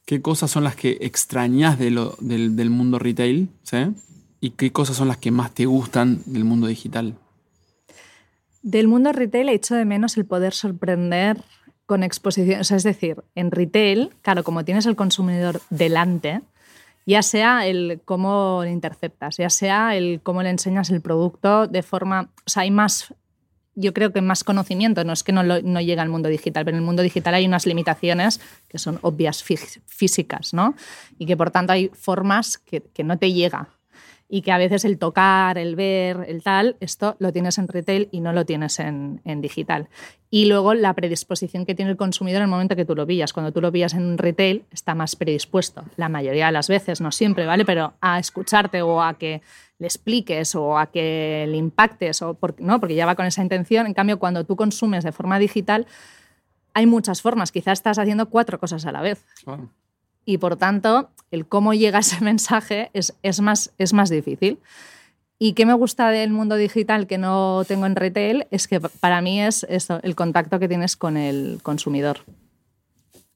¿Qué 0.05 0.21
cosas 0.21 0.51
son 0.51 0.65
las 0.65 0.75
que 0.75 0.99
extrañas 1.01 1.79
de 1.79 1.93
lo, 1.93 2.17
del, 2.19 2.71
mundo 2.71 2.99
retail? 2.99 3.49
¿Y 4.41 4.51
qué 4.51 4.73
cosas 4.73 4.97
son 4.97 5.07
las 5.07 5.19
que 5.19 5.31
más 5.31 5.55
te 5.55 5.67
gustan 5.67 6.23
del 6.27 6.43
mundo 6.45 6.67
digital? 6.67 7.15
Del 8.63 8.89
mundo 8.89 9.13
retail 9.13 9.49
he 9.49 9.55
hecho 9.55 9.77
de 9.77 9.85
menos 9.85 10.17
el 10.17 10.25
poder 10.25 10.55
sorprender 10.55 11.41
con 11.87 12.03
exposición. 12.03 12.61
es 12.61 12.83
decir, 12.83 13.23
en 13.37 13.53
retail, 13.53 14.11
claro, 14.23 14.43
como 14.43 14.65
tienes 14.65 14.87
el 14.87 14.97
consumidor 14.97 15.61
delante, 15.71 16.41
ya 17.07 17.23
sea 17.23 17.65
el 17.65 18.01
cómo 18.05 18.63
le 18.65 18.73
interceptas, 18.73 19.37
ya 19.37 19.51
sea 19.51 19.95
el 19.95 20.21
cómo 20.21 20.43
le 20.43 20.51
enseñas 20.51 20.91
el 20.91 21.01
producto 21.01 21.69
de 21.69 21.85
forma. 21.85 22.31
O 22.45 22.51
sea, 22.51 22.65
hay 22.65 22.73
más 22.73 23.15
yo 23.75 23.93
creo 23.93 24.13
que 24.13 24.21
más 24.21 24.45
conocimiento, 24.45 25.05
no 25.05 25.13
es 25.13 25.23
que 25.23 25.33
no, 25.33 25.43
no 25.43 25.81
llega 25.81 26.03
al 26.03 26.09
mundo 26.09 26.29
digital, 26.29 26.65
pero 26.65 26.77
en 26.77 26.83
el 26.83 26.87
mundo 26.87 27.03
digital 27.03 27.35
hay 27.35 27.47
unas 27.47 27.67
limitaciones 27.67 28.41
que 28.69 28.79
son 28.79 28.99
obvias 29.03 29.43
físicas, 29.43 30.55
¿no? 30.55 30.75
Y 31.19 31.27
que 31.27 31.37
por 31.37 31.51
tanto 31.51 31.73
hay 31.73 31.91
formas 31.93 32.59
que, 32.59 32.83
que 32.83 33.05
no 33.05 33.19
te 33.19 33.33
llega 33.33 33.69
y 34.29 34.43
que 34.43 34.53
a 34.53 34.59
veces 34.59 34.85
el 34.85 34.99
tocar, 34.99 35.59
el 35.59 35.77
ver, 35.77 36.25
el 36.29 36.43
tal, 36.43 36.77
esto 36.81 37.17
lo 37.19 37.33
tienes 37.33 37.59
en 37.59 37.69
retail 37.69 38.09
y 38.11 38.21
no 38.21 38.33
lo 38.33 38.45
tienes 38.45 38.79
en, 38.81 39.21
en, 39.25 39.41
digital. 39.41 39.89
Y 40.31 40.47
luego 40.47 40.75
la 40.75 40.95
predisposición 40.95 41.67
que 41.67 41.75
tiene 41.75 41.91
el 41.91 41.97
consumidor 41.97 42.39
en 42.39 42.45
el 42.45 42.51
momento 42.51 42.75
que 42.75 42.85
tú 42.85 42.97
lo 42.97 43.07
pillas. 43.07 43.33
Cuando 43.33 43.53
tú 43.53 43.61
lo 43.61 43.71
pillas 43.71 43.95
en 43.95 44.19
retail, 44.19 44.65
está 44.73 44.95
más 44.95 45.15
predispuesto, 45.15 45.85
la 45.97 46.09
mayoría 46.09 46.47
de 46.47 46.53
las 46.53 46.69
veces, 46.69 47.01
no 47.01 47.13
siempre, 47.13 47.47
¿vale? 47.47 47.65
Pero 47.65 47.95
a 48.01 48.19
escucharte 48.19 48.83
o 48.83 49.03
a 49.03 49.15
que 49.15 49.43
le 49.79 49.87
expliques 49.87 50.55
o 50.55 50.79
a 50.79 50.87
que 50.87 51.47
le 51.49 51.57
impactes, 51.57 52.23
o 52.23 52.39
¿no? 52.59 52.81
porque 52.81 52.95
ya 52.95 53.07
va 53.07 53.15
con 53.15 53.27
esa 53.27 53.43
intención. 53.43 53.87
En 53.87 53.95
cambio, 53.95 54.19
cuando 54.19 54.45
tú 54.45 54.57
consumes 54.57 55.05
de 55.05 55.13
forma 55.13 55.39
digital, 55.39 55.87
hay 56.75 56.87
muchas 56.87 57.23
formas. 57.23 57.53
Quizás 57.53 57.79
estás 57.79 57.99
haciendo 57.99 58.29
cuatro 58.29 58.59
cosas 58.59 58.87
a 58.87 58.93
la 58.93 59.03
vez. 59.03 59.25
Y 60.25 60.39
por 60.39 60.57
tanto, 60.57 61.11
el 61.31 61.47
cómo 61.47 61.75
llega 61.75 61.99
ese 62.01 62.21
mensaje 62.25 62.91
es, 62.93 63.15
es, 63.23 63.41
más, 63.41 63.73
es 63.79 63.93
más 63.93 64.11
difícil. 64.11 64.59
¿Y 65.39 65.55
qué 65.55 65.67
me 65.67 65.75
gusta 65.75 66.11
del 66.11 66.31
mundo 66.31 66.57
digital 66.57 67.07
que 67.07 67.19
no 67.19 67.65
tengo 67.67 67.87
en 67.87 67.97
retail? 67.97 68.47
Es 68.51 68.69
que 68.69 68.81
para 68.81 69.21
mí 69.21 69.41
es 69.41 69.67
el 69.69 70.15
contacto 70.15 70.59
que 70.59 70.69
tienes 70.69 70.97
con 70.97 71.17
el 71.17 71.59
consumidor. 71.63 72.21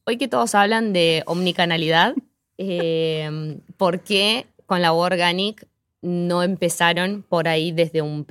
Hoy 0.04 0.16
que 0.16 0.28
todos 0.28 0.54
hablan 0.54 0.92
de 0.92 1.22
omnicanalidad, 1.26 2.14
eh, 2.58 3.58
¿por 3.76 4.00
qué 4.00 4.46
con 4.64 4.80
la 4.80 4.92
Organic 4.92 5.66
no 6.02 6.42
empezaron 6.42 7.24
por 7.28 7.48
ahí 7.48 7.72
desde, 7.72 8.02
un 8.02 8.26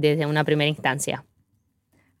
desde 0.00 0.26
una 0.26 0.44
primera 0.44 0.68
instancia. 0.68 1.24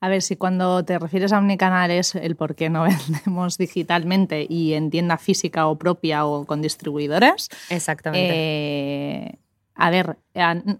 A 0.00 0.08
ver, 0.08 0.20
si 0.22 0.34
cuando 0.34 0.84
te 0.84 0.98
refieres 0.98 1.32
a 1.32 1.38
omnicanal 1.38 1.92
es 1.92 2.16
el 2.16 2.34
por 2.34 2.56
qué 2.56 2.68
no 2.68 2.82
vendemos 3.14 3.56
digitalmente 3.56 4.46
y 4.48 4.74
en 4.74 4.90
tienda 4.90 5.16
física 5.16 5.68
o 5.68 5.78
propia 5.78 6.26
o 6.26 6.44
con 6.44 6.60
distribuidores. 6.60 7.48
Exactamente. 7.70 8.34
Eh, 8.34 9.38
a 9.74 9.90
ver, 9.90 10.18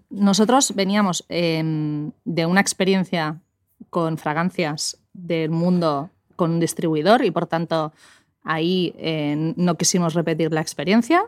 nosotros 0.09 0.75
veníamos 0.75 1.25
em, 1.29 2.11
de 2.25 2.45
una 2.45 2.61
experiencia 2.61 3.39
con 3.89 4.17
fragancias 4.17 4.97
del 5.13 5.49
mundo 5.49 6.09
con 6.35 6.51
un 6.51 6.59
distribuidor 6.59 7.23
y 7.23 7.31
por 7.31 7.47
tanto 7.47 7.93
ahí 8.43 8.93
eh, 8.97 9.53
no 9.55 9.77
quisimos 9.77 10.13
repetir 10.13 10.51
la 10.51 10.61
experiencia 10.61 11.23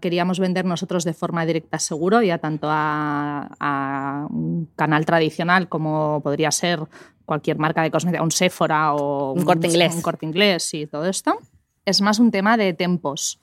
queríamos 0.00 0.38
vender 0.40 0.64
nosotros 0.64 1.04
de 1.04 1.14
forma 1.14 1.46
directa 1.46 1.78
seguro, 1.78 2.22
ya 2.22 2.38
tanto 2.38 2.68
a, 2.70 4.26
un 4.30 4.68
canal 4.76 5.06
tradicional 5.06 5.68
como 5.68 6.20
podría 6.22 6.50
ser 6.50 6.80
cualquier 7.24 7.58
marca 7.58 7.82
de 7.82 7.90
cosmética, 7.90 8.22
un 8.22 8.30
Sephora 8.30 8.94
o 8.94 9.32
un, 9.32 9.44
corte 9.44 9.68
inglés. 9.68 9.94
Un 9.94 10.02
corte 10.02 10.26
inglés 10.26 10.72
y 10.74 10.86
todo 10.86 11.06
esto. 11.06 11.38
Es 11.84 12.00
más 12.00 12.18
un 12.18 12.30
tema 12.30 12.56
de 12.56 12.74
tempos, 12.74 13.40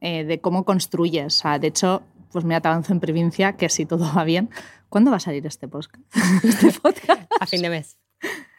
eh, 0.00 0.24
de 0.24 0.40
cómo 0.40 0.64
construyes. 0.64 1.42
de 1.60 1.66
hecho, 1.66 2.02
pues 2.32 2.44
me 2.44 2.56
avanzo 2.56 2.92
en 2.92 3.00
provincia 3.00 3.52
que 3.52 3.68
si 3.68 3.86
todo 3.86 4.10
va 4.14 4.24
bien, 4.24 4.50
¿cuándo 4.88 5.10
va 5.12 5.18
a 5.18 5.20
salir 5.20 5.46
este, 5.46 5.68
este 6.42 6.72
podcast? 6.80 7.22
a 7.40 7.46
fin 7.46 7.62
de 7.62 7.70
mes. 7.70 7.96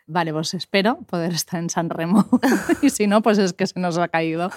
Vale, 0.07 0.31
pues 0.31 0.53
espero 0.53 0.99
poder 1.07 1.33
estar 1.33 1.59
en 1.59 1.69
San 1.69 1.89
Remo. 1.89 2.25
y 2.81 2.89
si 2.89 3.07
no, 3.07 3.21
pues 3.21 3.37
es 3.37 3.53
que 3.53 3.65
se 3.65 3.79
nos 3.79 3.97
ha 3.97 4.07
caído. 4.07 4.51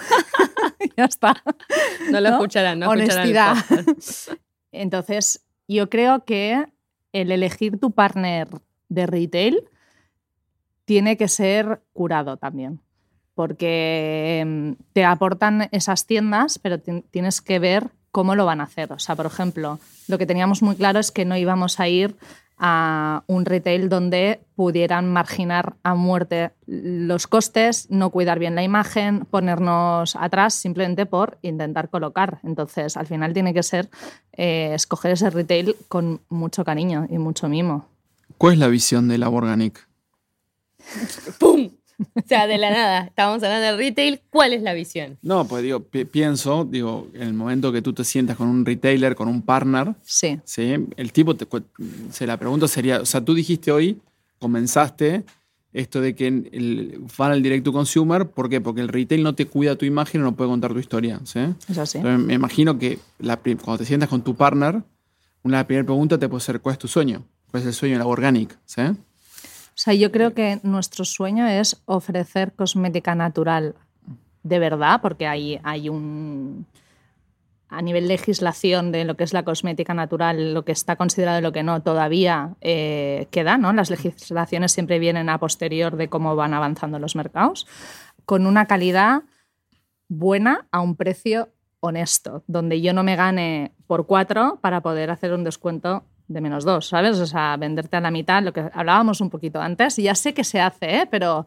ya 0.97 1.05
está. 1.05 1.41
No 2.11 2.19
lo 2.19 2.29
escucharán, 2.29 2.79
no 2.79 2.89
Honestidad. 2.89 3.57
Entonces, 4.71 5.41
yo 5.67 5.89
creo 5.89 6.25
que 6.25 6.65
el 7.13 7.31
elegir 7.31 7.79
tu 7.79 7.91
partner 7.91 8.47
de 8.89 9.05
retail 9.05 9.63
tiene 10.85 11.17
que 11.17 11.27
ser 11.27 11.81
curado 11.93 12.37
también. 12.37 12.79
Porque 13.35 14.39
em, 14.41 14.75
te 14.93 15.05
aportan 15.05 15.69
esas 15.71 16.05
tiendas, 16.05 16.59
pero 16.59 16.79
tienes 16.79 17.41
que 17.41 17.59
ver 17.59 17.91
cómo 18.11 18.35
lo 18.35 18.45
van 18.45 18.59
a 18.59 18.65
hacer. 18.65 18.91
O 18.91 18.99
sea, 18.99 19.15
por 19.15 19.25
ejemplo, 19.25 19.79
lo 20.07 20.17
que 20.17 20.25
teníamos 20.25 20.61
muy 20.61 20.75
claro 20.75 20.99
es 20.99 21.11
que 21.11 21.25
no 21.25 21.37
íbamos 21.37 21.79
a 21.79 21.87
ir 21.87 22.17
a 22.59 23.23
un 23.27 23.45
retail 23.45 23.87
donde 23.87 24.41
pudieran 24.55 25.11
marginar 25.11 25.77
a 25.83 25.95
muerte 25.95 26.51
los 26.67 27.25
costes, 27.27 27.87
no 27.89 28.09
cuidar 28.09 28.37
bien 28.37 28.55
la 28.55 28.63
imagen, 28.63 29.25
ponernos 29.25 30.15
atrás 30.17 30.53
simplemente 30.53 31.05
por 31.05 31.37
intentar 31.41 31.89
colocar. 31.89 32.39
Entonces, 32.43 32.97
al 32.97 33.07
final 33.07 33.33
tiene 33.33 33.53
que 33.53 33.63
ser 33.63 33.89
eh, 34.33 34.71
escoger 34.73 35.11
ese 35.11 35.29
retail 35.29 35.75
con 35.87 36.21
mucho 36.29 36.65
cariño 36.65 37.07
y 37.09 37.17
mucho 37.17 37.47
mimo. 37.47 37.87
¿Cuál 38.37 38.53
es 38.53 38.59
la 38.59 38.67
visión 38.67 39.07
de 39.07 39.17
la 39.17 39.29
Organic? 39.29 39.87
¡Pum! 41.39 41.69
O 42.15 42.27
sea, 42.27 42.47
de 42.47 42.57
la 42.57 42.69
nada, 42.69 43.05
estábamos 43.07 43.43
hablando 43.43 43.65
de 43.65 43.77
retail, 43.77 44.21
¿cuál 44.29 44.53
es 44.53 44.61
la 44.61 44.73
visión? 44.73 45.17
No, 45.21 45.47
pues 45.47 45.63
digo, 45.63 45.81
pienso, 45.81 46.65
digo, 46.65 47.07
en 47.13 47.23
el 47.23 47.33
momento 47.33 47.71
que 47.71 47.81
tú 47.81 47.93
te 47.93 48.03
sientas 48.03 48.37
con 48.37 48.47
un 48.47 48.65
retailer, 48.65 49.15
con 49.15 49.27
un 49.27 49.41
partner, 49.41 49.95
sí. 50.03 50.39
¿sí? 50.43 50.75
el 50.95 51.11
tipo, 51.11 51.35
te, 51.35 51.47
se 52.11 52.27
la 52.27 52.37
pregunta 52.37 52.67
sería, 52.67 53.01
o 53.01 53.05
sea, 53.05 53.23
tú 53.23 53.33
dijiste 53.33 53.71
hoy, 53.71 53.99
comenzaste 54.39 55.23
esto 55.73 56.01
de 56.01 56.15
que 56.15 56.27
el, 56.27 57.01
van 57.17 57.31
al 57.31 57.43
direct 57.43 57.63
to 57.63 57.73
consumer, 57.73 58.27
¿por 58.27 58.49
qué? 58.49 58.59
Porque 58.59 58.81
el 58.81 58.87
retail 58.87 59.21
no 59.21 59.35
te 59.35 59.45
cuida 59.45 59.75
tu 59.75 59.85
imagen 59.85 60.21
y 60.21 60.23
no 60.23 60.35
puede 60.35 60.49
contar 60.49 60.73
tu 60.73 60.79
historia, 60.79 61.19
¿sí? 61.23 61.39
Es 61.67 61.77
así. 61.77 61.99
me 61.99 62.33
imagino 62.33 62.79
que 62.79 62.99
cuando 63.63 63.77
te 63.77 63.85
sientas 63.85 64.09
con 64.09 64.23
tu 64.23 64.35
partner, 64.35 64.81
una 65.43 65.65
primera 65.65 65.85
pregunta 65.85 66.17
te 66.17 66.27
puede 66.27 66.41
ser, 66.41 66.59
¿cuál 66.59 66.73
es 66.73 66.79
tu 66.79 66.87
sueño? 66.87 67.23
¿Cuál 67.51 67.61
es 67.61 67.67
el 67.67 67.73
sueño 67.73 67.95
de 67.95 67.99
la 67.99 68.07
Organic? 68.07 68.57
¿sí? 68.65 68.81
O 69.79 69.81
sea, 69.81 69.93
yo 69.93 70.11
creo 70.11 70.33
que 70.33 70.59
nuestro 70.63 71.05
sueño 71.05 71.47
es 71.47 71.81
ofrecer 71.85 72.51
cosmética 72.51 73.15
natural 73.15 73.75
de 74.43 74.59
verdad, 74.59 74.99
porque 75.01 75.25
hay, 75.25 75.57
hay 75.63 75.87
un 75.87 76.65
a 77.69 77.81
nivel 77.81 78.09
legislación 78.09 78.91
de 78.91 79.05
lo 79.05 79.15
que 79.15 79.23
es 79.23 79.31
la 79.31 79.43
cosmética 79.43 79.93
natural, 79.93 80.53
lo 80.53 80.65
que 80.65 80.73
está 80.73 80.97
considerado 80.97 81.39
y 81.39 81.41
lo 81.41 81.53
que 81.53 81.63
no, 81.63 81.81
todavía 81.81 82.57
eh, 82.59 83.29
queda, 83.31 83.57
¿no? 83.57 83.71
Las 83.71 83.89
legislaciones 83.89 84.73
siempre 84.73 84.99
vienen 84.99 85.29
a 85.29 85.37
posterior 85.37 85.95
de 85.95 86.09
cómo 86.09 86.35
van 86.35 86.53
avanzando 86.53 86.99
los 86.99 87.15
mercados, 87.15 87.65
con 88.25 88.47
una 88.47 88.65
calidad 88.65 89.21
buena 90.09 90.67
a 90.71 90.81
un 90.81 90.97
precio 90.97 91.53
honesto, 91.79 92.43
donde 92.47 92.81
yo 92.81 92.91
no 92.91 93.03
me 93.03 93.15
gane 93.15 93.71
por 93.87 94.07
cuatro 94.07 94.59
para 94.61 94.81
poder 94.81 95.09
hacer 95.09 95.31
un 95.31 95.45
descuento 95.45 96.03
de 96.29 96.41
menos 96.41 96.63
dos, 96.63 96.87
¿sabes? 96.87 97.19
O 97.19 97.25
sea, 97.25 97.57
venderte 97.57 97.97
a 97.97 98.01
la 98.01 98.11
mitad, 98.11 98.41
lo 98.41 98.53
que 98.53 98.69
hablábamos 98.73 99.19
un 99.19 99.29
poquito 99.29 99.59
antes, 99.59 99.99
y 99.99 100.03
ya 100.03 100.15
sé 100.15 100.33
que 100.33 100.43
se 100.43 100.61
hace, 100.61 100.99
¿eh? 100.99 101.07
pero 101.09 101.45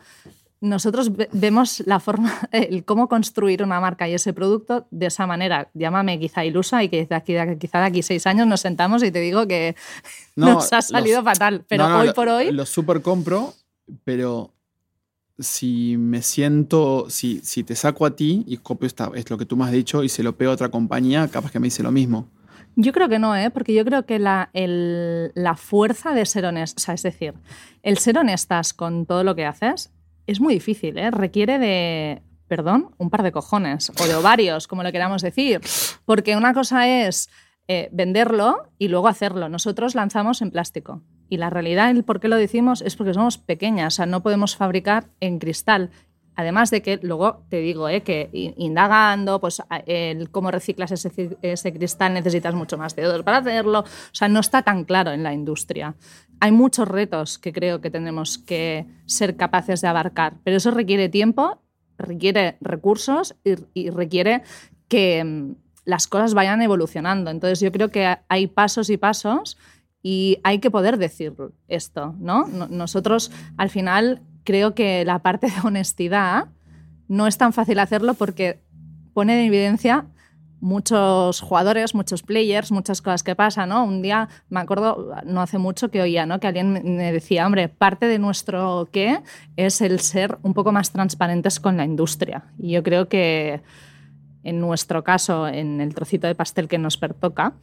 nosotros 0.61 1.11
vemos 1.33 1.83
la 1.87 2.01
forma, 2.01 2.33
el 2.53 2.85
cómo 2.85 3.09
construir 3.09 3.63
una 3.63 3.81
marca 3.81 4.09
y 4.09 4.15
ese 4.15 4.33
producto 4.33 4.87
de 4.91 5.07
esa 5.07 5.27
manera. 5.27 5.71
Llámame 5.75 6.19
quizá 6.19 6.45
ilusa 6.45 6.83
y 6.83 6.89
que 6.89 7.09
quizá 7.59 7.81
de 7.81 7.87
aquí 7.87 8.03
seis 8.03 8.27
años 8.27 8.47
nos 8.47 8.61
sentamos 8.61 9.03
y 9.03 9.11
te 9.11 9.21
digo 9.21 9.47
que 9.47 9.77
nos 10.37 10.73
ha 10.73 10.83
salido 10.83 11.23
fatal. 11.23 11.65
Pero 11.69 11.87
hoy 11.99 12.13
por 12.13 12.29
hoy. 12.29 12.53
Lo 12.53 12.67
súper 12.67 13.03
compro, 13.03 13.55
pero 14.05 14.53
si 15.39 15.97
me 15.97 16.23
siento, 16.23 17.07
si, 17.09 17.41
si 17.43 17.65
te 17.65 17.75
saco 17.75 18.07
a 18.07 18.15
ti 18.15 18.45
y 18.47 18.59
copio 18.59 18.87
esta, 18.87 19.11
es 19.15 19.31
lo 19.31 19.39
que 19.39 19.47
tú 19.47 19.57
me 19.57 19.65
has 19.65 19.73
dicho 19.73 20.03
y 20.03 20.09
se 20.09 20.23
lo 20.23 20.37
pego 20.37 20.51
a 20.51 20.55
otra 20.55 20.71
compañía, 20.71 21.29
capaz 21.29 21.51
que 21.51 21.61
me 21.61 21.67
dice 21.67 21.83
lo 21.83 21.91
mismo. 21.91 22.29
Yo 22.77 22.93
creo 22.93 23.09
que 23.09 23.19
no, 23.19 23.37
¿eh? 23.37 23.51
porque 23.51 23.75
yo 23.75 23.85
creo 23.85 24.07
que 24.07 24.19
la, 24.19 24.51
la 24.53 25.57
fuerza 25.57 26.15
de 26.15 26.25
ser 26.25 26.47
honestas, 26.47 26.89
es 26.89 27.03
decir, 27.03 27.35
el 27.83 27.99
ser 27.99 28.19
honestas 28.19 28.73
con 28.73 29.07
todo 29.07 29.25
lo 29.25 29.35
que 29.35 29.45
haces 29.45 29.93
es 30.27 30.41
muy 30.41 30.55
difícil, 30.55 30.97
¿eh? 30.99 31.11
requiere 31.11 31.59
de, 31.59 32.23
perdón, 32.49 32.95
un 32.99 33.11
par 33.11 33.23
de 33.23 33.33
cojones 33.33 33.91
o 34.01 34.07
de 34.07 34.15
ovarios, 34.15 34.67
como 34.69 34.83
lo 34.83 34.93
queramos 34.93 35.23
decir. 35.23 35.61
Porque 36.05 36.37
una 36.37 36.55
cosa 36.55 36.89
es 36.89 37.29
eh, 37.69 37.89
venderlo 37.93 38.69
y 38.79 38.89
luego 38.89 39.09
hacerlo. 39.09 39.49
Nosotros 39.49 39.95
lanzamos 39.95 40.43
en 40.43 40.51
plástico. 40.51 41.03
Y 41.29 41.39
la 41.39 41.49
realidad, 41.49 41.91
el 41.91 42.05
por 42.05 42.21
qué 42.21 42.29
lo 42.29 42.37
decimos, 42.37 42.83
es 42.83 42.97
porque 42.97 43.15
somos 43.15 43.39
pequeñas, 43.39 43.95
o 43.95 43.97
sea, 43.97 44.07
no 44.07 44.23
podemos 44.23 44.57
fabricar 44.57 45.07
en 45.21 45.39
cristal. 45.39 45.91
Además 46.43 46.71
de 46.71 46.83
que 46.83 47.01
luego 47.03 47.45
te 47.49 47.59
digo 47.59 47.89
eh, 47.89 48.03
que 48.03 48.29
indagando, 48.33 49.41
pues 49.41 49.63
el 49.87 50.31
cómo 50.31 50.51
reciclas 50.51 50.93
ese, 50.93 51.37
ese, 51.43 51.73
cristal 51.73 52.15
necesitas 52.15 52.55
mucho 52.55 52.77
más 52.77 52.95
dedos 52.95 53.23
para 53.23 53.39
hacerlo. 53.39 53.81
O 53.81 54.15
sea, 54.15 54.29
no 54.29 54.41
está 54.41 54.63
tan 54.63 54.85
claro 54.85 55.13
en 55.13 55.23
la 55.23 55.33
industria 55.33 55.97
hay 56.43 56.51
muchos 56.51 56.89
retos 56.89 57.39
que 57.39 57.53
creo 57.53 57.81
que 57.81 57.89
tenemos 57.89 58.37
que 58.37 58.89
ser 59.07 59.37
capaces 59.37 59.81
de 59.81 59.87
abarcar, 59.87 60.39
pero 60.43 60.57
eso 60.57 60.73
requiere 60.73 61.09
tiempo, 61.09 61.63
requiere 61.97 62.57
recursos 62.61 63.37
y, 63.45 63.91
requiere 63.91 64.43
que 64.89 65.23
mm, 65.23 65.55
las 65.85 66.09
cosas 66.09 66.35
vayan 66.35 66.61
evolucionando. 66.61 67.31
Entonces 67.31 67.61
yo 67.61 67.71
creo 67.71 67.91
que 67.91 68.19
hay 68.29 68.49
pasos 68.49 68.91
y 68.91 68.97
pasos 68.97 69.57
y 70.03 70.39
hay 70.43 70.59
que 70.59 70.73
poder 70.73 70.99
decir 70.99 71.33
esto, 71.69 72.17
¿no? 72.19 72.49
Nosotros 72.49 73.31
al 73.57 73.71
final 73.71 74.23
creo 74.45 74.75
que 74.75 75.05
la 75.05 75.21
parte 75.21 75.49
de 75.49 75.55
honestidad 75.65 76.47
no 77.09 77.27
es 77.27 77.39
tan 77.39 77.53
fácil 77.53 77.79
hacerlo 77.79 78.15
porque 78.15 78.61
pone 79.15 79.39
en 79.39 79.47
evidencia 79.47 80.07
muchos 80.61 81.41
jugadores, 81.41 81.93
muchos 81.93 82.23
players, 82.23 82.71
muchas 82.71 83.03
cosas 83.03 83.25
que 83.25 83.35
pasan, 83.35 83.71
¿no? 83.71 83.85
Un 83.85 84.01
día, 84.01 84.29
me 84.49 84.61
acuerdo, 84.61 85.13
no 85.27 85.43
hace 85.43 85.59
mucho 85.59 85.91
que 85.91 86.01
oía, 86.01 86.25
¿no? 86.25 86.39
Que 86.39 86.47
alguien 86.47 86.73
me 86.73 87.13
decía, 87.13 87.45
hombre, 87.45 87.69
parte 87.69 88.07
de 88.07 88.21
nuestro 88.21 88.89
qué 88.93 89.21
es 89.57 89.81
el 89.81 89.99
ser 89.99 90.39
un 90.43 90.55
poco 90.55 90.71
más 90.71 90.93
transparentes 90.93 91.59
con 91.59 91.77
la 91.77 91.85
industria. 91.85 92.45
Y 92.59 92.71
yo 92.71 92.85
creo 92.85 93.09
que 93.09 93.61
en 94.45 94.61
nuestro 94.61 95.03
caso, 95.03 95.49
en 95.49 95.81
el 95.81 95.95
trocito 95.95 96.29
de 96.29 96.37
pastel 96.37 96.69
que 96.69 96.79
nos 96.79 96.97
pertoca, 96.97 97.55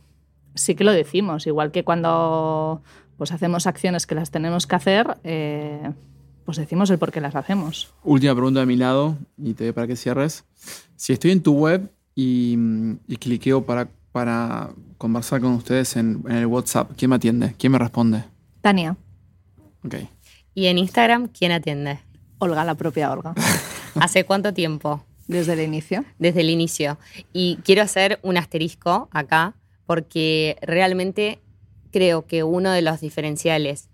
sí 0.54 0.76
que 0.76 0.84
lo 0.84 0.92
decimos, 0.92 1.48
igual 1.48 1.72
que 1.72 1.86
cuando 1.86 2.82
pues 3.18 3.32
hacemos 3.32 3.66
acciones 3.66 4.08
que 4.08 4.16
las 4.16 4.30
tenemos 4.30 4.68
que 4.68 4.76
hacer, 4.76 5.18
eh, 5.24 5.92
pues 6.50 6.58
decimos 6.58 6.90
el 6.90 6.98
por 6.98 7.12
qué 7.12 7.22
las 7.22 7.36
hacemos. 7.36 7.94
Última 8.04 8.34
pregunta 8.34 8.62
de 8.62 8.66
mi 8.66 8.76
lado, 8.76 9.20
y 9.38 9.54
te 9.54 9.66
doy 9.66 9.72
para 9.72 9.86
que 9.86 9.96
cierres. 9.96 10.46
Si 10.96 11.14
estoy 11.14 11.30
en 11.30 11.44
tu 11.44 11.54
web 11.54 11.92
y, 12.16 12.58
cliqueo 13.20 13.64
para, 13.68 13.88
para 14.12 14.72
conversar 14.98 15.42
con 15.42 15.52
ustedes 15.52 15.96
en, 15.96 16.24
el 16.28 16.48
WhatsApp. 16.48 16.94
¿Quién 16.98 17.10
me 17.10 17.18
atiende? 17.18 17.54
¿Quién 17.56 17.72
me 17.72 17.78
responde? 17.78 18.24
Tania. 18.62 18.98
Ok. 19.86 19.94
¿Y 20.56 20.66
en 20.66 20.80
Instagram 20.80 21.28
quién 21.28 21.52
atiende? 21.52 22.00
Olga, 22.40 22.66
la 22.66 22.74
propia 22.74 23.12
Olga. 23.12 23.36
¿Hace 24.02 24.24
cuánto 24.24 24.52
tiempo? 24.52 25.04
Desde 25.28 25.54
el 25.54 25.60
inicio. 25.60 26.04
Desde 26.18 26.42
el 26.42 26.50
inicio. 26.50 26.98
Y 27.32 27.60
quiero 27.64 27.84
hacer 27.84 28.18
un 28.24 28.38
asterisco 28.38 29.08
acá 29.12 29.54
porque 29.86 30.58
realmente 30.64 31.38
creo 31.92 32.26
que 32.26 32.42
uno 32.42 32.72
de 32.72 32.82
los 32.82 33.02
diferenciales 33.02 33.89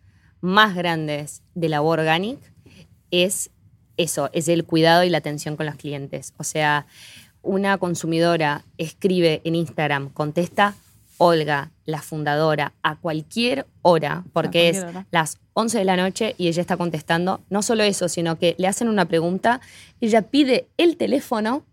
más 0.45 0.75
grandes 0.75 1.41
de 1.55 1.69
la 1.69 1.81
Organic 1.81 2.39
es 3.11 3.49
eso, 3.97 4.29
es 4.33 4.47
el 4.47 4.65
cuidado 4.65 5.03
y 5.03 5.09
la 5.09 5.17
atención 5.17 5.55
con 5.55 5.65
los 5.65 5.75
clientes. 5.75 6.33
O 6.37 6.43
sea, 6.43 6.85
una 7.41 7.77
consumidora 7.77 8.63
escribe 8.77 9.41
en 9.43 9.55
Instagram, 9.55 10.09
contesta 10.09 10.75
Olga, 11.17 11.71
la 11.85 12.01
fundadora, 12.01 12.73
a 12.83 12.97
cualquier 12.97 13.67
hora, 13.81 14.25
porque 14.33 14.69
es 14.69 14.85
las 15.11 15.39
11 15.53 15.79
de 15.79 15.85
la 15.85 15.95
noche 15.95 16.35
y 16.37 16.49
ella 16.49 16.61
está 16.61 16.75
contestando, 16.75 17.41
no 17.49 17.61
solo 17.61 17.83
eso, 17.83 18.09
sino 18.09 18.37
que 18.37 18.55
le 18.57 18.67
hacen 18.67 18.89
una 18.89 19.05
pregunta, 19.05 19.61
ella 20.01 20.23
pide 20.23 20.67
el 20.77 20.97
teléfono 20.97 21.63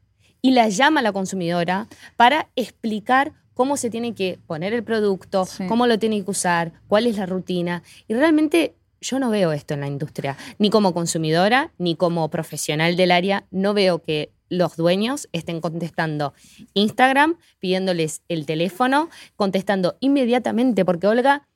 y 0.41 0.53
la 0.53 0.69
llama 0.69 1.01
a 1.01 1.03
la 1.03 1.13
consumidora 1.13 1.89
para 2.17 2.49
explicar 2.55 3.33
cómo 3.55 3.77
se 3.77 3.91
tiene 3.91 4.15
que 4.15 4.39
poner 4.47 4.73
el 4.73 4.83
producto, 4.83 5.47
cómo 5.69 5.87
lo 5.87 5.99
tiene 5.99 6.25
que 6.25 6.31
usar, 6.31 6.73
cuál 6.89 7.07
es 7.07 7.17
la 7.17 7.27
rutina. 7.27 7.83
Y 8.09 8.15
realmente 8.15 8.75
yo 9.01 9.19
no 9.19 9.31
veo 9.31 9.53
esto 9.53 9.75
en 9.75 9.81
la 9.81 9.89
industria, 9.89 10.37
ni 10.59 10.71
como 10.71 10.95
consumidora, 10.95 11.73
ni 11.79 11.97
como 11.97 12.31
profesional 12.31 12.97
del 12.97 13.11
área, 13.11 13.45
no 13.51 13.75
veo 13.75 14.01
que 14.01 14.31
los 14.49 14.77
dueños 14.77 15.29
estén 15.33 15.61
contestando 15.61 16.35
Instagram, 16.75 17.39
pidiéndoles 17.59 18.23
el 18.29 18.47
teléfono, 18.47 19.09
contestando 19.35 19.97
inmediatamente, 20.01 20.85
porque 20.85 21.07
Olga, 21.07 21.49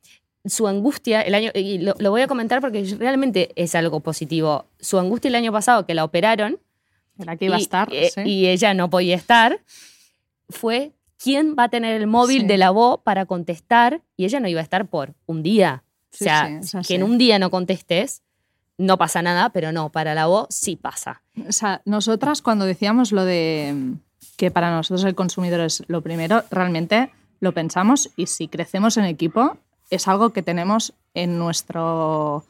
su 0.44 0.66
angustia, 0.66 1.20
el 1.20 1.34
año, 1.34 1.50
y 1.54 1.78
lo, 1.78 1.94
voy 2.10 2.22
a 2.22 2.26
comentar 2.26 2.60
porque 2.60 2.82
realmente 2.98 3.50
es 3.54 3.74
algo 3.74 4.00
positivo, 4.00 4.66
su 4.80 4.98
angustia 4.98 5.28
el 5.28 5.34
año 5.34 5.52
pasado 5.52 5.86
que 5.86 5.94
la 5.94 6.04
operaron, 6.04 6.58
la 7.18 7.36
que 7.36 7.46
iba 7.46 7.56
a 7.56 7.60
estar, 7.60 7.88
eh, 7.92 8.10
y 8.24 8.46
ella 8.46 8.72
no 8.74 8.88
podía 8.88 9.14
estar, 9.14 9.60
fue 10.48 10.92
quién 11.18 11.54
va 11.58 11.64
a 11.64 11.68
tener 11.68 12.00
el 12.00 12.06
móvil 12.06 12.46
de 12.46 12.58
la 12.58 12.70
voz 12.70 13.00
para 13.02 13.26
contestar, 13.26 14.02
y 14.16 14.24
ella 14.24 14.40
no 14.40 14.48
iba 14.48 14.60
a 14.60 14.64
estar 14.64 14.86
por 14.86 15.14
un 15.26 15.42
día. 15.42 15.82
o 16.12 16.16
sea, 16.16 16.60
que 16.86 16.94
en 16.94 17.02
un 17.02 17.18
día 17.18 17.38
no 17.38 17.50
contestes, 17.50 18.22
no 18.78 18.98
pasa 18.98 19.22
nada, 19.22 19.50
pero 19.50 19.72
no, 19.72 19.90
para 19.90 20.14
la 20.14 20.26
voz 20.26 20.48
sí 20.50 20.76
pasa. 20.76 21.22
O 21.48 21.52
sea, 21.52 21.82
nosotras 21.84 22.42
cuando 22.42 22.64
decíamos 22.64 23.12
lo 23.12 23.24
de 23.24 23.94
que 24.36 24.50
para 24.50 24.70
nosotros 24.70 25.04
el 25.04 25.14
consumidor 25.14 25.60
es 25.60 25.82
lo 25.88 26.02
primero, 26.02 26.44
realmente 26.50 27.10
lo 27.40 27.52
pensamos 27.52 28.10
y 28.16 28.26
si 28.26 28.48
crecemos 28.48 28.96
en 28.96 29.04
equipo 29.04 29.56
es 29.90 30.08
algo 30.08 30.30
que 30.30 30.42
tenemos 30.42 30.94
en 31.14 31.38
nuestro 31.38 32.44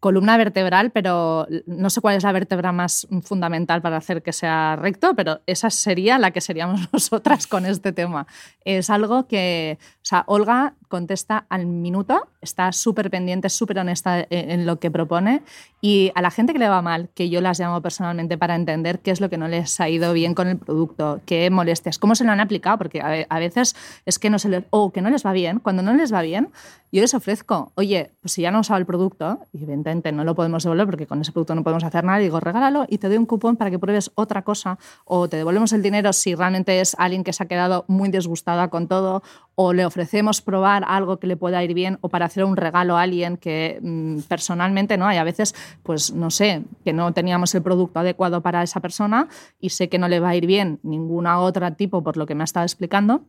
columna 0.00 0.38
vertebral, 0.38 0.90
pero 0.90 1.46
no 1.66 1.90
sé 1.90 2.00
cuál 2.00 2.16
es 2.16 2.24
la 2.24 2.32
vértebra 2.32 2.72
más 2.72 3.06
fundamental 3.22 3.82
para 3.82 3.98
hacer 3.98 4.22
que 4.22 4.32
sea 4.32 4.76
recto, 4.76 5.14
pero 5.14 5.42
esa 5.46 5.68
sería 5.70 6.18
la 6.18 6.30
que 6.30 6.40
seríamos 6.40 6.88
nosotras 6.92 7.46
con 7.46 7.66
este 7.66 7.92
tema. 7.92 8.26
Es 8.64 8.90
algo 8.90 9.28
que, 9.28 9.78
o 9.80 10.04
sea, 10.04 10.24
Olga 10.26 10.74
contesta 10.90 11.46
al 11.48 11.64
minuto, 11.64 12.28
está 12.42 12.70
súper 12.72 13.10
pendiente, 13.10 13.48
súper 13.48 13.78
honesta 13.78 14.26
en 14.28 14.66
lo 14.66 14.78
que 14.78 14.90
propone 14.90 15.42
y 15.80 16.12
a 16.14 16.20
la 16.20 16.30
gente 16.30 16.52
que 16.52 16.58
le 16.58 16.68
va 16.68 16.82
mal, 16.82 17.08
que 17.14 17.30
yo 17.30 17.40
las 17.40 17.58
llamo 17.58 17.80
personalmente 17.80 18.36
para 18.36 18.54
entender 18.54 18.98
qué 18.98 19.10
es 19.10 19.20
lo 19.20 19.30
que 19.30 19.38
no 19.38 19.48
les 19.48 19.80
ha 19.80 19.88
ido 19.88 20.12
bien 20.12 20.34
con 20.34 20.48
el 20.48 20.58
producto, 20.58 21.20
qué 21.24 21.48
molestias, 21.48 21.98
cómo 21.98 22.14
se 22.14 22.24
lo 22.24 22.32
han 22.32 22.40
aplicado, 22.40 22.76
porque 22.76 23.00
a 23.00 23.38
veces 23.38 23.74
es 24.04 24.18
que 24.18 24.28
no 24.28 24.38
se 24.38 24.50
les, 24.50 24.64
o 24.68 24.92
que 24.92 25.00
no 25.00 25.08
les 25.08 25.24
va 25.24 25.32
bien, 25.32 25.60
cuando 25.60 25.82
no 25.82 25.94
les 25.94 26.12
va 26.12 26.20
bien, 26.20 26.50
yo 26.92 27.00
les 27.00 27.14
ofrezco, 27.14 27.72
oye, 27.76 28.10
pues 28.20 28.32
si 28.32 28.42
ya 28.42 28.50
no 28.50 28.58
han 28.58 28.62
usado 28.62 28.78
el 28.78 28.86
producto, 28.86 29.38
y 29.52 29.58
evidentemente 29.58 30.10
no 30.10 30.24
lo 30.24 30.34
podemos 30.34 30.64
devolver 30.64 30.86
porque 30.86 31.06
con 31.06 31.20
ese 31.20 31.30
producto 31.30 31.54
no 31.54 31.62
podemos 31.62 31.84
hacer 31.84 32.04
nada, 32.04 32.18
digo, 32.18 32.40
regálalo 32.40 32.84
y 32.88 32.98
te 32.98 33.08
doy 33.08 33.16
un 33.16 33.26
cupón 33.26 33.56
para 33.56 33.70
que 33.70 33.78
pruebes 33.78 34.10
otra 34.16 34.42
cosa 34.42 34.78
o 35.04 35.28
te 35.28 35.36
devolvemos 35.36 35.72
el 35.72 35.82
dinero 35.82 36.12
si 36.12 36.34
realmente 36.34 36.80
es 36.80 36.96
alguien 36.98 37.22
que 37.22 37.32
se 37.32 37.44
ha 37.44 37.46
quedado 37.46 37.84
muy 37.86 38.10
disgustada 38.10 38.68
con 38.68 38.88
todo 38.88 39.22
o 39.62 39.74
le 39.74 39.84
ofrecemos 39.84 40.40
probar 40.40 40.84
algo 40.86 41.18
que 41.18 41.26
le 41.26 41.36
pueda 41.36 41.62
ir 41.62 41.74
bien 41.74 41.98
o 42.00 42.08
para 42.08 42.24
hacer 42.24 42.44
un 42.44 42.56
regalo 42.56 42.96
a 42.96 43.02
alguien 43.02 43.36
que 43.36 43.78
mm, 43.82 44.20
personalmente 44.20 44.96
no 44.96 45.06
hay 45.06 45.18
a 45.18 45.22
veces 45.22 45.54
pues 45.82 46.14
no 46.14 46.30
sé 46.30 46.62
que 46.82 46.94
no 46.94 47.12
teníamos 47.12 47.54
el 47.54 47.60
producto 47.60 48.00
adecuado 48.00 48.40
para 48.40 48.62
esa 48.62 48.80
persona 48.80 49.28
y 49.60 49.68
sé 49.68 49.90
que 49.90 49.98
no 49.98 50.08
le 50.08 50.18
va 50.18 50.30
a 50.30 50.34
ir 50.34 50.46
bien 50.46 50.80
ninguna 50.82 51.40
otra 51.40 51.72
tipo 51.72 52.02
por 52.02 52.16
lo 52.16 52.24
que 52.24 52.34
me 52.34 52.42
ha 52.42 52.44
estado 52.44 52.64
explicando 52.64 53.26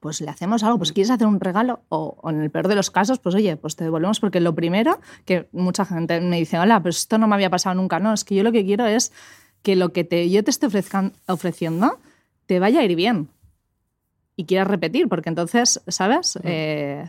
pues 0.00 0.22
le 0.22 0.30
hacemos 0.30 0.62
algo, 0.62 0.78
pues 0.78 0.92
quieres 0.92 1.10
hacer 1.10 1.26
un 1.26 1.38
regalo 1.38 1.82
o, 1.90 2.16
en 2.30 2.40
el 2.40 2.50
peor 2.50 2.68
de 2.68 2.76
los 2.76 2.90
casos, 2.90 3.18
pues 3.18 3.34
oye, 3.34 3.56
pues 3.56 3.76
te 3.76 3.84
devolvemos 3.84 4.20
porque 4.20 4.40
lo 4.40 4.54
primero 4.54 5.00
que 5.26 5.48
mucha 5.52 5.84
gente 5.84 6.20
me 6.20 6.38
dice, 6.38 6.58
hola, 6.58 6.80
pues 6.80 6.98
esto 6.98 7.18
no 7.18 7.26
me 7.26 7.34
había 7.34 7.50
pasado 7.50 7.74
nunca, 7.74 7.98
no, 7.98 8.14
es 8.14 8.24
que 8.24 8.36
yo 8.36 8.42
lo 8.42 8.52
que 8.52 8.64
quiero 8.64 8.86
es 8.86 9.12
que 9.62 9.76
lo 9.76 9.92
que 9.92 10.04
te, 10.04 10.30
yo 10.30 10.42
te 10.44 10.50
esté 10.50 10.68
ofreciendo 11.26 11.98
te 12.46 12.58
vaya 12.58 12.80
a 12.80 12.84
ir 12.84 12.94
bien 12.94 13.28
y 14.38 14.44
quieras 14.44 14.68
repetir, 14.68 15.08
porque 15.08 15.30
entonces, 15.30 15.82
¿sabes? 15.88 16.38
Eh, 16.44 17.04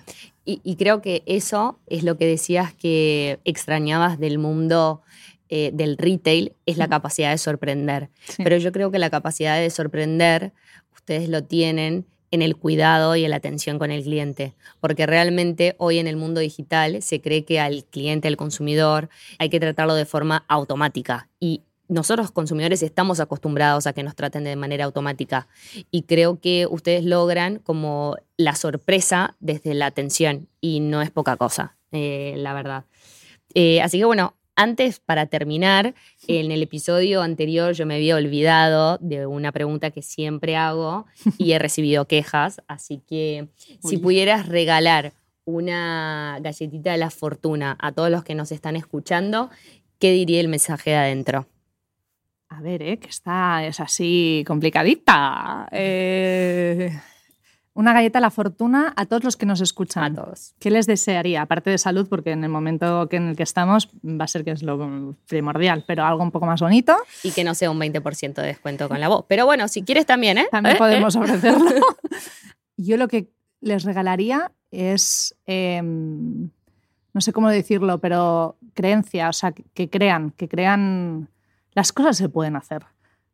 y, 0.46 0.76
creo 0.78 1.00
que 1.00 1.22
eso 1.28 1.80
es 1.86 2.04
lo 2.04 2.18
que 2.18 2.26
decías 2.26 2.74
que 2.74 3.40
extrañabas 3.46 4.18
del 4.18 4.40
mundo 4.40 5.04
eh, 5.48 5.70
del 5.72 5.96
retail, 5.96 6.54
es 6.66 6.78
la 6.78 6.88
capacidad 6.88 7.30
de 7.30 7.38
sorprender. 7.38 8.10
Pero 8.38 8.58
yo 8.58 8.72
creo 8.72 8.90
que 8.90 8.98
la 8.98 9.12
capacidad 9.12 9.60
de 9.60 9.70
sorprender, 9.70 10.54
ustedes 10.92 11.30
lo 11.30 11.44
tienen 11.44 12.08
en 12.32 12.42
el 12.42 12.56
cuidado 12.56 13.16
y 13.16 13.26
en 13.26 13.30
la 13.30 13.36
atención 13.36 13.78
con 13.78 13.92
el 13.92 14.02
cliente, 14.02 14.56
porque 14.80 15.06
realmente 15.06 15.76
hoy 15.78 16.00
en 16.00 16.08
el 16.08 16.18
mundo 16.18 16.40
digital 16.42 17.04
se 17.04 17.22
cree 17.22 17.46
que 17.46 17.60
al 17.60 17.86
cliente, 17.86 18.28
al 18.28 18.38
consumidor, 18.38 19.10
hay 19.38 19.50
que 19.50 19.60
tratarlo 19.60 19.94
de 19.94 20.06
forma 20.06 20.46
automática. 20.48 21.30
Y 21.40 21.62
nosotros 21.90 22.32
consumidores 22.32 22.82
estamos 22.84 23.20
acostumbrados 23.20 23.88
a 23.88 23.94
que 23.94 24.04
nos 24.04 24.16
traten 24.16 24.46
de 24.46 24.56
manera 24.56 24.86
automática 24.86 25.48
y 25.92 26.04
creo 26.04 26.40
que 26.40 26.68
ustedes 26.68 27.04
logran 27.04 27.58
como 27.58 28.16
la 28.38 28.56
sorpresa 28.56 29.36
desde 29.40 29.74
la 29.74 29.88
atención 29.88 30.48
y 30.62 30.80
no 30.80 31.02
es 31.02 31.12
poca 31.12 31.36
cosa, 31.36 31.76
eh, 31.92 32.36
la 32.38 32.54
verdad. 32.54 32.86
Eh, 33.56 33.82
así 33.82 33.98
que 33.98 34.06
bueno, 34.06 34.36
antes 34.56 35.00
para 35.00 35.26
terminar, 35.26 35.96
en 36.28 36.52
el 36.52 36.62
episodio 36.62 37.24
anterior 37.24 37.74
yo 37.74 37.86
me 37.86 37.96
había 37.96 38.16
olvidado 38.16 38.98
de 39.02 39.26
una 39.26 39.52
pregunta 39.52 39.90
que 39.90 40.04
siempre 40.04 40.56
hago 40.56 41.08
y 41.38 41.54
he 41.54 41.60
recibido 41.60 42.06
quejas, 42.06 42.62
así 42.68 43.02
que 43.08 43.48
si 43.84 43.98
pudieras 43.98 44.48
regalar 44.48 45.14
una 45.46 46.38
galletita 46.42 46.92
de 46.92 46.98
la 46.98 47.10
fortuna 47.10 47.78
a 47.80 47.92
todos 47.94 48.12
los 48.12 48.24
que 48.24 48.36
nos 48.36 48.52
están 48.52 48.76
escuchando, 48.76 49.50
¿qué 49.98 50.12
diría 50.12 50.40
el 50.40 50.50
mensaje 50.50 50.92
de 50.92 50.98
adentro? 50.98 51.48
A 52.50 52.62
ver, 52.62 52.82
¿eh? 52.82 52.98
que 52.98 53.08
está, 53.08 53.64
es 53.66 53.80
así 53.80 54.44
complicadita. 54.48 55.68
Eh, 55.72 56.92
una 57.74 57.94
galleta 57.94 58.18
a 58.18 58.22
la 58.22 58.32
fortuna 58.32 58.92
a 58.98 59.06
todos 59.06 59.24
los 59.24 59.38
que 59.38 59.46
nos 59.46 59.62
escuchan. 59.62 60.04
A 60.04 60.24
todos. 60.24 60.56
¿Qué 60.60 60.72
les 60.72 60.88
desearía? 60.88 61.44
Aparte 61.44 61.70
de 61.70 61.78
salud, 61.78 62.08
porque 62.10 62.32
en 62.32 62.44
el 62.44 62.50
momento 62.50 63.08
en 63.12 63.30
el 63.30 63.36
que 63.36 63.44
estamos 63.44 63.90
va 64.04 64.26
a 64.26 64.28
ser 64.28 64.44
que 64.44 64.52
es 64.52 64.64
lo 64.64 65.16
primordial, 65.28 65.86
pero 65.88 66.04
algo 66.04 66.24
un 66.24 66.32
poco 66.32 66.48
más 66.48 66.60
bonito. 66.60 66.98
Y 67.24 67.32
que 67.32 67.44
no 67.44 67.54
sea 67.54 67.70
un 67.70 67.80
20% 67.80 68.34
de 68.34 68.48
descuento 68.48 68.90
con 68.90 69.00
la 69.00 69.08
voz. 69.08 69.26
Pero 69.28 69.46
bueno, 69.46 69.68
si 69.68 69.84
quieres 69.84 70.08
también, 70.08 70.40
¿eh? 70.40 70.48
También 70.52 70.76
¿Eh? 70.76 70.80
podemos 70.80 71.16
ofrecerlo. 71.16 71.70
Yo 72.78 72.98
lo 72.98 73.08
que 73.08 73.30
les 73.62 73.84
regalaría 73.84 74.52
es, 74.72 75.36
em, 75.46 76.50
no 77.14 77.22
sé 77.22 77.32
cómo 77.32 77.50
decirlo, 77.50 78.00
pero 78.00 78.58
creencia, 78.74 79.30
o 79.30 79.34
sea, 79.34 79.52
que 79.52 79.90
crean, 79.90 80.32
que 80.32 80.50
crean 80.50 81.30
las 81.80 81.94
cosas 81.94 82.18
se 82.18 82.28
pueden 82.28 82.58
hacer. 82.58 82.86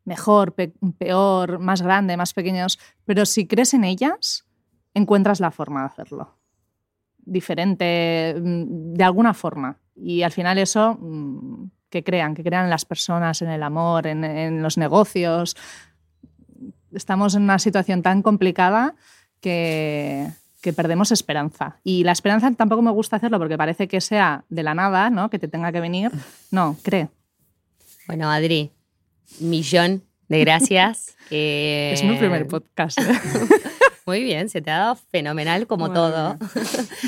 Mejor, 0.04 0.54
peor, 0.54 1.58
más 1.58 1.82
grande, 1.82 2.16
más 2.16 2.32
pequeños. 2.32 2.78
Pero 3.04 3.26
si 3.26 3.48
crees 3.48 3.74
en 3.74 3.82
ellas, 3.82 4.46
encuentras 4.94 5.40
la 5.40 5.50
forma 5.50 5.80
de 5.80 5.86
hacerlo. 5.86 6.38
Diferente, 7.18 8.36
mm, 8.40 8.94
de 8.94 9.02
alguna 9.02 9.34
forma. 9.34 9.78
Y 9.96 10.22
al 10.22 10.30
final 10.30 10.58
eso, 10.58 10.96
mm, 11.00 11.70
que 11.90 12.04
crean, 12.04 12.36
que 12.36 12.44
crean 12.44 12.64
en 12.64 12.70
las 12.70 12.84
personas, 12.84 13.42
en 13.42 13.50
el 13.50 13.64
amor, 13.64 14.06
en, 14.06 14.62
los 14.62 14.78
negocios. 14.78 15.56
Estamos 16.92 17.34
en 17.34 17.42
una 17.42 17.58
situación 17.58 18.00
tan 18.00 18.22
complicada 18.22 18.94
que, 19.40 20.28
que 20.62 20.72
perdemos 20.72 21.10
esperanza. 21.10 21.80
Y 21.82 22.04
la 22.04 22.12
esperanza 22.12 22.48
tampoco 22.52 22.80
me 22.80 22.92
gusta 22.92 23.16
hacerlo 23.16 23.40
porque 23.40 23.58
parece 23.58 23.88
que 23.88 24.00
sea 24.00 24.44
de 24.50 24.62
la 24.62 24.74
nada, 24.74 25.10
¿no? 25.10 25.30
que 25.30 25.40
te 25.40 25.48
tenga 25.48 25.72
que 25.72 25.80
venir. 25.80 26.12
No, 26.52 26.76
cree. 26.84 27.08
Bueno, 28.06 28.30
Adri, 28.30 28.70
millón 29.40 30.02
de 30.28 30.40
gracias. 30.40 31.14
Es 31.30 32.04
mi 32.04 32.16
primer 32.16 32.46
podcast. 32.46 32.98
¿eh? 33.00 33.04
Muy 34.06 34.22
bien, 34.22 34.48
se 34.48 34.62
te 34.62 34.70
ha 34.70 34.78
dado 34.78 34.98
fenomenal 35.10 35.66
como 35.66 35.92
todo. 35.92 36.36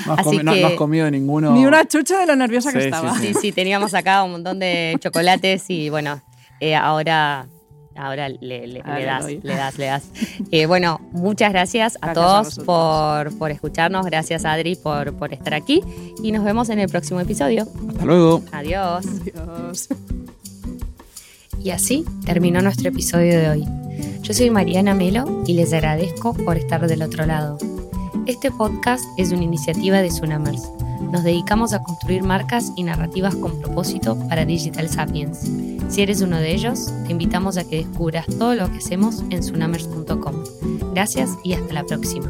No 0.07 0.14
has, 0.14 0.26
no, 0.42 0.53
has, 0.53 0.72
comido 0.72 1.11
ninguno. 1.11 1.53
Ni 1.53 1.66
una 1.66 1.86
chucha 1.86 2.18
de 2.18 2.26
lo 2.26 2.34
nerviosa 2.34 2.72
que 2.72 2.84
estaba. 2.84 3.16
Sí 3.18 3.34
sí. 3.34 3.53
teníamos 3.53 3.94
acá 3.94 4.22
un 4.24 4.32
montón 4.32 4.59
de 4.59 4.96
chocolates 5.01 5.68
y 5.68 5.90
bueno, 5.90 6.22
eh, 6.61 6.74
ahora, 6.74 7.46
ahora 7.94 8.28
le, 8.28 8.82
das, 8.82 9.26
le, 9.26 9.55
das, 9.55 9.78
le 9.78 9.86
das, 9.86 10.11
eh, 10.51 10.66
bueno, 10.66 10.99
muchas 11.12 11.53
gracias 11.53 11.99
a 12.01 12.14
todos 12.14 12.59
por, 12.64 13.36
por, 13.38 13.51
escucharnos. 13.51 14.07
Gracias, 14.07 14.44
Adri, 14.44 14.76
por, 14.76 15.14
por 15.14 15.32
estar 15.32 15.55
aquí. 15.55 15.82
Y 16.22 16.32
nos 16.32 16.42
vemos 16.44 16.70
en 16.70 16.78
el 16.78 16.88
próximo 16.88 17.20
episodio. 17.20 17.66
Hasta 17.88 18.05
luego. 18.05 18.42
Adiós. 18.51 19.05
Adiós. 19.36 19.88
Y 21.62 21.70
así 21.70 22.04
terminó 22.24 22.61
nuestro 22.61 22.88
episodio 22.88 23.38
de 23.38 23.48
hoy. 23.48 23.64
Yo 24.22 24.34
soy 24.34 24.50
Mariana 24.50 24.94
Melo 24.94 25.42
y 25.46 25.54
les 25.54 25.72
agradezco 25.72 26.34
por 26.34 26.56
estar 26.56 26.86
del 26.86 27.02
otro 27.02 27.26
lado. 27.26 27.59
Este 28.26 28.50
podcast 28.50 29.04
es 29.16 29.32
una 29.32 29.44
iniciativa 29.44 30.02
de 30.02 30.09
Tsunamers. 30.09 30.62
Nos 31.11 31.24
dedicamos 31.24 31.72
a 31.72 31.82
construir 31.82 32.22
marcas 32.22 32.72
y 32.76 32.82
narrativas 32.82 33.34
con 33.34 33.59
propósito 33.61 34.18
para 34.28 34.44
Digital 34.44 34.88
Sapiens. 34.88 35.50
Si 35.88 36.02
eres 36.02 36.20
uno 36.20 36.36
de 36.36 36.52
ellos, 36.52 36.92
te 37.06 37.12
invitamos 37.12 37.56
a 37.56 37.64
que 37.64 37.84
descubras 37.84 38.26
todo 38.26 38.54
lo 38.54 38.70
que 38.70 38.78
hacemos 38.78 39.22
en 39.30 39.40
tsunamers.com. 39.40 40.34
Gracias 40.92 41.30
y 41.42 41.54
hasta 41.54 41.72
la 41.72 41.84
próxima. 41.84 42.28